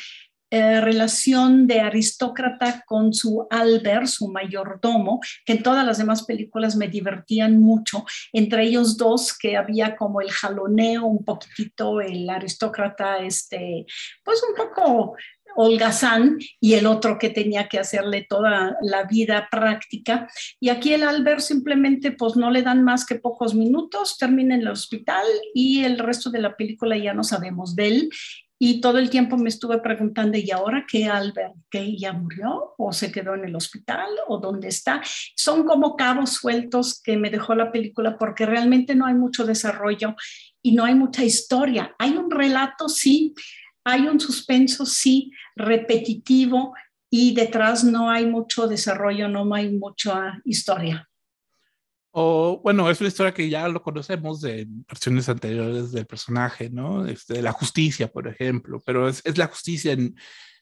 eh, 0.51 0.80
relación 0.80 1.66
de 1.66 1.80
aristócrata 1.80 2.84
con 2.86 3.12
su 3.12 3.47
Albert, 3.51 4.07
su 4.07 4.28
mayordomo, 4.28 5.20
que 5.44 5.55
en 5.55 5.62
todas 5.62 5.84
las 5.84 5.99
demás 5.99 6.24
películas 6.24 6.76
me 6.76 6.88
divertían 6.88 7.61
mucho, 7.61 8.05
entre 8.32 8.64
ellos 8.64 8.97
dos 8.97 9.36
que 9.36 9.57
había 9.57 9.97
como 9.97 10.20
el 10.20 10.30
jaloneo 10.30 11.05
un 11.05 11.24
poquitito, 11.24 12.01
el 12.01 12.30
aristócrata, 12.30 13.18
este, 13.18 13.86
pues 14.22 14.40
un 14.49 14.55
poco 14.55 15.16
holgazán 15.57 16.38
y 16.61 16.74
el 16.74 16.86
otro 16.86 17.18
que 17.18 17.30
tenía 17.30 17.68
que 17.68 17.78
hacerle 17.78 18.26
toda 18.28 18.76
la 18.82 19.05
vida 19.05 19.49
práctica. 19.51 20.28
Y 20.61 20.68
aquí 20.68 20.92
el 20.92 21.03
Albert 21.03 21.40
simplemente 21.40 22.12
pues 22.12 22.36
no 22.36 22.51
le 22.51 22.62
dan 22.62 22.84
más 22.84 23.05
que 23.05 23.16
pocos 23.16 23.55
minutos, 23.55 24.18
termina 24.18 24.55
en 24.55 24.61
el 24.61 24.68
hospital 24.68 25.24
y 25.55 25.84
el 25.84 25.99
resto 25.99 26.30
de 26.30 26.40
la 26.40 26.57
película 26.57 26.97
ya 26.97 27.14
no 27.14 27.24
sabemos 27.24 27.74
de 27.74 27.88
él. 27.88 28.11
Y 28.59 28.81
todo 28.81 28.99
el 28.99 29.11
tiempo 29.11 29.37
me 29.37 29.51
estuve 29.51 29.79
preguntando, 29.81 30.39
¿y 30.39 30.51
ahora 30.51 30.87
qué 30.89 31.05
Albert? 31.07 31.55
¿Qué 31.71 31.97
ya 31.97 32.15
murió? 32.15 32.75
¿O 32.79 32.93
se 32.93 33.13
quedó 33.13 33.35
en 33.35 33.45
el 33.45 33.55
hospital? 33.55 34.09
¿O 34.29 34.39
dónde 34.39 34.69
está? 34.69 35.03
Son 35.35 35.65
como 35.65 35.95
cabos 35.95 36.31
sueltos 36.31 37.03
que 37.03 37.19
me 37.19 37.31
dejó 37.31 37.55
la 37.55 37.71
película 37.71 38.17
porque 38.17 38.47
realmente 38.47 38.95
no 38.95 39.05
hay 39.05 39.15
mucho 39.15 39.45
desarrollo 39.45 40.17
y 40.63 40.75
no 40.75 40.85
hay 40.85 40.95
mucha 40.95 41.23
historia. 41.23 41.95
Hay 41.99 42.17
un 42.17 42.31
relato, 42.31 42.89
sí, 42.89 43.35
hay 43.85 44.09
un 44.09 44.21
suspenso, 44.21 44.87
sí, 44.87 45.33
repetitivo 45.55 46.75
y 47.11 47.35
detrás 47.35 47.85
no 47.85 48.11
hay 48.11 48.27
mucho 48.27 48.67
desarrollo, 48.67 49.29
no 49.29 49.55
hay 49.55 49.71
mucha 49.71 50.41
historia. 50.45 51.09
O 52.19 52.62
bueno, 52.64 52.89
es 52.89 52.99
una 53.01 53.09
historia 53.09 53.35
que 53.35 53.51
ya 53.51 53.69
lo 53.69 53.83
conocemos 53.83 54.41
de 54.41 54.67
versiones 54.89 55.29
anteriores 55.29 55.93
del 55.93 56.07
personaje, 56.07 56.71
¿no? 56.71 57.07
Este, 57.07 57.35
de 57.35 57.43
la 57.43 57.53
justicia, 57.53 58.09
por 58.09 58.27
ejemplo, 58.27 58.81
pero 58.87 59.07
es, 59.07 59.21
es 59.27 59.37
la 59.37 59.49
justicia 59.49 59.93
en, 59.93 60.17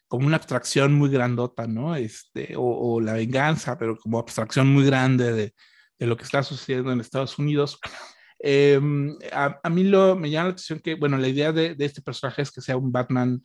como 0.09 0.27
una 0.27 0.35
abstracción 0.35 0.95
muy 0.95 1.11
grandota, 1.11 1.69
¿no? 1.69 1.95
Este, 1.95 2.55
o, 2.57 3.01
la 3.01 3.13
venganza, 3.13 3.79
pero 3.79 3.97
como 3.97 4.19
abstracción 4.19 4.67
muy 4.67 4.85
grande 4.85 5.33
de, 5.33 5.55
de, 5.97 6.07
lo 6.09 6.17
que 6.17 6.25
está 6.25 6.43
sucediendo 6.43 6.91
en 6.91 7.01
Estados 7.01 7.39
Unidos. 7.39 7.79
Em, 8.47 9.17
a, 9.33 9.71
mí 9.71 9.85
lo, 9.85 10.17
me 10.17 10.29
llama 10.29 10.49
la 10.49 10.53
atención 10.53 10.81
que, 10.81 10.97
bueno, 10.97 11.17
la 11.17 11.29
idea 11.29 11.51
de, 11.53 11.77
de 11.77 11.85
este 11.85 12.03
personaje 12.03 12.43
es 12.43 12.51
que 12.51 12.61
sea 12.61 12.77
un 12.77 12.93
Batman 12.93 13.41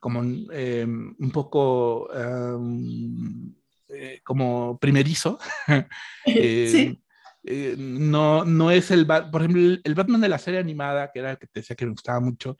como 0.00 0.22
em, 0.22 1.14
un 1.16 1.30
poco 1.30 2.08
em, 2.12 3.54
eh, 3.90 4.20
como 4.24 4.78
primerizo. 4.78 5.38
sí. 6.24 6.98
Eh, 7.44 7.74
no, 7.78 8.44
no 8.44 8.70
es 8.70 8.90
el, 8.90 9.06
por 9.06 9.42
ejemplo, 9.42 9.78
el, 9.82 9.94
Batman 9.94 10.20
de 10.20 10.28
la 10.28 10.38
serie 10.38 10.60
animada, 10.60 11.10
que 11.12 11.20
era 11.20 11.32
el 11.32 11.38
que 11.38 11.46
te 11.46 11.60
decía 11.60 11.76
que 11.76 11.86
me 11.86 11.92
gustaba 11.92 12.20
mucho, 12.20 12.56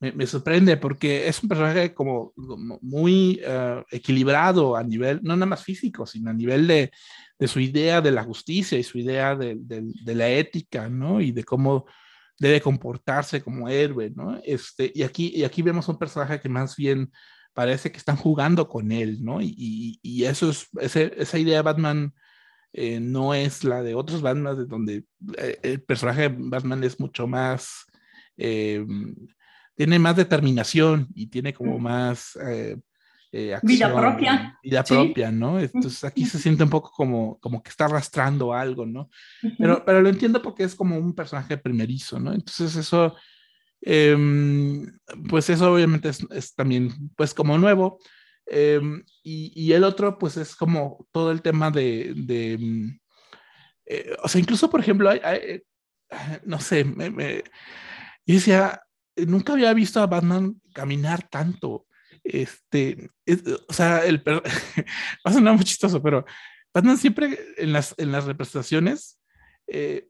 me, 0.00 0.26
sorprende 0.26 0.78
porque 0.78 1.28
es 1.28 1.42
un 1.42 1.48
personaje 1.48 1.92
como, 1.92 2.32
muy 2.80 3.40
eh, 3.44 3.84
equilibrado 3.90 4.74
a 4.74 4.82
nivel, 4.82 5.20
no 5.22 5.36
nada 5.36 5.46
más 5.46 5.62
físico, 5.62 6.06
sino 6.06 6.30
a 6.30 6.34
nivel 6.34 6.66
de, 6.66 6.90
de 7.38 7.48
su 7.48 7.60
idea 7.60 8.00
de 8.00 8.10
la 8.10 8.24
justicia 8.24 8.78
y 8.78 8.82
su 8.82 8.98
idea 8.98 9.36
de, 9.36 9.56
de, 9.58 10.14
la 10.14 10.28
ética, 10.28 10.88
¿no? 10.88 11.20
Y 11.20 11.32
de 11.32 11.44
cómo 11.44 11.86
debe 12.38 12.62
comportarse 12.62 13.42
como 13.42 13.68
héroe, 13.68 14.10
¿no? 14.10 14.40
Este, 14.44 14.90
y, 14.94 15.02
aquí, 15.02 15.32
y 15.34 15.44
aquí 15.44 15.60
vemos 15.60 15.88
un 15.88 15.98
personaje 15.98 16.40
que 16.40 16.48
más 16.48 16.76
bien 16.76 17.12
parece 17.52 17.92
que 17.92 17.98
están 17.98 18.16
jugando 18.16 18.68
con 18.68 18.92
él, 18.92 19.22
¿no? 19.22 19.42
Y, 19.42 19.98
y, 20.02 20.24
eso 20.24 20.50
es, 20.50 20.68
esa 20.80 21.38
idea 21.38 21.56
de 21.56 21.62
Batman 21.62 22.14
eh, 22.72 23.00
no 23.00 23.34
es 23.34 23.64
la 23.64 23.82
de 23.82 23.94
otros 23.94 24.22
Batman, 24.22 24.56
de 24.56 24.66
donde 24.66 25.04
eh, 25.38 25.58
el 25.62 25.82
personaje 25.82 26.28
de 26.28 26.36
Batman 26.38 26.84
es 26.84 27.00
mucho 27.00 27.26
más, 27.26 27.86
eh, 28.36 28.84
tiene 29.74 29.98
más 29.98 30.16
determinación 30.16 31.08
y 31.14 31.26
tiene 31.28 31.52
como 31.52 31.78
más 31.78 32.36
eh, 33.32 33.58
vida 33.62 33.94
propia. 33.94 34.58
Vida 34.62 34.82
propia, 34.82 35.30
¿no? 35.30 35.60
Entonces 35.60 36.02
aquí 36.02 36.26
se 36.26 36.38
siente 36.38 36.64
un 36.64 36.70
poco 36.70 36.90
como, 36.90 37.38
como 37.38 37.62
que 37.62 37.70
está 37.70 37.84
arrastrando 37.84 38.52
algo, 38.52 38.86
¿no? 38.86 39.08
Pero, 39.56 39.84
pero 39.84 40.02
lo 40.02 40.08
entiendo 40.08 40.42
porque 40.42 40.64
es 40.64 40.74
como 40.74 40.98
un 40.98 41.14
personaje 41.14 41.56
primerizo, 41.56 42.18
¿no? 42.18 42.32
Entonces 42.32 42.74
eso, 42.74 43.14
em, 43.82 44.84
pues 45.28 45.48
eso 45.48 45.72
obviamente 45.72 46.08
es, 46.08 46.54
también, 46.54 46.90
pues 47.16 47.32
como 47.32 47.56
nuevo. 47.56 47.98
Em, 48.50 49.04
y, 49.22 49.52
y, 49.54 49.72
el 49.72 49.84
otro, 49.84 50.18
pues 50.18 50.36
es 50.36 50.56
como 50.56 51.06
todo 51.12 51.30
el 51.30 51.40
tema 51.40 51.70
de, 51.70 52.12
de 52.16 52.58
mm, 52.58 52.98
eh, 53.86 54.16
o 54.22 54.28
sea, 54.28 54.40
incluso, 54.40 54.68
por 54.68 54.80
ejemplo, 54.80 55.08
hay, 55.08 55.20
eh, 55.24 55.62
no 56.44 56.58
sé, 56.60 56.84
me, 56.84 57.10
me, 57.10 57.44
yo 58.26 58.34
decía, 58.34 58.82
nunca 59.16 59.52
había 59.52 59.72
visto 59.72 60.00
a 60.00 60.06
Batman 60.06 60.60
caminar 60.72 61.28
tanto 61.28 61.86
este, 62.24 63.10
o 63.68 63.72
sea, 63.72 64.04
el 64.04 64.18
va 64.26 64.42
a 65.24 65.32
sonar 65.32 65.54
muy 65.54 65.64
chistoso, 65.64 66.02
pero 66.02 66.24
Batman 66.72 66.98
siempre 66.98 67.38
en 67.56 67.72
las, 67.72 67.94
en 67.98 68.12
las 68.12 68.24
representaciones, 68.24 69.18
eh, 69.66 70.08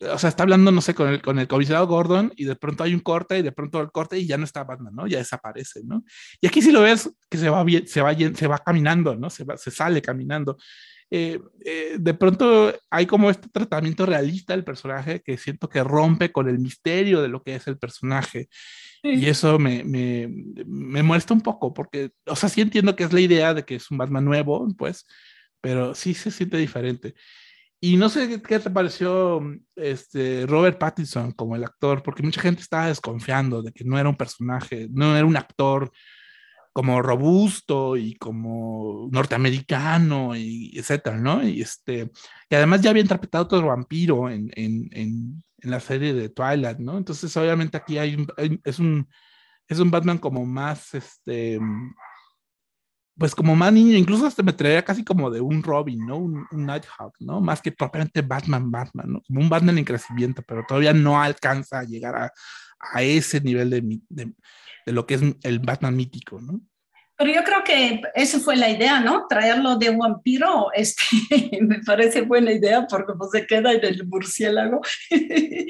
o 0.00 0.18
sea, 0.18 0.28
está 0.28 0.44
hablando, 0.44 0.72
no 0.72 0.80
sé, 0.80 0.94
con 0.94 1.08
el, 1.08 1.20
con 1.20 1.38
el 1.38 1.46
comisionado 1.46 1.86
Gordon 1.86 2.32
y 2.36 2.44
de 2.44 2.56
pronto 2.56 2.84
hay 2.84 2.94
un 2.94 3.00
corte 3.00 3.38
y 3.38 3.42
de 3.42 3.52
pronto 3.52 3.80
el 3.80 3.90
corte 3.90 4.18
y 4.18 4.26
ya 4.26 4.38
no 4.38 4.44
está 4.44 4.64
Batman, 4.64 4.94
¿no? 4.94 5.06
Ya 5.06 5.18
desaparece, 5.18 5.82
¿no? 5.84 6.04
Y 6.40 6.46
aquí 6.46 6.62
si 6.62 6.72
lo 6.72 6.82
ves 6.82 7.10
que 7.28 7.38
se 7.38 7.50
va 7.50 7.62
bien, 7.64 7.86
se 7.86 8.00
va, 8.00 8.14
se 8.14 8.46
va 8.46 8.58
caminando, 8.58 9.14
¿no? 9.14 9.28
Se, 9.28 9.44
va, 9.44 9.56
se 9.56 9.70
sale 9.70 10.00
caminando. 10.00 10.56
Eh, 11.12 11.40
eh, 11.64 11.96
de 11.98 12.14
pronto 12.14 12.72
hay 12.88 13.04
como 13.04 13.30
este 13.30 13.48
tratamiento 13.48 14.06
realista 14.06 14.54
del 14.54 14.64
personaje 14.64 15.22
que 15.22 15.36
siento 15.36 15.68
que 15.68 15.82
rompe 15.82 16.30
con 16.30 16.48
el 16.48 16.60
misterio 16.60 17.20
de 17.20 17.28
lo 17.28 17.42
que 17.42 17.56
es 17.56 17.66
el 17.66 17.78
personaje. 17.78 18.48
Y 19.02 19.26
eso 19.26 19.58
me, 19.58 19.82
me, 19.82 20.28
me, 20.66 21.02
molesta 21.02 21.34
un 21.34 21.40
poco, 21.40 21.72
porque, 21.72 22.12
o 22.26 22.36
sea, 22.36 22.48
sí 22.48 22.60
entiendo 22.60 22.94
que 22.96 23.04
es 23.04 23.12
la 23.12 23.20
idea 23.20 23.54
de 23.54 23.64
que 23.64 23.76
es 23.76 23.90
un 23.90 23.96
Batman 23.98 24.24
nuevo, 24.26 24.68
pues, 24.76 25.06
pero 25.60 25.94
sí 25.94 26.14
se 26.14 26.30
siente 26.30 26.58
diferente. 26.58 27.14
Y 27.82 27.96
no 27.96 28.10
sé 28.10 28.42
qué 28.42 28.58
te 28.58 28.70
pareció 28.70 29.40
este, 29.74 30.44
Robert 30.46 30.78
Pattinson 30.78 31.32
como 31.32 31.56
el 31.56 31.64
actor, 31.64 32.02
porque 32.02 32.22
mucha 32.22 32.40
gente 32.40 32.60
estaba 32.60 32.88
desconfiando 32.88 33.62
de 33.62 33.72
que 33.72 33.84
no 33.84 33.98
era 33.98 34.08
un 34.08 34.16
personaje, 34.16 34.88
no 34.90 35.16
era 35.16 35.24
un 35.24 35.36
actor 35.36 35.90
como 36.72 37.00
robusto 37.00 37.96
y 37.96 38.14
como 38.16 39.08
norteamericano 39.10 40.36
y 40.36 40.78
etcétera, 40.78 41.16
¿no? 41.16 41.42
Y 41.42 41.62
este, 41.62 42.10
y 42.50 42.54
además 42.54 42.82
ya 42.82 42.90
había 42.90 43.02
interpretado 43.02 43.44
otro 43.44 43.66
vampiro 43.66 44.28
en, 44.28 44.50
en, 44.54 44.88
en, 44.92 45.42
en, 45.58 45.70
la 45.70 45.80
serie 45.80 46.12
de 46.12 46.28
Twilight, 46.28 46.78
¿no? 46.78 46.98
Entonces, 46.98 47.34
obviamente 47.36 47.76
aquí 47.78 47.98
hay, 47.98 48.26
es 48.64 48.78
un 48.78 49.08
es 49.70 49.78
un 49.78 49.90
Batman 49.90 50.18
como 50.18 50.44
más, 50.44 50.94
este, 50.94 51.60
pues 53.20 53.34
como 53.34 53.54
más 53.54 53.70
niño, 53.70 53.98
incluso 53.98 54.26
hasta 54.26 54.42
me 54.42 54.54
traería 54.54 54.82
casi 54.82 55.04
como 55.04 55.30
de 55.30 55.42
un 55.42 55.62
Robin, 55.62 56.06
¿no? 56.06 56.16
Un, 56.16 56.46
Nighthawk, 56.52 57.14
¿no? 57.20 57.38
Más 57.42 57.60
que 57.60 57.70
propiamente 57.70 58.22
Batman, 58.22 58.70
Batman, 58.70 59.12
¿no? 59.12 59.20
Como 59.20 59.40
un 59.40 59.50
Batman 59.50 59.76
en 59.76 59.84
crecimiento, 59.84 60.42
pero 60.42 60.64
todavía 60.66 60.94
no 60.94 61.20
alcanza 61.20 61.80
a 61.80 61.84
llegar 61.84 62.16
a, 62.16 62.32
a 62.80 63.02
ese 63.02 63.42
nivel 63.42 63.68
de, 63.68 63.82
de, 64.08 64.32
de 64.86 64.92
lo 64.92 65.06
que 65.06 65.14
es 65.14 65.22
el 65.42 65.58
Batman 65.58 65.94
mítico, 65.94 66.40
¿no? 66.40 66.62
Pero 67.20 67.34
yo 67.34 67.44
creo 67.44 67.62
que 67.62 68.00
esa 68.14 68.40
fue 68.40 68.56
la 68.56 68.70
idea, 68.70 68.98
¿no? 68.98 69.26
Traerlo 69.28 69.76
de 69.76 69.94
vampiro, 69.94 70.68
este, 70.72 71.04
me 71.60 71.80
parece 71.80 72.22
buena 72.22 72.50
idea 72.50 72.86
porque 72.86 73.12
pues, 73.12 73.32
se 73.32 73.46
queda 73.46 73.74
en 73.74 73.84
el 73.84 74.06
murciélago 74.06 74.80
y, 75.10 75.68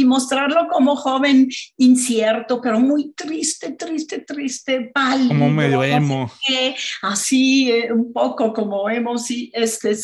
y, 0.00 0.04
mostrarlo 0.06 0.68
como 0.72 0.96
joven 0.96 1.50
incierto, 1.76 2.58
pero 2.62 2.80
muy 2.80 3.12
triste, 3.12 3.72
triste, 3.72 4.20
triste, 4.20 4.90
pálido. 4.94 5.28
Como 5.28 5.50
medio 5.50 5.84
emo. 5.84 6.32
Así, 7.02 7.70
eh, 7.70 7.92
un 7.92 8.10
poco 8.10 8.54
como 8.54 8.88
emo, 8.88 9.18
sí, 9.18 9.52
este, 9.52 9.94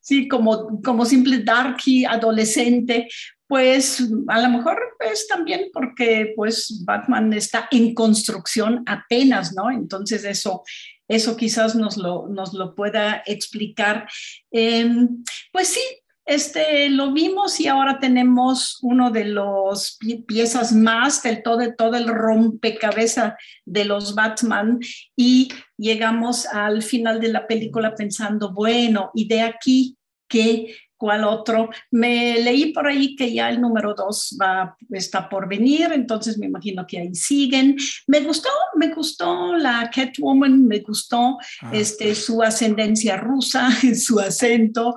sí, 0.00 0.26
como, 0.26 0.82
como 0.82 1.04
simple 1.04 1.44
darky 1.44 2.04
adolescente, 2.04 3.06
pues 3.54 4.02
a 4.26 4.40
lo 4.40 4.48
mejor 4.48 4.76
es 4.98 5.28
también 5.28 5.70
porque 5.72 6.32
pues 6.34 6.82
Batman 6.84 7.32
está 7.34 7.68
en 7.70 7.94
construcción 7.94 8.82
apenas, 8.84 9.54
¿no? 9.54 9.70
Entonces 9.70 10.24
eso, 10.24 10.64
eso 11.06 11.36
quizás 11.36 11.76
nos 11.76 11.96
lo, 11.96 12.26
nos 12.26 12.52
lo 12.52 12.74
pueda 12.74 13.22
explicar. 13.24 14.08
Em, 14.50 15.22
pues 15.52 15.68
sí, 15.68 15.80
este, 16.26 16.88
lo 16.88 17.12
vimos 17.12 17.60
y 17.60 17.68
ahora 17.68 18.00
tenemos 18.00 18.80
uno 18.82 19.12
de 19.12 19.26
los 19.26 19.98
piezas 20.26 20.72
más 20.72 21.22
del 21.22 21.44
todo, 21.44 21.60
todo 21.78 21.94
el 21.94 22.08
rompecabezas 22.08 23.34
de 23.64 23.84
los 23.84 24.16
Batman 24.16 24.80
y 25.14 25.48
llegamos 25.78 26.44
al 26.46 26.82
final 26.82 27.20
de 27.20 27.28
la 27.28 27.46
película 27.46 27.94
pensando, 27.94 28.52
bueno, 28.52 29.12
y 29.14 29.28
de 29.28 29.42
aquí 29.42 29.96
que 30.28 30.74
cuál 30.96 31.24
otro. 31.24 31.70
Me 31.90 32.40
leí 32.40 32.72
por 32.72 32.86
ahí 32.86 33.16
que 33.16 33.32
ya 33.32 33.50
el 33.50 33.60
número 33.60 33.94
dos 33.94 34.36
va, 34.40 34.76
está 34.90 35.28
por 35.28 35.48
venir, 35.48 35.90
entonces 35.92 36.38
me 36.38 36.46
imagino 36.46 36.86
que 36.86 36.98
ahí 36.98 37.14
siguen. 37.14 37.76
Me 38.06 38.20
gustó, 38.20 38.48
me 38.76 38.88
gustó 38.94 39.56
la 39.56 39.90
Catwoman, 39.94 40.66
me 40.66 40.80
gustó 40.80 41.38
ah, 41.62 41.70
este, 41.72 42.14
su 42.14 42.42
ascendencia 42.42 43.16
rusa, 43.16 43.68
su 43.94 44.20
acento. 44.20 44.94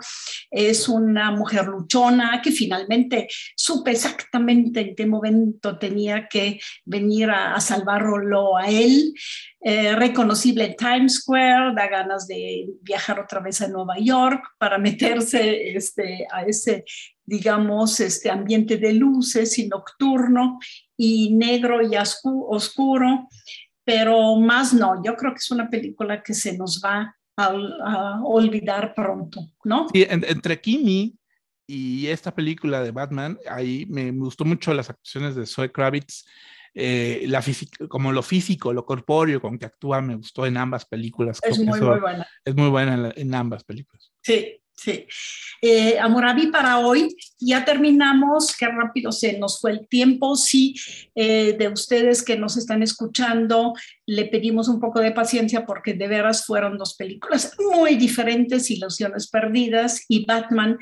Es 0.50 0.88
una 0.88 1.32
mujer 1.32 1.66
luchona 1.66 2.42
que 2.42 2.52
finalmente 2.52 3.28
supe 3.56 3.92
exactamente 3.92 4.82
en 4.82 4.96
qué 4.96 5.06
momento 5.06 5.78
tenía 5.78 6.28
que 6.28 6.60
venir 6.86 7.30
a, 7.30 7.56
a 7.56 7.62
salvarlo 7.62 8.58
a 8.58 8.68
él. 8.70 9.14
Eh, 9.60 9.96
reconocible 9.96 10.64
en 10.66 10.76
Times 10.76 11.16
Square, 11.16 11.74
da 11.76 11.88
ganas 11.88 12.28
de 12.28 12.68
viajar 12.84 13.20
otra 13.20 13.40
vez 13.40 13.60
a 13.60 13.68
Nueva 13.68 13.96
York 14.00 14.42
para 14.60 14.78
meterse 14.78 15.74
este, 15.88 16.28
a 16.32 16.44
ese, 16.44 16.86
digamos, 17.26 18.00
este 18.00 18.30
ambiente 18.30 18.78
de 18.78 18.94
luces 18.94 19.58
y 19.58 19.68
nocturno 19.68 20.60
y 20.98 21.34
negro 21.34 21.82
y 21.82 21.96
oscuro. 21.96 23.28
pero 23.84 24.36
más 24.36 24.74
no. 24.74 25.02
Yo 25.04 25.16
creo 25.16 25.32
que 25.32 25.38
es 25.38 25.52
una 25.52 25.70
película 25.70 26.22
que 26.22 26.34
se 26.34 26.58
nos 26.58 26.82
va 26.84 27.16
a, 27.38 28.22
olvidar 28.24 28.94
pronto, 28.94 29.40
¿no? 29.64 29.88
Sí, 29.94 30.06
entre 30.10 30.60
Kimi 30.60 31.16
y 31.68 32.08
esta 32.08 32.34
película 32.34 32.82
de 32.82 32.92
Batman, 32.92 33.38
ahí 33.48 33.86
me 33.88 34.12
gustó 34.12 34.44
mucho 34.44 34.74
las 34.74 34.90
actuaciones 34.90 35.36
de 35.36 35.46
Zoe 35.46 35.72
Kravitz. 35.72 36.26
Eh, 36.80 37.26
la 37.28 37.44
como 37.90 38.12
lo 38.12 38.22
físico, 38.22 38.72
lo 38.72 38.86
corpóreo 38.86 39.42
con 39.42 39.58
que 39.58 39.66
actúa, 39.66 40.00
me 40.00 40.16
gustó 40.16 40.46
en 40.46 40.58
ambas 40.58 40.86
películas. 40.86 41.40
Es 41.42 41.58
muy, 41.58 41.80
muy 41.80 42.00
buena. 42.00 42.28
Es 42.46 42.56
muy 42.56 42.70
buena 42.70 43.12
en 43.16 43.34
ambas 43.34 43.64
películas. 43.64 44.12
Sí, 44.22 44.62
Sí. 44.78 45.08
Eh, 45.60 45.98
Amoraví 46.00 46.48
para 46.48 46.78
hoy, 46.78 47.16
ya 47.40 47.66
terminamos, 47.66 48.56
qué 48.56 48.68
rápido 48.68 49.12
se 49.12 49.38
nos 49.40 49.60
fue 49.60 49.72
el 49.72 49.88
tiempo. 49.88 50.36
Sí, 50.36 50.76
eh, 51.16 51.56
de 51.58 51.68
ustedes 51.68 52.24
que 52.24 52.38
nos 52.38 52.58
están 52.58 52.84
escuchando, 52.84 53.74
le 54.06 54.26
pedimos 54.26 54.68
un 54.68 54.80
poco 54.80 55.00
de 55.00 55.12
paciencia 55.12 55.66
porque 55.66 55.96
de 55.96 56.08
veras 56.08 56.46
fueron 56.46 56.78
dos 56.78 56.96
películas 56.96 57.54
muy 57.60 57.96
diferentes, 57.96 58.70
Ilusiones 58.70 59.30
Perdidas 59.30 60.06
y 60.08 60.26
Batman, 60.26 60.78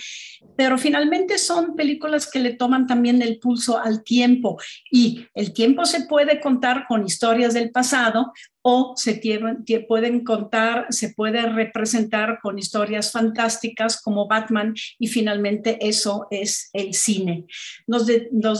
pero 0.58 0.78
finalmente 0.78 1.38
son 1.38 1.76
películas 1.76 2.30
que 2.30 2.40
le 2.40 2.54
toman 2.54 2.88
también 2.88 3.22
el 3.22 3.40
pulso 3.40 3.80
al 3.80 4.04
tiempo 4.04 4.58
y 4.92 5.26
el 5.34 5.54
tiempo 5.54 5.86
se 5.86 6.06
puede 6.06 6.42
contar 6.42 6.86
con 6.88 7.06
historias 7.06 7.54
del 7.54 7.72
pasado 7.72 8.34
o 8.68 8.94
se 8.98 9.22
pueden 9.88 10.24
contar, 10.24 10.88
se 10.90 11.10
puede 11.10 11.44
representar 11.44 12.40
con 12.42 12.58
historias 12.58 13.12
fantásticas 13.12 13.85
como 14.02 14.28
Batman 14.28 14.74
y 15.00 15.08
finalmente 15.08 15.78
eso 15.82 16.28
es 16.32 16.70
el 16.74 16.94
cine. 16.94 17.46
Nos, 17.88 18.06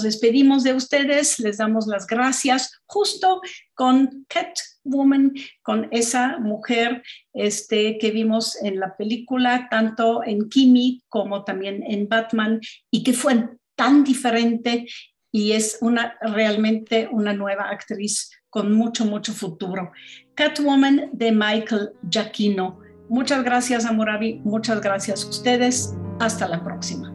despedimos 0.02 0.64
de 0.64 0.74
ustedes, 0.74 1.40
les 1.40 1.58
damos 1.58 1.88
las 1.88 2.08
gracias 2.08 2.82
justo 2.86 3.42
con 3.74 4.26
Catwoman, 4.28 5.34
con 5.62 5.88
esa 5.92 6.40
mujer 6.40 7.04
este, 7.34 7.98
que 7.98 8.12
vimos 8.12 8.56
en 8.62 8.80
la 8.80 8.96
película, 8.96 9.68
tanto 9.70 10.24
en 10.24 10.50
Kimi 10.50 11.04
como 11.10 11.44
también 11.44 11.84
en 11.88 12.08
Batman, 12.08 12.62
y 12.92 13.04
que 13.04 13.14
fue 13.14 13.50
tan 13.76 14.04
diferente 14.04 14.86
y 15.32 15.52
es 15.52 15.80
realmente 16.22 17.10
una 17.12 17.34
nueva 17.34 17.70
actriz 17.70 18.32
con 18.50 18.74
mucho, 18.74 19.04
mucho 19.04 19.34
futuro. 19.34 19.92
Catwoman 20.34 21.10
de 21.12 21.34
Michael 21.34 21.90
Giacchino. 22.10 22.80
Muchas 23.10 23.44
gracias, 23.44 23.86
Amurabi. 23.86 24.42
Muchas 24.44 24.82
gracias 24.82 25.26
a 25.26 25.30
ustedes. 25.30 25.96
Hasta 26.20 26.48
la 26.48 26.64
próxima. 26.64 27.15